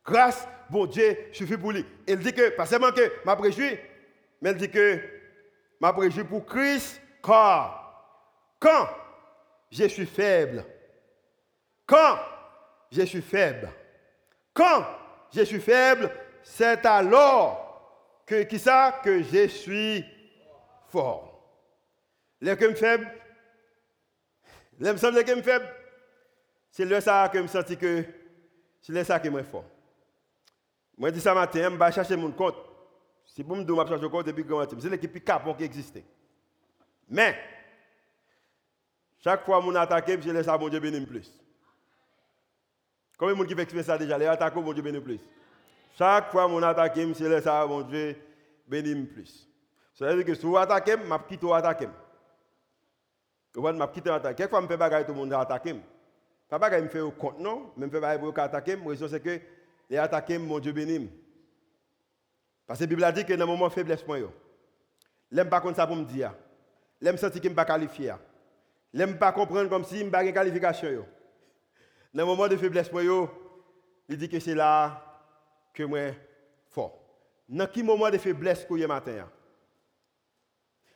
Grâce 0.05 0.47
bon 0.69 0.85
Dieu 0.85 1.17
suffit 1.31 1.57
pour 1.57 1.71
lui. 1.71 1.85
Il 2.07 2.19
dit 2.19 2.33
que 2.33 2.49
pas 2.49 2.65
seulement 2.65 2.91
que 2.91 3.11
m'a 3.25 3.35
réjoui, 3.35 3.77
mais 4.41 4.51
il 4.51 4.57
dit 4.57 4.69
que 4.69 4.99
m'a 5.79 5.91
réjoui 5.91 6.23
pour 6.23 6.45
Christ, 6.45 7.01
car 7.23 7.79
quand 8.59 8.87
je 9.71 9.87
suis 9.87 10.05
faible, 10.05 10.65
quand 11.85 12.17
je 12.91 13.03
suis 13.03 13.21
faible, 13.21 13.69
quand 14.53 14.85
je 15.33 15.43
suis 15.43 15.59
faible, 15.59 16.11
c'est 16.43 16.85
alors 16.85 17.69
que, 18.25 18.43
qui 18.43 18.59
ça, 18.59 18.99
que 19.03 19.23
je 19.23 19.47
suis 19.47 20.05
fort. 20.89 21.28
Les 22.41 22.55
que 22.55 22.65
suis 22.65 22.75
faible, 22.75 23.07
les 24.79 24.93
me 24.93 24.97
que 24.97 25.33
suis 25.33 25.43
faible, 25.43 25.65
c'est 26.71 26.85
le 26.85 27.01
ça 27.01 27.29
que 27.31 27.37
me 27.39 27.47
sens 27.47 27.65
que 27.65 28.05
c'est 28.81 28.93
le 28.93 29.03
ça 29.03 29.19
que 29.19 29.29
suis 29.29 29.43
fort. 29.43 29.65
Moi, 30.97 31.11
dis 31.11 31.21
ça 31.21 31.33
matin, 31.33 31.69
je 31.71 31.75
vais 31.77 31.91
chercher 31.91 32.15
mon 32.15 32.31
compte. 32.31 32.55
Si 33.25 33.43
vous 33.43 33.55
me 33.55 33.63
dites 33.63 33.75
que 33.75 33.95
je 33.95 34.09
change 34.09 34.25
depuis 34.25 34.43
grand 34.43 34.65
c'est 34.69 34.89
l'équipe 34.89 35.23
capon 35.23 35.53
qui 35.53 35.63
existe. 35.63 35.99
Mais, 37.07 37.37
chaque 39.19 39.45
fois 39.45 39.61
que 39.61 39.71
je 39.71 39.77
attaque, 39.77 40.21
je 40.21 40.31
laisse 40.31 40.47
à 40.47 40.57
mon 40.57 40.69
Dieu 40.69 40.79
bénir 40.79 41.07
plus. 41.07 41.31
Combien 43.17 43.35
de 43.35 43.39
gens 43.39 43.45
qui 43.45 43.55
fait 43.55 43.61
exprimer 43.63 43.83
ça 43.83 43.97
déjà 43.97 44.17
Les 44.17 44.27
attaques, 44.27 44.55
mon 44.55 44.73
Dieu 44.73 44.81
bénir 44.81 45.03
plus. 45.03 45.19
Chaque 45.97 46.31
fois 46.31 46.47
que 46.47 46.53
je 46.59 46.63
attaque, 46.63 46.95
je 46.95 47.25
laisse 47.25 47.47
à 47.47 47.65
mon 47.65 47.81
Dieu 47.81 48.15
bénir 48.67 49.07
plus. 49.13 49.47
Ça 49.93 50.07
veut 50.07 50.23
dire 50.23 50.25
que 50.25 50.39
si 50.39 50.45
vous 50.45 50.57
attaquez, 50.57 50.95
je 50.97 51.27
quitte 51.27 51.43
vous 53.59 53.67
attaquer. 53.67 53.85
Je 53.87 53.93
quitte 53.93 54.07
attaquer. 54.07 54.35
Quelquefois, 54.35 54.61
je 54.61 54.67
fais 54.67 54.77
bagaille 54.77 55.05
tout 55.05 55.11
le 55.11 55.17
monde 55.17 55.33
attaquer. 55.33 55.75
Pas 56.49 56.57
bagaille 56.57 56.83
me 56.83 56.87
fait 56.87 56.99
au 56.99 57.11
compte 57.11 57.39
non, 57.39 57.71
je 57.77 57.87
fais 57.87 57.99
bagaille 57.99 58.19
pour 58.19 58.37
attaquer. 58.37 58.75
La 58.75 58.89
raison 58.89 59.07
c'est 59.07 59.19
que 59.19 59.39
les 59.89 59.97
attaquer 59.97 60.37
mon 60.37 60.59
Dieu 60.59 60.71
bénir. 60.71 61.09
Parce 62.65 62.79
que 62.79 62.83
la 62.85 63.11
Bible 63.11 63.13
dit 63.13 63.25
que 63.25 63.33
dans 63.33 63.45
le 63.45 63.51
moment 63.51 63.67
de 63.67 63.73
faiblesse, 63.73 64.03
je 64.07 65.37
ne 65.37 65.43
pas 65.43 65.61
comme 65.61 65.75
ça 65.75 65.87
pour 65.87 65.95
me 65.95 66.05
dire. 66.05 66.33
Je 67.01 67.09
me 67.09 67.17
sens 67.17 67.31
que 67.31 67.39
je 67.41 67.49
ne 67.49 67.53
pas 67.53 67.65
qualifié. 67.65 68.13
Je 68.93 69.03
ne 69.03 69.13
pas 69.13 69.31
comprendre 69.31 69.69
comme 69.69 69.83
si 69.83 69.99
je 69.99 70.03
n'ai 70.03 70.09
pas 70.11 70.23
de 70.23 70.31
qualification. 70.31 71.05
Dans 72.13 72.23
le 72.23 72.25
moment 72.25 72.47
de 72.47 72.57
faiblesse, 72.57 72.89
il 74.07 74.17
dit 74.17 74.29
que 74.29 74.39
c'est 74.39 74.55
là 74.55 75.03
que 75.73 75.87
je 75.87 75.87
suis 75.87 76.17
fort. 76.69 76.99
Dans 77.47 77.67
quel 77.67 77.85
moment 77.85 78.09
de 78.09 78.17
faiblesse 78.17 78.65
que 78.65 78.77
je 78.77 78.85
matin 78.85 79.27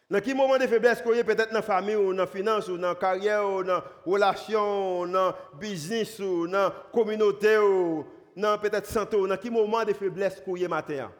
Dans 0.09 0.19
quel 0.19 0.35
moment 0.35 0.57
de 0.57 0.67
faiblesse 0.67 1.01
que 1.01 1.21
peut-être 1.23 1.49
dans 1.49 1.55
la 1.55 1.61
famille, 1.61 1.95
ou 1.95 2.13
dans 2.13 2.23
la 2.23 2.27
finance, 2.27 2.67
ou 2.67 2.77
dans 2.77 2.89
la 2.89 2.95
carrière, 2.95 3.49
ou 3.49 3.63
dans 3.63 3.75
la 3.75 3.83
relation, 4.05 5.01
ou 5.01 5.07
dans 5.07 5.27
le 5.27 5.57
business, 5.59 6.19
ou 6.19 6.47
dans 6.47 6.63
la 6.63 6.73
communauté, 6.93 7.57
ou 7.57 8.05
dans 8.35 8.57
peut-être 8.57 8.85
santé, 8.87 9.17
dans 9.17 9.37
quel 9.37 9.51
moment 9.51 9.83
de 9.83 9.93
faiblesse 9.93 10.41
je 10.45 10.67
matin 10.67 11.11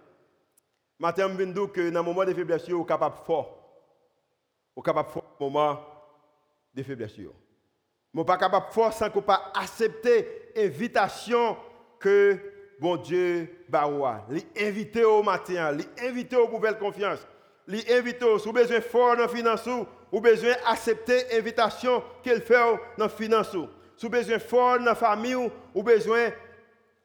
Matin, 0.99 1.27
je 1.29 1.43
viens 1.43 1.67
que 1.67 1.89
dans 1.89 1.99
le 1.99 2.05
moment 2.05 2.25
de 2.25 2.33
faiblesse, 2.33 2.69
vous 2.69 2.81
êtes 2.81 2.87
capable 2.87 3.17
fort. 3.25 3.59
Vous 4.75 4.81
êtes 4.81 4.85
capable 4.85 5.09
de 5.09 5.13
fort 5.13 5.35
moment 5.39 5.79
de 6.73 6.83
faiblesse. 6.83 7.17
Vous 7.17 7.31
n'êtes 8.13 8.27
pas 8.27 8.37
capable 8.37 8.67
fort 8.71 8.93
sans 8.93 9.09
que 9.09 9.19
pas 9.19 9.51
accepter 9.55 10.51
l'invitation 10.55 11.57
que 11.99 12.37
bon 12.79 12.97
Dieu 12.97 13.65
baoua. 13.69 14.25
L'inviter 14.55 15.03
au 15.03 15.23
matin, 15.23 15.71
l'inviter 15.71 16.35
aux 16.35 16.49
nouvelles 16.49 16.77
confiance. 16.77 17.25
L'inviter 17.67 18.39
si 18.39 18.45
vous 18.45 18.53
besoin 18.53 18.81
fort 18.81 19.15
dans 19.15 19.27
finance, 19.27 19.67
vous 20.11 20.21
besoin 20.21 20.53
accepter 20.65 21.23
l'invitation 21.31 22.03
qu'il 22.21 22.41
fait 22.41 22.55
dans 22.97 23.09
finance. 23.09 23.55
Si 23.95 24.05
vous 24.05 24.09
besoin 24.09 24.39
fort 24.39 24.79
dans 24.79 24.95
famille, 24.95 25.49
vous 25.73 25.83
besoin 25.83 26.29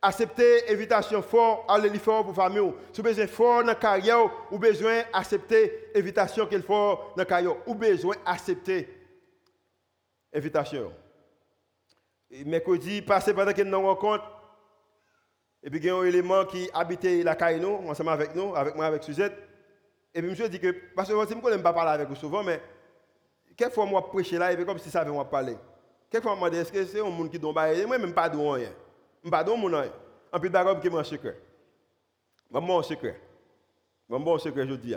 accepter 0.02 0.64
l'invitation 0.68 1.22
fort, 1.22 1.64
aller 1.68 1.96
fort 1.98 2.24
pour 2.24 2.34
famille. 2.34 2.72
Si 2.92 3.00
vous 3.00 3.08
besoin 3.08 3.26
fort 3.28 3.64
dans 3.64 3.74
carrière, 3.74 4.30
ou 4.50 4.58
besoin 4.58 5.02
accepter 5.12 5.90
l'invitation 5.94 6.46
qu'il 6.46 6.62
faut 6.62 6.98
dans 7.16 7.24
carrière, 7.24 7.56
ou 7.66 7.74
besoin 7.74 8.16
accepter 8.26 8.88
l'invitation. 10.32 10.92
Mercredi 12.44 13.00
passé, 13.02 13.32
pendant 13.32 13.52
que 13.52 13.62
nous 13.62 13.80
rencontre, 13.80 14.24
et 15.62 15.70
puis 15.70 15.80
il 15.80 15.86
y 15.86 15.90
a 15.90 15.96
un 15.96 16.04
élément 16.04 16.44
qui 16.44 16.68
habitait 16.74 17.22
la 17.22 17.58
nous, 17.58 17.88
ensemble 17.88 18.10
avec 18.10 18.34
nous, 18.34 18.54
avec 18.54 18.76
moi, 18.76 18.86
avec 18.86 19.02
Suzette. 19.02 19.47
Et 20.14 20.22
puis 20.22 20.34
je 20.34 20.42
me 20.42 20.48
dit 20.48 20.58
que, 20.58 20.74
parce 20.94 21.08
que 21.08 21.14
je 21.14 21.34
ne 21.34 21.40
peux 21.40 21.62
pas 21.62 21.72
parler 21.72 21.92
avec 21.92 22.08
vous 22.08 22.16
souvent, 22.16 22.42
mais 22.42 22.60
quelquefois 23.56 23.86
moi 23.86 24.08
prêcher 24.08 24.38
là, 24.38 24.52
et 24.52 24.64
comme 24.64 24.78
si 24.78 24.90
ça 24.90 25.00
avait 25.02 25.10
moi 25.10 25.28
parler. 25.28 25.56
Quelquefois 26.10 26.36
moi 26.36 26.50
est-ce 26.50 26.72
que 26.72 26.84
c'est 26.84 27.00
un 27.00 27.10
monde 27.10 27.30
qui 27.30 27.38
donne 27.38 27.52
moi 27.52 27.98
même 27.98 28.14
pas 28.14 28.28
de 28.28 28.36
rien. 28.36 28.72
Pardon, 29.30 29.56
mon 29.56 29.68
nom. 29.68 29.84
En 30.32 30.40
plus, 30.40 30.50
d'accord, 30.50 30.80
qui 30.80 30.86
est 30.86 30.90
mon 30.90 31.02
secret. 31.04 31.38
Mon 32.50 32.82
secret. 32.82 33.20
Mon 34.08 34.38
secret, 34.38 34.66
je 34.66 34.74
dis. 34.74 34.94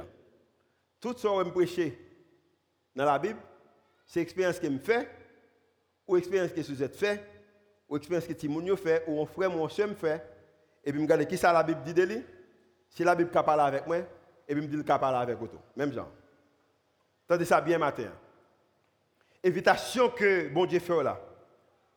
Tout 0.99 1.13
ce 1.17 1.27
que 1.27 1.45
je 1.45 1.49
prêche 1.49 1.93
dans 2.95 3.05
la 3.05 3.17
Bible, 3.17 3.39
c'est 4.05 4.19
l'expérience 4.19 4.59
que 4.59 4.71
je 4.71 4.77
fais, 4.77 5.09
ou 6.07 6.15
l'expérience 6.15 6.51
que 6.51 6.61
Suzette 6.61 6.95
fait, 6.95 7.23
ou 7.89 7.95
l'expérience 7.95 8.27
que 8.27 8.33
Timounio 8.33 8.75
fait, 8.75 9.03
ou 9.07 9.15
mon 9.15 9.25
frère, 9.25 9.49
mon 9.49 9.67
soeur 9.67 9.87
me 9.87 9.95
fait. 9.95 10.23
Et 10.83 10.91
puis, 10.91 10.99
je 10.99 11.03
regarde 11.03 11.25
qui 11.25 11.37
ça 11.37 11.51
la 11.51 11.63
Bible 11.63 11.81
dit 11.83 11.93
de 11.93 12.03
lui? 12.03 12.23
Si 12.89 13.03
la 13.03 13.15
Bible 13.15 13.29
peut 13.29 13.43
parler 13.43 13.63
avec 13.63 13.87
moi, 13.87 13.97
et 14.51 14.53
puis 14.53 14.63
me 14.63 14.67
dis 14.67 14.75
qu'il 14.75 14.83
parler 14.83 15.17
avec 15.17 15.37
vous. 15.37 15.47
Même 15.77 15.93
genre. 15.93 16.09
Tendez 17.25 17.45
ça 17.45 17.61
bien 17.61 17.77
matin. 17.77 18.11
Invitation 19.45 20.09
que 20.09 20.49
bon 20.49 20.65
Dieu 20.65 20.79
fait 20.79 21.01
là. 21.01 21.17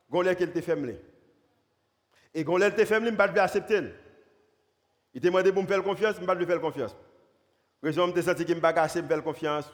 Gonlé 0.09 0.37
qu'il 0.37 0.53
te 0.53 0.61
fait 0.61 0.79
et 2.33 2.45
elle 2.45 2.75
te 2.75 2.85
fait, 2.85 2.95
je 2.95 3.11
ne 3.11 3.17
pas 3.17 3.25
accepter. 3.25 3.81
Il 5.13 5.21
te 5.21 5.27
demandé 5.27 5.53
pour 5.53 5.63
me 5.63 5.67
faire 5.67 5.83
confiance, 5.83 6.15
je 6.15 6.21
ne 6.21 6.27
pas 6.27 6.35
lui 6.35 6.47
faire 6.47 6.61
confiance. 6.61 6.97
Raison, 7.83 8.07
je 8.07 8.13
me 8.13 8.23
senti 8.23 8.45
qu'il 8.45 8.55
ne 8.55 8.61
pas 8.61 8.71
assez 8.71 9.03
me 9.03 9.09
faire 9.09 9.23
confiance. 9.23 9.73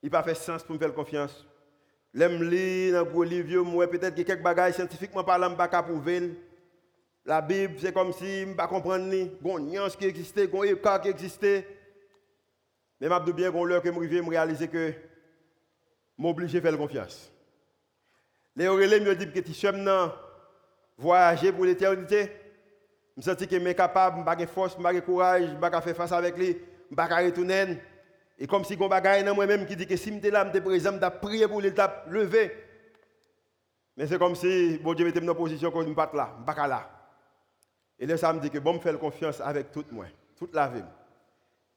Il 0.00 0.10
n'a 0.10 0.22
pas 0.22 0.28
fait 0.28 0.36
sens 0.36 0.62
pour 0.62 0.74
me 0.74 0.78
faire 0.80 0.94
confiance. 0.94 1.44
L'aime 2.14 2.40
lire 2.40 2.94
dans 2.94 3.10
gros 3.10 3.24
livre, 3.24 3.64
moi 3.64 3.88
peut-être 3.88 4.14
que 4.14 4.22
quelques 4.22 4.42
bagages 4.42 4.74
scientifiquement 4.74 5.24
parlant, 5.24 5.50
je 5.50 5.56
pas 5.56 5.82
prouver. 5.82 6.38
La 7.24 7.40
Bible, 7.40 7.74
c'est 7.80 7.92
comme 7.92 8.12
si 8.12 8.42
je 8.42 8.46
ne 8.46 8.54
pas 8.54 8.68
comprendre 8.68 9.06
ni 9.06 9.24
bon 9.40 9.58
nuance 9.58 9.96
qui 9.96 10.06
existait, 10.06 10.46
bon 10.46 10.62
écart 10.62 11.00
qui 11.00 11.08
existait. 11.08 11.75
Mais 13.00 13.08
je 13.08 13.32
bien 13.32 13.50
qu'on 13.52 13.64
l'heure 13.64 13.82
que 13.82 13.92
je 13.92 13.98
me 13.98 14.28
réaliser 14.28 14.68
que 14.68 14.92
je 16.18 16.26
obligé 16.26 16.60
de 16.60 16.66
faire 16.66 16.78
confiance. 16.78 17.30
Les 18.54 18.68
relais 18.68 19.00
me 19.00 19.14
disent 19.14 19.32
que 19.32 19.40
tu 19.40 19.52
sommes 19.52 19.84
voyager 20.96 21.52
pour 21.52 21.64
l'éternité. 21.64 22.30
Je 23.16 23.22
sens 23.22 23.36
que 23.36 23.44
je 23.50 23.58
suis 23.58 23.74
capable, 23.74 24.24
je 24.26 24.38
suis 24.38 24.46
force, 24.46 24.76
je 24.78 25.00
courage, 25.00 25.42
je 25.42 25.80
faire 25.80 25.96
face 25.96 26.12
avec 26.12 26.36
lui, 26.36 26.56
je 26.90 26.94
peux 26.94 27.02
retourner. 27.02 27.78
Et 28.38 28.46
comme 28.46 28.64
si 28.64 28.74
je 28.74 28.88
bagaille 28.88 29.24
dans 29.24 29.34
moi-même 29.34 29.66
qui 29.66 29.76
dit 29.76 29.86
que 29.86 29.96
si 29.96 30.14
je 30.14 30.20
suis 30.20 30.30
là, 30.30 30.44
je 30.46 30.50
suis 30.52 30.60
présent, 30.60 30.92
je 30.92 31.08
prier 31.08 31.48
pour 31.48 31.60
l'étape 31.60 32.06
lever. 32.10 32.52
Mais 33.96 34.06
c'est 34.06 34.18
comme 34.18 34.34
si 34.34 34.78
bon 34.78 34.92
Dieu 34.92 35.06
mettait 35.06 35.20
dans 35.20 35.34
position 35.34 35.70
que 35.70 35.80
je 35.80 35.86
suis 35.86 35.94
là, 35.94 36.36
je 36.46 36.68
là. 36.68 36.90
Et 37.98 38.04
là, 38.06 38.16
ça 38.18 38.32
me 38.32 38.40
dit 38.40 38.50
que 38.50 38.58
bon, 38.58 38.74
me 38.74 38.78
faire 38.78 38.98
confiance 38.98 39.40
avec 39.40 39.72
tout 39.72 39.84
moi, 39.90 40.04
toute 40.36 40.54
la 40.54 40.68
vie. 40.68 40.82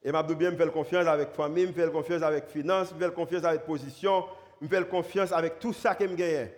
Et 0.03 0.11
je 0.11 0.33
bien 0.33 0.51
me 0.51 0.69
confiance 0.69 1.07
avec 1.07 1.31
famille, 1.31 1.67
me 1.67 1.73
faire 1.73 1.91
confiance 1.91 2.21
avec 2.21 2.47
finance, 2.47 2.93
me 2.93 2.99
faire 2.99 3.13
confiance 3.13 3.43
avec 3.43 3.63
position, 3.63 4.25
me 4.61 4.67
faire 4.67 4.87
confiance 4.87 5.31
avec 5.31 5.59
tout 5.59 5.73
ça 5.73 5.93
que 5.93 6.07
je 6.07 6.13
gagne. 6.13 6.49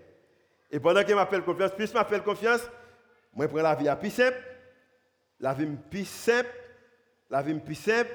Et 0.70 0.80
pendant 0.80 1.02
que 1.02 1.10
je 1.10 1.16
m'appelle 1.16 1.42
confiance, 1.42 1.72
plus 1.72 1.88
je 1.88 1.94
m'appelle 1.94 2.22
confiance, 2.22 2.62
moi 3.34 3.48
prends 3.48 3.62
la 3.62 3.76
vie 3.76 3.88
à 3.88 3.96
plus 3.96 4.12
simple, 4.12 4.38
la 5.40 5.54
vie 5.54 5.68
plus 5.90 6.06
simple, 6.06 6.50
la 7.30 7.42
vie 7.42 7.56
plus 7.56 7.76
simple, 7.76 8.12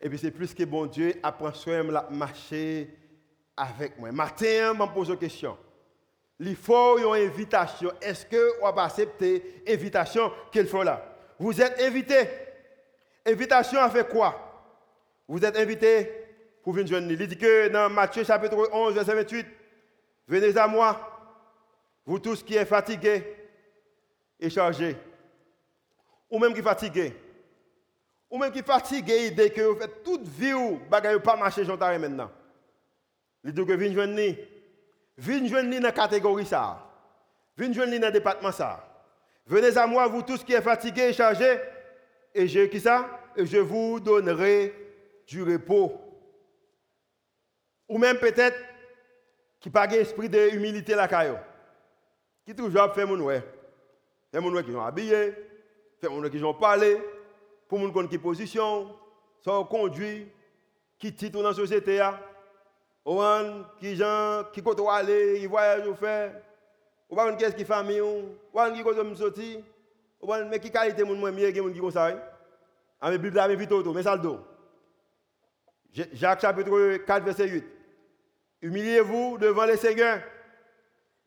et 0.00 0.08
puis 0.08 0.18
c'est 0.18 0.30
plus 0.30 0.54
que 0.54 0.64
bon 0.64 0.86
Dieu 0.86 1.14
apprend 1.22 1.52
soin 1.52 1.84
de 1.84 2.14
marcher 2.14 2.96
avec 3.56 3.98
moi. 3.98 4.10
Matin, 4.10 4.72
je 4.72 4.78
me 4.78 4.86
pose 4.86 5.10
une 5.10 5.18
question. 5.18 5.56
Il 6.40 6.56
faut 6.56 6.98
une 6.98 7.24
invitation. 7.24 7.92
Est-ce 8.00 8.26
que 8.26 8.58
vous 8.58 8.80
accepter 8.80 9.62
l'invitation 9.66 10.32
qu'il 10.50 10.66
faut 10.66 10.82
là? 10.82 11.14
Vous 11.38 11.60
êtes 11.60 11.80
invité. 11.82 12.26
Invitation 13.24 13.88
faire 13.90 14.08
quoi? 14.08 14.51
Vous 15.32 15.42
êtes 15.42 15.56
invité 15.56 16.12
pour 16.62 16.74
venir 16.74 16.88
joindre. 16.88 17.10
Il 17.10 17.26
dit 17.26 17.38
que 17.38 17.68
dans 17.68 17.88
Matthieu 17.88 18.22
chapitre 18.22 18.68
11, 18.70 18.92
verset 18.92 19.14
28, 19.14 19.46
venez 20.28 20.58
à 20.58 20.66
moi, 20.66 21.00
vous 22.04 22.18
tous 22.18 22.42
qui 22.42 22.54
êtes 22.54 22.68
fatigués 22.68 23.24
et 24.38 24.50
chargés, 24.50 24.94
ou 26.28 26.38
même 26.38 26.52
qui 26.52 26.60
fatigués, 26.60 27.16
ou 28.28 28.36
même 28.36 28.52
qui 28.52 28.60
fatigués, 28.62 29.30
dès 29.30 29.48
que 29.48 29.62
vous 29.62 29.80
faites 29.80 30.02
toute 30.02 30.28
vie, 30.28 30.52
vous 30.52 30.78
ne 30.82 31.16
pas 31.16 31.36
marcher 31.36 31.64
maintenant. 31.64 32.30
Il 33.42 33.54
dit 33.54 33.64
que 33.64 33.72
venez 33.72 33.94
joindre. 33.94 34.36
Venez 35.16 35.48
joindre 35.48 35.74
dans 35.74 35.82
la 35.82 35.92
catégorie 35.92 36.44
ça. 36.44 36.92
Venez 37.56 37.72
joindre 37.72 37.98
dans 37.98 38.08
le 38.08 38.12
département 38.12 38.52
ça. 38.52 38.86
Venez 39.46 39.78
à 39.78 39.86
moi, 39.86 40.06
vous 40.08 40.20
tous 40.20 40.44
qui 40.44 40.52
êtes 40.52 40.62
fatigués 40.62 41.08
et 41.08 41.12
chargés, 41.14 41.58
et 42.34 42.46
je, 42.46 42.66
qui 42.66 42.80
ça? 42.80 43.08
Et 43.34 43.46
je 43.46 43.56
vous 43.56 43.98
donnerai 43.98 44.81
du 45.26 45.42
repos. 45.42 45.92
Ou 47.88 47.98
même 47.98 48.18
peut-être 48.18 48.58
qui 49.60 49.68
n'a 49.68 49.86
pas 49.86 49.96
esprit 49.96 50.28
d'humilité 50.28 50.94
la 50.94 51.08
caillou 51.08 51.36
qui 52.44 52.54
toujours 52.54 52.92
fait 52.92 53.06
mon 53.06 53.20
ouais. 53.20 53.42
Fait 54.32 54.40
mon 54.40 54.62
qui 54.62 54.72
sont 54.72 54.80
habillés, 54.80 55.34
fait 56.00 56.08
mon 56.08 56.28
qui 56.28 56.40
sont 56.40 56.54
parlé, 56.54 57.00
pour 57.68 57.78
mon 57.78 58.06
qui 58.06 58.18
position, 58.18 58.94
sont 59.40 59.64
conduit, 59.64 60.26
qui 60.98 61.14
titre 61.14 61.40
dans 61.40 61.48
la 61.48 61.54
société 61.54 62.02
ou 63.04 63.20
qui 63.78 63.96
gens 63.96 64.44
qui 64.52 64.62
côté 64.62 64.82
aller, 64.88 65.40
qui 65.40 65.46
voyage 65.46 65.86
ou 65.86 65.94
faire. 65.94 66.40
Ou 67.10 67.16
pas 67.16 67.32
qu'est-ce 67.34 67.56
qui 67.56 67.64
famille 67.64 68.00
ou? 68.00 68.36
Qui 68.74 68.82
côté 68.82 69.02
me 69.02 69.14
sortir? 69.14 69.60
Ou 70.20 70.26
pas 70.26 70.58
qui 70.58 70.70
qualité 70.70 71.04
mon 71.04 71.16
moi 71.16 71.32
mieux 71.32 71.50
que 71.50 71.60
mon 71.60 71.72
qui 71.72 71.92
ça. 71.92 72.10
Ah 73.00 73.10
mais 73.10 73.18
Bible 73.18 73.40
vite 73.56 73.72
mais 73.92 74.02
ça 74.02 74.16
le. 74.16 74.30
Jacques 75.92 76.40
chapitre 76.40 76.96
4 76.98 77.24
verset 77.24 77.48
8. 77.48 77.64
Humiliez-vous 78.62 79.38
devant 79.38 79.66
le 79.66 79.76
Seigneur 79.76 80.22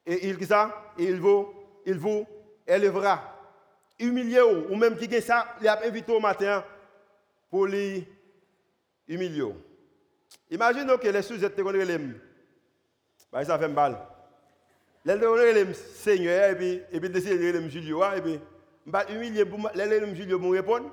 et 0.05 0.27
il, 0.27 0.45
ça, 0.45 0.93
il 0.97 1.19
vous, 1.19 1.53
il 1.85 1.97
vous 1.97 2.25
élèvera. 2.65 3.31
Humiliez-vous, 3.99 4.73
ou 4.73 4.75
même 4.75 4.97
qui 4.97 5.05
est 5.05 5.21
ça, 5.21 5.55
il 5.61 5.67
a 5.67 5.85
invité 5.85 6.11
au 6.11 6.19
matin 6.19 6.63
pour 7.49 7.65
lui 7.65 8.05
humilier. 9.07 9.53
Imaginez 10.49 10.97
que 10.97 11.07
les 11.07 11.21
sous-êtes 11.21 11.55
te 11.55 11.61
les 11.61 11.97
bah, 13.31 13.43
ça 13.43 13.59
fait 13.59 13.67
mal. 13.67 13.97
Les 15.03 15.15
les 15.17 15.73
Seigneur, 15.73 16.51
et 16.51 16.55
puis, 16.55 16.81
et 16.91 16.99
puis 16.99 17.09
décider 17.09 17.51
de 17.51 17.59
les 17.59 17.69
Julio, 17.69 18.01
et 18.15 18.21
puis, 18.21 18.39
bah, 18.85 19.05
humilier 19.09 19.45
pour 19.45 19.59
les 19.75 20.15
Julio 20.15 20.39
pour 20.39 20.51
répondre. 20.51 20.91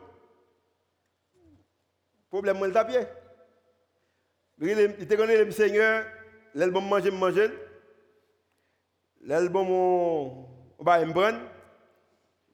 Problème, 2.28 2.58
moi, 2.58 2.66
le 2.66 2.72
tapier. 2.72 3.00
Il 4.60 5.06
te 5.08 5.14
connaît 5.14 5.44
le 5.44 5.50
Seigneur, 5.50 6.04
bon 6.54 6.80
manger, 6.82 7.10
manger. 7.10 7.50
L'album 9.24 9.70
on 9.70 10.84
va 10.84 11.04
me 11.04 11.12
prendre. 11.12 11.38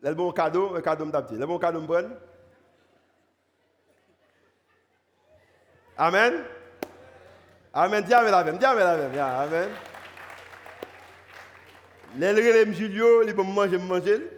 L'album 0.03 0.33
cadeau, 0.33 0.75
un 0.75 0.81
cadeau 0.81 1.07
m'tapti. 1.07 1.35
L'album 1.37 1.59
cadeau 1.59 1.81
me 1.81 1.87
prendre. 1.87 2.11
Amen. 5.97 6.45
Amen. 7.73 8.05
Dis 8.05 8.15
amen 8.15 8.45
même. 8.45 8.59
Dis 8.59 8.65
amen 8.65 8.99
même. 8.99 9.19
Amen. 9.19 9.69
L'album 12.19 12.75
Julio, 12.75 13.25
peut 13.27 13.43
manger, 13.43 13.79
manger. 13.79 14.31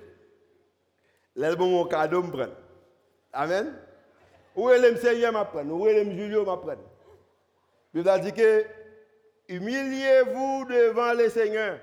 L'album 1.36 1.88
cadeau 1.88 2.22
me 2.22 2.30
prendre. 2.30 2.56
Amen. 3.32 3.76
Où 4.56 4.70
est 4.70 4.78
le 4.78 4.96
Seigneur 4.96 5.32
m'apprendre? 5.32 5.72
Où 5.72 5.86
est 5.86 6.04
le 6.04 6.10
Julio 6.12 6.44
m'apprendre? 6.44 6.89
Il 7.94 8.08
a 8.08 8.18
dit 8.18 8.32
que 8.32 8.64
humiliez-vous 9.48 10.64
devant 10.66 11.12
le 11.12 11.28
Seigneur 11.28 11.80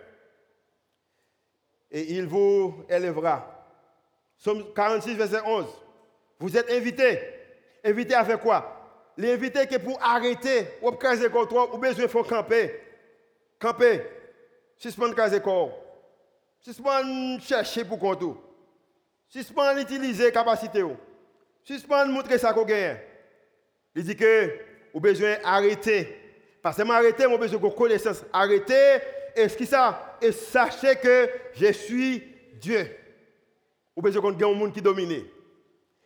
et 1.91 2.13
il 2.13 2.25
vous 2.25 2.85
élèvera. 2.89 3.53
Somme 4.37 4.73
46, 4.73 5.15
verset 5.15 5.41
11. 5.45 5.65
Vous 6.39 6.57
êtes 6.57 6.69
invités. 6.71 7.19
Invités 7.83 8.13
à 8.13 8.25
faire 8.25 8.39
quoi? 8.39 8.73
L'invité 9.17 9.65
qui 9.65 9.75
est 9.75 9.79
pour 9.79 10.01
arrêter, 10.01 10.67
ou 10.81 10.91
caser 10.91 11.29
contre 11.29 11.49
toi, 11.49 11.73
ou 11.73 11.77
besoin 11.77 12.05
de 12.05 12.29
camper. 12.29 12.79
Camper. 13.59 14.05
Suspendre 14.75 15.15
caser 15.15 15.41
corps. 15.41 15.71
Suspendre 16.59 17.41
chercher 17.41 17.83
pour 17.83 17.97
compte. 17.97 18.37
Suspendre 19.27 19.79
utiliser 19.79 20.31
capacité. 20.31 20.85
Suspendre 21.63 22.11
montrer 22.11 22.37
ça 22.37 22.53
qu'on 22.53 22.63
gagne. 22.63 22.97
Il 23.95 24.03
dit 24.03 24.15
que 24.15 24.66
vous 24.97 25.01
besoin 25.01 25.37
d'arrêter. 25.43 26.07
Parce 26.59 26.75
que 26.75 26.91
arrêter, 26.91 27.27
vous 27.27 27.37
besoin 27.37 27.59
de 27.59 27.75
connaissance. 27.75 28.25
Arrêter 28.33 28.97
et 29.35 29.47
ce 29.47 29.55
qui 29.55 29.67
ça? 29.67 30.17
Et 30.19 30.31
sachez 30.31 30.95
que 30.95 31.29
je 31.53 31.71
suis 31.71 32.23
Dieu. 32.59 32.89
Ou 33.95 34.01
bien 34.01 34.19
qu'on 34.19 34.31
un 34.33 34.55
monde 34.55 34.73
qui 34.73 34.81
domine. 34.81 35.11
Et 35.11 35.23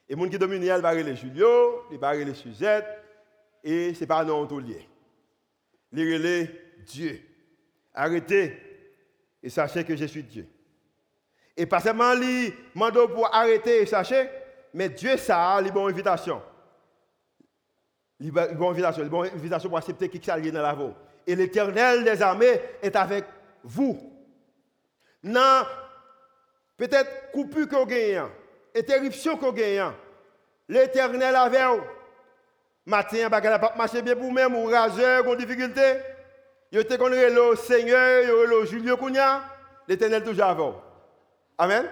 le 0.10 0.18
monde 0.18 0.30
qui 0.30 0.38
domine, 0.38 0.62
il 0.62 0.70
va 0.70 0.94
les 0.94 1.16
Julio, 1.16 1.86
il 1.90 1.98
va 1.98 2.14
les 2.14 2.34
Suzette, 2.34 2.86
et 3.64 3.94
ce 3.94 4.02
n'est 4.02 4.08
pas 4.08 4.26
non 4.26 4.46
tout 4.46 4.60
lié. 4.60 4.86
Il 5.94 6.50
Dieu. 6.86 7.22
Arrêtez 7.94 8.58
et 9.42 9.50
sachez 9.50 9.86
que 9.86 9.96
je 9.96 10.04
suis 10.04 10.24
Dieu. 10.24 10.46
Et 11.56 11.66
pas 11.66 11.80
seulement 11.80 12.14
lui 12.14 12.54
mando 12.76 13.08
pour 13.08 13.34
arrêter 13.34 13.84
et 13.84 13.86
sachez, 13.86 14.28
mais 14.74 14.90
Dieu 14.90 15.16
ça, 15.16 15.56
a 15.56 15.62
une 15.62 15.72
bonne 15.72 15.90
invitation. 15.90 16.42
Il 18.22 18.32
bonne 18.32 18.70
invitation, 18.70 19.04
une 19.04 19.10
bonne 19.10 19.28
invitation 19.28 19.68
pour 19.68 19.78
accepter 19.78 20.08
qui 20.08 20.24
ça 20.24 20.40
dans 20.40 20.62
la 20.62 20.74
voie 20.74 20.94
et 21.28 21.36
l'éternel 21.36 22.04
des 22.04 22.22
armées 22.22 22.60
est 22.82 22.96
avec 22.96 23.26
vous. 23.64 24.12
Non, 25.24 25.64
peut-être 26.78 27.32
coupure 27.32 27.68
qu'on 27.68 27.86
gagne, 27.86 28.24
interruption 28.76 29.38
qu'on 29.38 29.52
gagne, 29.52 29.92
l'éternel 30.68 31.36
avec 31.36 31.62
vous. 31.62 31.82
Matin, 32.86 33.30
bagala 33.30 33.60
pas 33.60 33.76
marcher 33.78 34.02
bien 34.02 34.16
pour 34.16 34.26
vous-même, 34.26 34.56
ou 34.56 34.66
raseur, 34.66 35.28
ou 35.28 35.36
difficulté. 35.36 35.98
Yo 36.72 36.84
te 36.84 36.96
connaît 36.96 37.30
le 37.30 37.56
Seigneur, 37.56 38.24
yo 38.24 38.46
le 38.46 38.66
Julio 38.66 38.98
Kounia, 38.98 39.44
l'éternel 39.88 40.24
toujours 40.24 40.46
avec 40.46 40.58
vous. 40.58 40.74
Amen. 41.58 41.86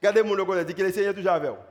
Regardez 0.00 0.22
mon 0.22 0.62
dit 0.64 0.74
que 0.74 0.82
le 0.82 0.92
Seigneur 0.92 1.14
toujours 1.14 1.32
avec 1.32 1.50
vous. 1.50 1.67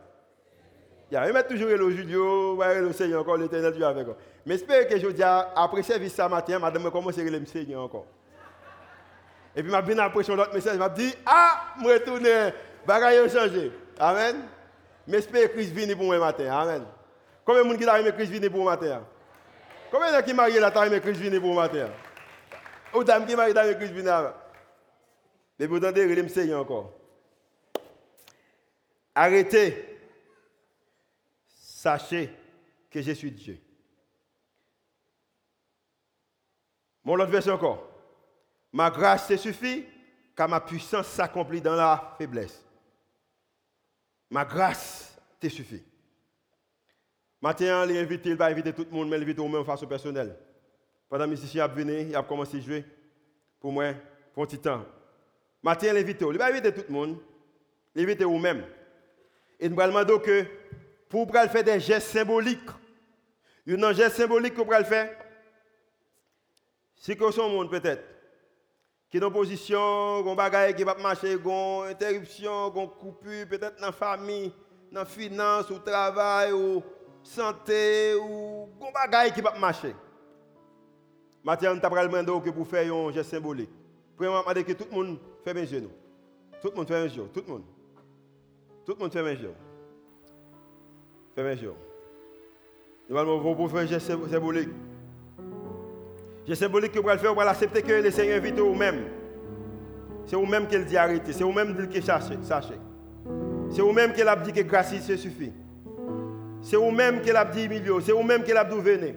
Il 1.10 1.14
y 1.14 1.18
a 1.18 1.43
toujours 1.43 1.70
le 1.70 1.89
Julio, 1.91 2.62
le 2.62 2.93
Seigneur 2.93 3.22
encore, 3.22 3.38
l'éternel 3.38 3.72
toujours 3.72 3.88
avec. 3.88 4.08
Mais 4.45 4.58
j'espère 4.58 4.88
que 4.88 4.99
je 4.99 5.08
dis, 5.08 5.24
après 5.24 5.84
service 5.84 6.14
ce 6.14 6.22
matin, 6.28 6.60
madame 6.60 6.84
me 6.84 6.89
commence 6.89 7.18
à 7.18 7.24
le 7.24 7.45
Seigneur 7.45 7.84
encore. 7.84 8.05
Et 9.55 9.64
puis, 9.64 9.72
je 9.72 9.82
bien 9.82 10.24
sur 10.24 10.36
l'autre 10.36 10.53
message, 10.53 10.78
je 10.78 10.95
dit, 10.95 11.16
ah, 11.26 11.74
je 11.82 11.88
retourne, 11.88 12.28
bagaille 12.86 13.18
a 13.18 13.30
changé. 13.30 13.72
Amen. 13.99 14.43
Mais 15.08 15.18
j'espère 15.18 15.49
que 15.49 15.53
Christ 15.53 15.72
vienne 15.72 15.95
pour 15.95 16.05
moi 16.05 16.20
matin. 16.20 16.51
Amen. 16.51 16.84
Combien 17.43 17.64
de 17.64 17.68
monde 17.68 17.78
qui 17.78 17.88
a 17.88 17.99
aimé 17.99 18.12
Christ 18.12 18.30
vienne 18.30 18.49
pour 18.49 18.62
moi 18.62 18.74
matin? 18.74 19.01
Combien 19.89 20.12
de 20.12 20.18
gens 20.18 20.22
qui 20.22 20.34
marié 20.34 20.60
là, 20.60 20.70
qui 20.70 21.01
Christ 21.01 21.22
vienne 21.22 21.39
pour 21.39 21.53
moi 21.53 21.64
matin? 21.64 21.89
Ou 22.93 23.03
dame 23.03 23.26
qui 23.26 23.36
m'a 23.36 23.51
dans 23.51 23.64
l'église 23.64 23.91
binara. 23.91 24.34
Mais 25.60 25.66
vous 25.66 25.78
entendez, 25.78 26.01
il 26.03 26.24
me 26.24 26.55
encore. 26.55 26.91
Arrêtez. 29.16 29.97
Sachez 31.78 32.32
que 32.89 32.99
je 33.03 33.11
suis 33.11 33.32
Dieu. 33.32 33.59
Mon 37.03 37.13
autre 37.13 37.30
version 37.30 37.53
encore. 37.53 37.88
Ma 38.73 38.89
grâce 38.89 39.28
te 39.28 39.38
suffit, 39.38 39.86
car 40.36 40.49
ma 40.49 40.59
puissance 40.59 41.05
s'accomplit 41.05 41.61
dans 41.61 41.75
la 41.75 42.15
faiblesse. 42.17 42.65
Ma 44.32 44.43
grâce 44.43 45.15
te 45.39 45.49
suffit. 45.49 45.84
Maintenant, 47.39 47.88
il 47.88 47.95
invite, 47.95 48.25
il 48.25 48.36
va 48.36 48.45
inviter 48.47 48.73
tout 48.73 48.88
le 48.89 48.97
monde, 48.97 49.09
mais 49.09 49.17
il 49.17 49.21
invite 49.21 49.38
au 49.38 49.47
même 49.47 49.63
façon 49.63 49.86
personnelle. 49.86 50.36
Pendant 51.07 51.25
que 51.25 51.30
musicien 51.30 51.65
a 51.65 51.67
venu, 51.67 52.07
il 52.09 52.15
a 52.15 52.23
commencé 52.23 52.57
à 52.57 52.59
jouer 52.59 52.86
pour 53.59 53.71
moi, 53.71 53.93
pour 54.34 54.41
un 54.41 54.47
petit 54.47 54.57
temps. 54.57 54.84
Maintenant, 55.61 55.89
il 55.95 56.09
il 56.09 56.38
va 56.39 56.45
inviter 56.47 56.73
tout 56.73 56.86
le 56.88 56.93
monde, 56.93 57.19
il 57.93 58.01
invite 58.01 58.23
vous-même. 58.23 58.65
Et 59.59 59.69
nous 59.69 59.75
que 59.75 60.57
pour 61.10 61.32
faire 61.32 61.64
des 61.64 61.80
gestes 61.80 62.10
symboliques, 62.10 62.70
il 63.66 63.80
y 63.80 63.84
a 63.84 63.88
un 63.88 63.93
geste 63.93 64.18
symbolique 64.18 64.58
le 64.58 64.84
faire. 64.84 65.10
Si 66.95 67.16
que 67.16 67.32
son 67.32 67.49
monde 67.49 67.70
peut-être, 67.70 68.03
qui 69.10 69.18
est 69.18 69.24
en 69.24 69.32
position, 69.32 70.24
qui 70.24 70.36
bagaille 70.36 70.76
qui 70.76 70.84
va 70.84 70.95
marcher, 70.95 71.38
qui 71.38 71.51
interruption, 71.89 72.72
qui 72.72 72.99
coupure, 72.99 73.47
peut-être 73.47 73.80
dans 73.80 73.88
la 73.88 73.91
famille, 73.91 74.51
dans 74.91 75.01
la 75.01 75.05
finance, 75.05 75.72
au 75.72 75.80
travail, 75.80 76.51
ou 76.51 76.84
santé, 77.24 78.16
ou 78.16 78.70
qui 78.80 78.91
bagaille 78.91 79.32
qui 79.32 79.41
va 79.41 79.58
marcher. 79.58 79.95
Maintenant, 81.43 81.76
nous 81.76 81.86
avons 81.86 82.41
que 82.41 82.49
pour 82.49 82.68
faire 82.68 82.93
un 82.93 83.12
geste 83.12 83.30
symbolique. 83.30 83.70
Premièrement, 84.18 84.43
que 84.43 84.74
tout 84.74 84.88
le 84.89 84.95
monde 84.95 85.20
fait 85.43 85.53
mes 85.53 85.66
genoux. 85.66 85.91
Tout 86.62 86.70
le 86.72 86.76
monde 86.76 86.88
fait 86.88 87.03
mes 87.03 87.10
genoux. 87.10 87.28
Tout 87.28 87.43
le 87.45 87.53
monde. 87.53 87.64
Tout 88.86 88.93
le 88.93 88.99
monde 88.99 89.14
fait 89.14 89.24
mes 89.24 89.38
genoux. 89.38 89.53
Fait 91.38 91.44
mes 91.44 91.56
genoux. 91.56 91.76
Nous 93.08 93.16
allons 93.16 93.70
faire 93.70 93.86
geste 93.86 94.12
symbolique. 94.28 94.70
C'est 96.48 96.56
symbolique 96.56 96.92
que 96.92 97.00
vous 97.00 97.10
allez 97.10 97.20
faire, 97.20 97.32
vous 97.32 97.40
allez 97.40 97.52
accepter 97.52 97.84
que 97.84 97.92
le 97.92 98.10
Seigneur 98.10 98.38
invite 98.38 98.58
vous-même. 98.58 99.04
C'est 100.26 100.36
vous-même 100.36 100.66
qui 100.66 100.84
dit 100.84 100.98
arrêter. 100.98 101.32
C'est 101.34 101.44
vous-même 101.44 101.88
qui 101.90 102.02
cherchez. 102.02 102.40
C'est 103.70 103.82
vous-même 103.84 104.14
qui 104.14 104.24
a 104.24 104.36
dit 104.36 104.52
que 104.52 104.62
grâce 104.62 104.96
c'est 105.00 105.16
suffit. 105.16 105.54
C'est 106.64 106.76
vous-même 106.76 107.22
qui 107.22 107.30
a 107.30 107.46
dit 107.46 107.70
millions. 107.70 108.00
C'est 108.02 108.14
vous-même 108.14 108.42
qui 108.42 108.52
a 108.52 108.64
dit 108.64 108.76
venez. 108.76 109.16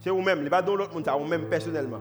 C'est 0.00 0.08
vous-même. 0.08 0.40
Il 0.42 0.48
va 0.48 0.62
dans 0.62 0.74
l'autre 0.74 0.94
monde, 0.94 1.06
vous-même 1.06 1.50
personnellement. 1.50 2.00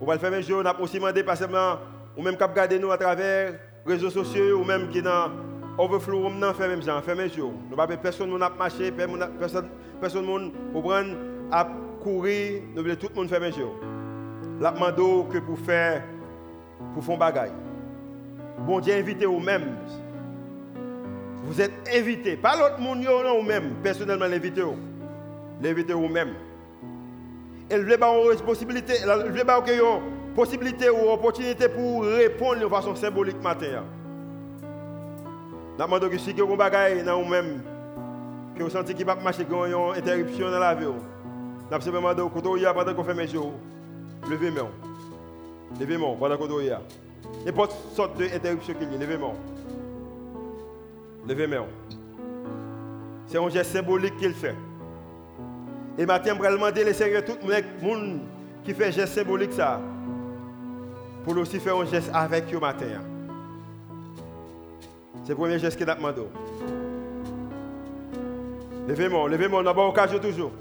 Vous 0.00 0.08
allez 0.08 0.20
faire 0.20 0.32
un 0.32 0.40
jour, 0.40 0.60
on 0.62 0.66
a 0.66 0.78
aussi 0.78 0.96
demandé 1.00 1.24
pas 1.24 1.34
seulement 1.34 1.78
vous-même 2.16 2.36
qui 2.36 2.44
regardez 2.44 2.78
nous 2.78 2.92
à 2.92 2.98
travers 2.98 3.58
les 3.84 3.94
réseaux 3.94 4.10
sociaux, 4.10 4.60
ou 4.60 4.64
même 4.64 4.90
qui 4.90 5.02
dans 5.02 5.28
overflow, 5.78 6.26
on 6.26 6.54
fait 6.54 6.68
même 6.68 6.82
ça, 6.82 7.00
fait 7.00 7.12
un 7.12 7.28
jour. 7.28 7.52
Nous 7.70 7.76
pas 7.76 7.86
personne 7.86 8.36
n'a 8.36 8.50
marché, 8.50 8.90
personne 8.90 9.68
personne 10.00 10.26
n'a 10.26 10.80
prendre 10.80 11.16
à 11.50 11.68
courir, 12.02 12.62
nous 12.74 12.82
voulons 12.82 12.96
tout 12.96 13.08
le 13.08 13.14
monde 13.14 13.28
faire 13.28 13.40
mes 13.40 13.52
jours. 13.52 13.74
La 14.60 14.72
demande 14.72 15.28
que 15.28 15.38
pour 15.38 15.58
faire, 15.58 16.02
pour 16.94 17.04
faire 17.04 17.16
bagaille. 17.16 17.52
Bon 18.66 18.80
Dieu 18.80 18.94
invité 18.94 19.24
vous-même. 19.24 19.76
Vous 21.44 21.60
êtes 21.60 21.72
invité. 21.94 22.36
Pas 22.36 22.56
l'autre 22.56 22.78
monde, 22.78 23.00
non, 23.00 23.40
vous-même. 23.40 23.76
Personnellement, 23.82 24.26
l'invité. 24.26 24.62
L'invité 25.62 25.92
vous-même. 25.94 26.34
Et 27.70 27.76
vous 27.76 27.84
voulez 27.84 28.34
une 28.34 28.44
possibilité, 28.44 28.94
vous 29.04 29.30
voulez 29.30 29.78
une 29.78 30.34
possibilité 30.34 30.90
ou 30.90 31.10
opportunité 31.10 31.68
pour 31.68 32.04
répondre 32.04 32.60
de 32.60 32.68
façon 32.68 32.94
symbolique 32.94 33.42
matin. 33.42 33.84
Demandons 35.78 36.08
que 36.08 36.18
si 36.18 36.32
vous 36.32 36.42
avez 36.42 36.52
un 36.52 36.56
bagaille 36.56 37.04
dans 37.04 37.22
vous-même, 37.22 37.62
que 38.56 38.64
vous 38.64 38.70
sentez 38.70 38.94
qu'il 38.94 39.06
va 39.06 39.14
marcher, 39.14 39.44
qu'il 39.44 39.54
y 39.54 39.60
a 39.60 39.66
une 39.68 39.96
interruption 39.96 40.50
dans 40.50 40.58
la 40.58 40.74
vie. 40.74 40.86
Nous 40.86 41.80
simplement 41.80 42.12
demandé 42.12 42.22
au 42.22 42.28
côté 42.28 42.48
pendant 42.74 42.94
qu'on 42.94 43.04
fait 43.04 43.14
mes 43.14 43.28
jours. 43.28 43.52
Levez-moi. 44.28 44.68
Levez-moi 45.78 46.16
pendant 46.18 46.36
qu'on 46.36 46.60
y 46.60 46.70
a. 46.70 46.80
N'importe 47.46 47.76
sorte 47.94 48.18
d'interruption 48.18 48.74
qu'il 48.74 48.90
y 48.90 48.96
a. 48.96 48.98
Levez-moi. 48.98 49.34
Levez-moi. 51.28 51.66
C'est 53.28 53.38
un 53.38 53.48
geste 53.48 53.70
symbolique 53.70 54.16
qu'il 54.16 54.34
fait. 54.34 54.56
Et 55.96 56.06
maintenant, 56.06 56.34
je 56.36 56.42
vais 56.42 56.50
demander 56.50 56.82
le 56.82 56.92
Seigneur 56.92 57.24
tout 57.24 57.38
le 57.46 57.86
monde 57.86 58.20
qui 58.64 58.74
fait 58.74 58.86
un 58.86 58.90
geste 58.90 59.14
symbolique 59.14 59.52
ça. 59.52 59.80
Pour 61.22 61.36
aussi 61.36 61.60
faire 61.60 61.76
un 61.76 61.84
geste 61.84 62.10
avec 62.12 62.52
vous 62.52 62.58
matin. 62.58 62.86
C'est 65.28 65.34
le 65.34 65.40
premier 65.40 65.58
geste 65.58 65.76
qu'il 65.76 65.90
a 65.90 65.94
demandé. 65.94 66.22
Levez-moi, 68.88 69.28
levez-moi, 69.28 69.60
on 69.60 69.62
n'a 69.62 69.74
pas 69.74 69.86
occasion 69.86 70.18
toujours. 70.18 70.52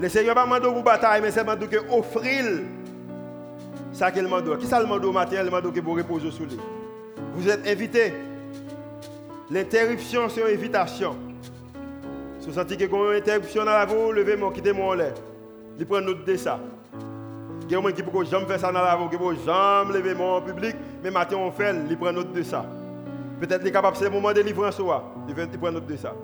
Le 0.00 0.08
Seigneur 0.08 0.34
va 0.34 0.42
demander 0.42 0.66
vous 0.66 0.82
bataille, 0.82 1.22
mais 1.22 1.30
c'est 1.30 1.44
demande 1.44 1.68
que 1.68 1.76
offrir 1.96 2.44
ça 3.92 4.10
qu'il 4.10 4.24
demande. 4.24 4.58
Qui 4.58 4.66
ça 4.66 4.82
demande 4.82 5.04
au 5.04 5.12
matin, 5.12 5.36
il 5.38 5.44
demande 5.44 5.72
que 5.72 5.78
vous 5.78 5.92
reposez 5.92 6.32
sur 6.32 6.44
lui. 6.44 6.58
Vous 7.36 7.48
êtes 7.48 7.68
invité. 7.68 8.14
L'interruption, 9.48 10.28
c'est 10.28 10.40
une 10.40 10.58
invitation. 10.58 11.14
Si 12.40 12.48
vous 12.48 12.54
sentez 12.54 12.76
que 12.76 12.84
vous 12.86 12.96
avez 12.96 13.18
une 13.18 13.22
interruption 13.22 13.64
dans 13.64 13.70
la 13.70 13.86
vie, 13.86 13.94
levez-moi, 14.12 14.50
quittez-moi 14.52 14.86
en 14.86 14.94
l'air. 14.94 15.14
Il 15.78 15.86
prend 15.86 16.00
note 16.00 16.24
de 16.24 16.36
ça. 16.36 16.58
Il 17.68 17.72
y 17.72 17.76
a 17.76 17.80
des 17.80 17.88
gens 17.88 17.92
qui 17.94 18.02
ne 18.02 18.24
jamais 18.24 18.46
faire 18.46 18.60
ça 18.60 18.72
dans 18.72 18.80
la 18.80 18.96
vie, 18.96 19.08
qui 19.10 19.22
ne 19.22 19.34
jamais 19.44 19.92
lever 19.92 20.22
en 20.22 20.40
public, 20.40 20.74
mais 21.02 21.10
matin 21.10 21.36
on 21.36 21.52
fait, 21.52 21.74
il 21.90 21.98
prend 21.98 22.12
note 22.12 22.32
de 22.32 22.42
ça. 22.42 22.64
Peut-être 23.38 23.58
qu'il 23.58 23.68
est 23.68 23.72
capable, 23.72 23.94
c'est 23.96 24.04
le 24.04 24.10
moment 24.10 24.30
de 24.30 24.34
délivrance, 24.34 24.78
il 24.78 25.58
prend 25.58 25.70
note 25.70 25.86
de 25.86 25.96
ça. 25.96 26.14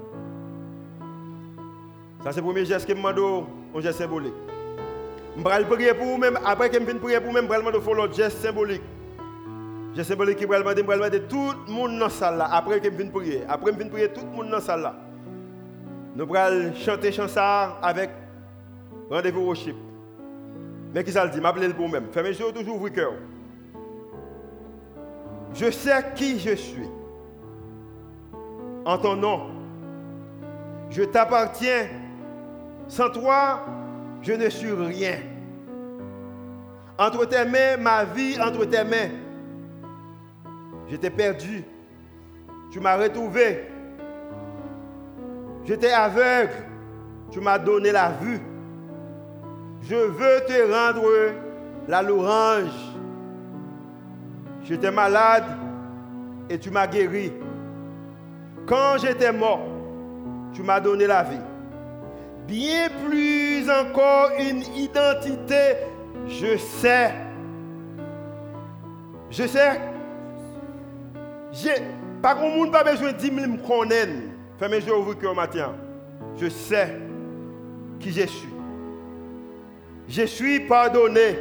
Ça, 2.23 2.33
c'est 2.33 2.41
le 2.41 2.47
premier 2.47 2.65
geste 2.65 2.87
que 2.87 2.93
je 2.95 2.97
demande, 2.97 3.45
un 3.77 3.81
geste 3.81 3.99
symbolique. 3.99 4.33
Je 5.37 5.43
vais 5.43 5.65
prier 5.65 5.93
pour 5.93 6.07
vous-même. 6.07 6.39
Après 6.43 6.71
que 6.71 6.81
je 6.81 6.83
viens 6.83 6.97
prier 6.97 7.21
pour 7.21 7.29
vous-même, 7.29 7.45
je 7.45 7.51
vais 7.51 7.59
demander 7.59 7.95
l'autre 7.95 8.15
geste 8.15 8.39
symbolique. 8.39 8.83
Geste 9.95 10.09
symbolique 10.09 10.39
qui 10.39 10.47
va 10.47 10.59
demander, 10.61 10.81
je 10.81 10.87
vais 10.87 10.97
demander 10.97 11.21
tout 11.25 11.53
le 11.67 11.73
monde 11.73 11.99
dans 11.99 12.07
la 12.07 12.11
salle. 12.11 12.43
Après 12.51 12.81
que 12.81 12.91
je 12.91 12.97
viens 12.97 13.11
prier. 13.11 13.43
Après 13.47 13.71
que 13.71 13.77
je 13.77 13.83
viens 13.83 13.91
prier, 13.91 14.09
tout 14.09 14.23
le 14.23 14.35
monde 14.35 14.47
dans 14.47 14.53
la 14.57 14.61
salle. 14.63 14.91
Nous 16.17 16.35
allons 16.35 16.73
chanter 16.75 17.13
chanson 17.13 17.41
avec 17.83 18.09
rendez-vous 19.11 19.43
au 19.43 19.55
chip. 19.55 19.77
Mais 20.95 21.03
qui 21.03 21.11
ça 21.11 21.25
le 21.25 21.31
dit? 21.33 21.41
M'appeler 21.41 21.69
pour 21.71 21.87
vous-même. 21.87 22.07
Fermez 22.13 22.31
les 22.31 22.39
yeux, 22.39 22.53
toujours 22.53 22.77
ouvrir 22.77 22.93
cœur. 22.93 23.13
Je 25.53 25.71
sais 25.71 26.05
qui 26.15 26.39
je 26.39 26.55
suis. 26.55 26.89
En 28.85 28.97
ton 28.99 29.17
nom. 29.17 29.51
Je 30.91 31.03
t'appartiens 31.03 31.89
sans 32.87 33.11
toi, 33.11 33.65
je 34.23 34.33
ne 34.35 34.49
suis 34.49 34.71
rien. 34.71 35.17
Entre 36.97 37.25
tes 37.25 37.45
mains, 37.45 37.77
ma 37.79 38.05
vie 38.05 38.39
entre 38.41 38.65
tes 38.67 38.85
mains. 38.85 39.11
J'étais 40.89 41.11
perdu. 41.11 41.65
Tu 42.71 42.79
m'as 42.79 42.97
retrouvé. 42.97 43.65
J'étais 45.65 45.91
aveugle. 45.91 46.53
Tu 47.33 47.41
m'as 47.41 47.59
donné 47.59 47.91
la 47.91 48.11
vue. 48.11 48.41
Je 49.89 49.95
veux 49.95 50.41
te 50.47 50.73
rendre 50.73 51.11
la 51.89 52.03
louange. 52.03 52.71
J'étais 54.65 54.91
malade 54.91 55.45
et 56.49 56.59
tu 56.59 56.71
m'as 56.71 56.87
guéri. 56.87 57.33
Quand 58.67 58.97
j'étais 58.99 59.33
mort, 59.33 59.67
tu 60.55 60.63
m'as 60.63 60.81
donné 60.81 61.07
la 61.07 61.23
vie 61.23 61.41
bien 62.47 62.89
plus 63.07 63.69
encore 63.71 64.31
une 64.39 64.63
identité. 64.77 65.77
Je 66.27 66.57
sais. 66.57 67.13
Je 69.31 69.47
sais. 69.47 69.81
Par 72.23 72.37
contre, 72.37 72.57
monde 72.57 72.73
pas 72.73 72.85
besoin 72.85 73.13
de 73.13 73.19
dire 73.19 73.33
me 73.33 73.57
connais. 73.67 74.09
Fais 74.59 74.69
mes 74.69 74.79
yeux 74.79 74.93
cœur 75.21 75.35
matin. 75.35 75.75
Je 76.37 76.49
sais 76.49 76.97
qui 78.01 78.13
je 78.13 78.27
suis. 78.27 78.54
Je 80.09 80.23
suis 80.23 80.61
pardonné. 80.61 81.39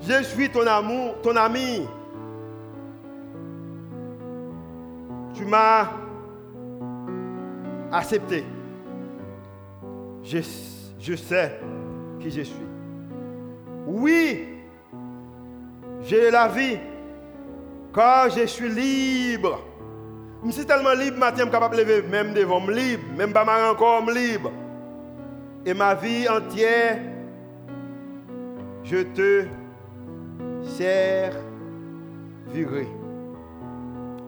Je 0.00 0.22
suis 0.22 0.50
ton 0.50 0.66
amour, 0.66 1.20
ton 1.22 1.36
ami. 1.36 1.86
Tu 5.34 5.44
m'as 5.44 5.88
accepté 7.92 8.44
je, 10.22 11.16
sais 11.16 11.60
qui 12.20 12.30
je 12.30 12.42
suis. 12.42 12.66
Oui, 13.86 14.48
j'ai 16.02 16.30
la 16.30 16.48
vie, 16.48 16.78
car 17.94 18.30
je 18.30 18.46
suis 18.46 18.68
libre. 18.68 19.60
Je 20.44 20.50
suis 20.50 20.66
tellement 20.66 20.94
libre, 20.94 21.18
matin, 21.18 21.38
je 21.38 21.42
suis 21.42 21.50
capable 21.50 21.76
de 21.76 21.82
lever, 21.82 22.02
même 22.02 22.32
devant, 22.32 22.66
libre, 22.66 23.02
même 23.16 23.32
pas 23.32 23.70
encore, 23.70 24.08
libre. 24.10 24.50
Et 25.64 25.74
ma 25.74 25.94
vie 25.94 26.28
entière, 26.28 26.98
je 28.84 29.02
te 29.02 29.44
servirai. 30.64 31.38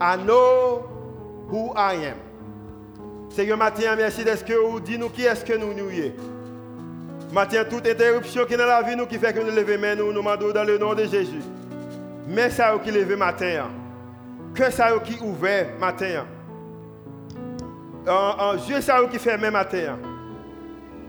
I 0.00 0.16
know 0.24 0.84
who 1.50 1.72
I 1.76 2.06
am. 2.06 2.16
Seigneur, 3.30 3.58
matin, 3.58 3.96
merci 3.96 4.24
d'être 4.24 4.44
que 4.44 4.52
vous 4.52 4.78
dites 4.80 5.00
nous 5.00 5.08
qui 5.08 5.22
est-ce 5.22 5.44
que 5.44 5.54
nous 5.54 5.74
nous. 5.74 5.90
Matin, 7.32 7.64
toute 7.64 7.86
interruption 7.86 8.44
qui 8.44 8.54
est 8.54 8.56
dans 8.56 8.66
la 8.66 8.82
vie, 8.82 8.94
nous 8.94 9.06
qui 9.06 9.18
fait 9.18 9.32
que 9.32 9.40
nous 9.40 9.50
levons 9.50 9.80
main, 9.80 9.96
nous 9.96 10.06
nous 10.06 10.20
demandons 10.20 10.52
dans 10.52 10.62
le 10.62 10.78
nom 10.78 10.94
de 10.94 11.04
Jésus. 11.04 11.42
Mais 12.28 12.48
ça 12.50 12.78
qui 12.82 12.92
levé 12.92 13.16
matin. 13.16 13.70
Que 14.54 14.70
ça 14.70 14.92
qui 15.04 15.18
ouvert 15.20 15.66
matin. 15.80 16.26
En 18.06 18.54
Dieu 18.54 18.80
ça 18.80 19.00
qui 19.10 19.18
fermé 19.18 19.50
matin. 19.50 19.98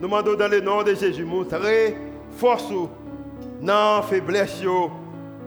Nous 0.02 0.08
demandons 0.08 0.36
dans 0.36 0.50
le 0.50 0.60
nom 0.60 0.84
de 0.84 0.94
Jésus, 0.94 1.24
montrer 1.24 1.96
force 2.38 2.70
non 3.62 4.02
faiblesse 4.02 4.62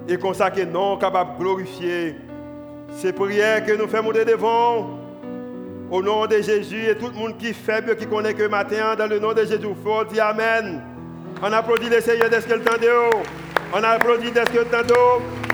et 0.09 0.17
que 0.17 0.65
non 0.65 0.97
capable 0.97 1.37
de 1.37 1.43
glorifier. 1.43 2.17
C'est 2.97 3.13
prière 3.13 3.65
que 3.65 3.73
nous 3.73 3.87
faisons 3.87 4.11
devant. 4.11 4.99
Au 5.91 6.03
nom 6.03 6.27
de 6.27 6.41
Jésus 6.41 6.87
et 6.87 6.97
tout 6.97 7.09
le 7.09 7.15
monde 7.15 7.37
qui 7.39 7.49
est 7.49 7.53
faible, 7.53 7.97
qui 7.97 8.07
connaît 8.07 8.35
que 8.35 8.47
matin, 8.47 8.95
dans 8.97 9.07
le 9.07 9.19
nom 9.19 9.33
de 9.33 9.45
Jésus, 9.45 9.67
faut 9.83 10.05
dire 10.05 10.27
Amen. 10.27 10.83
On 11.43 11.53
applaudit 11.53 11.89
le 11.89 12.01
Seigneur 12.01 12.29
dès 12.31 12.41
ce 12.41 12.49
On 13.73 13.83
applaudit 13.83 14.31
dès 14.33 14.45
ce 14.47 14.51
qu'il 14.51 15.48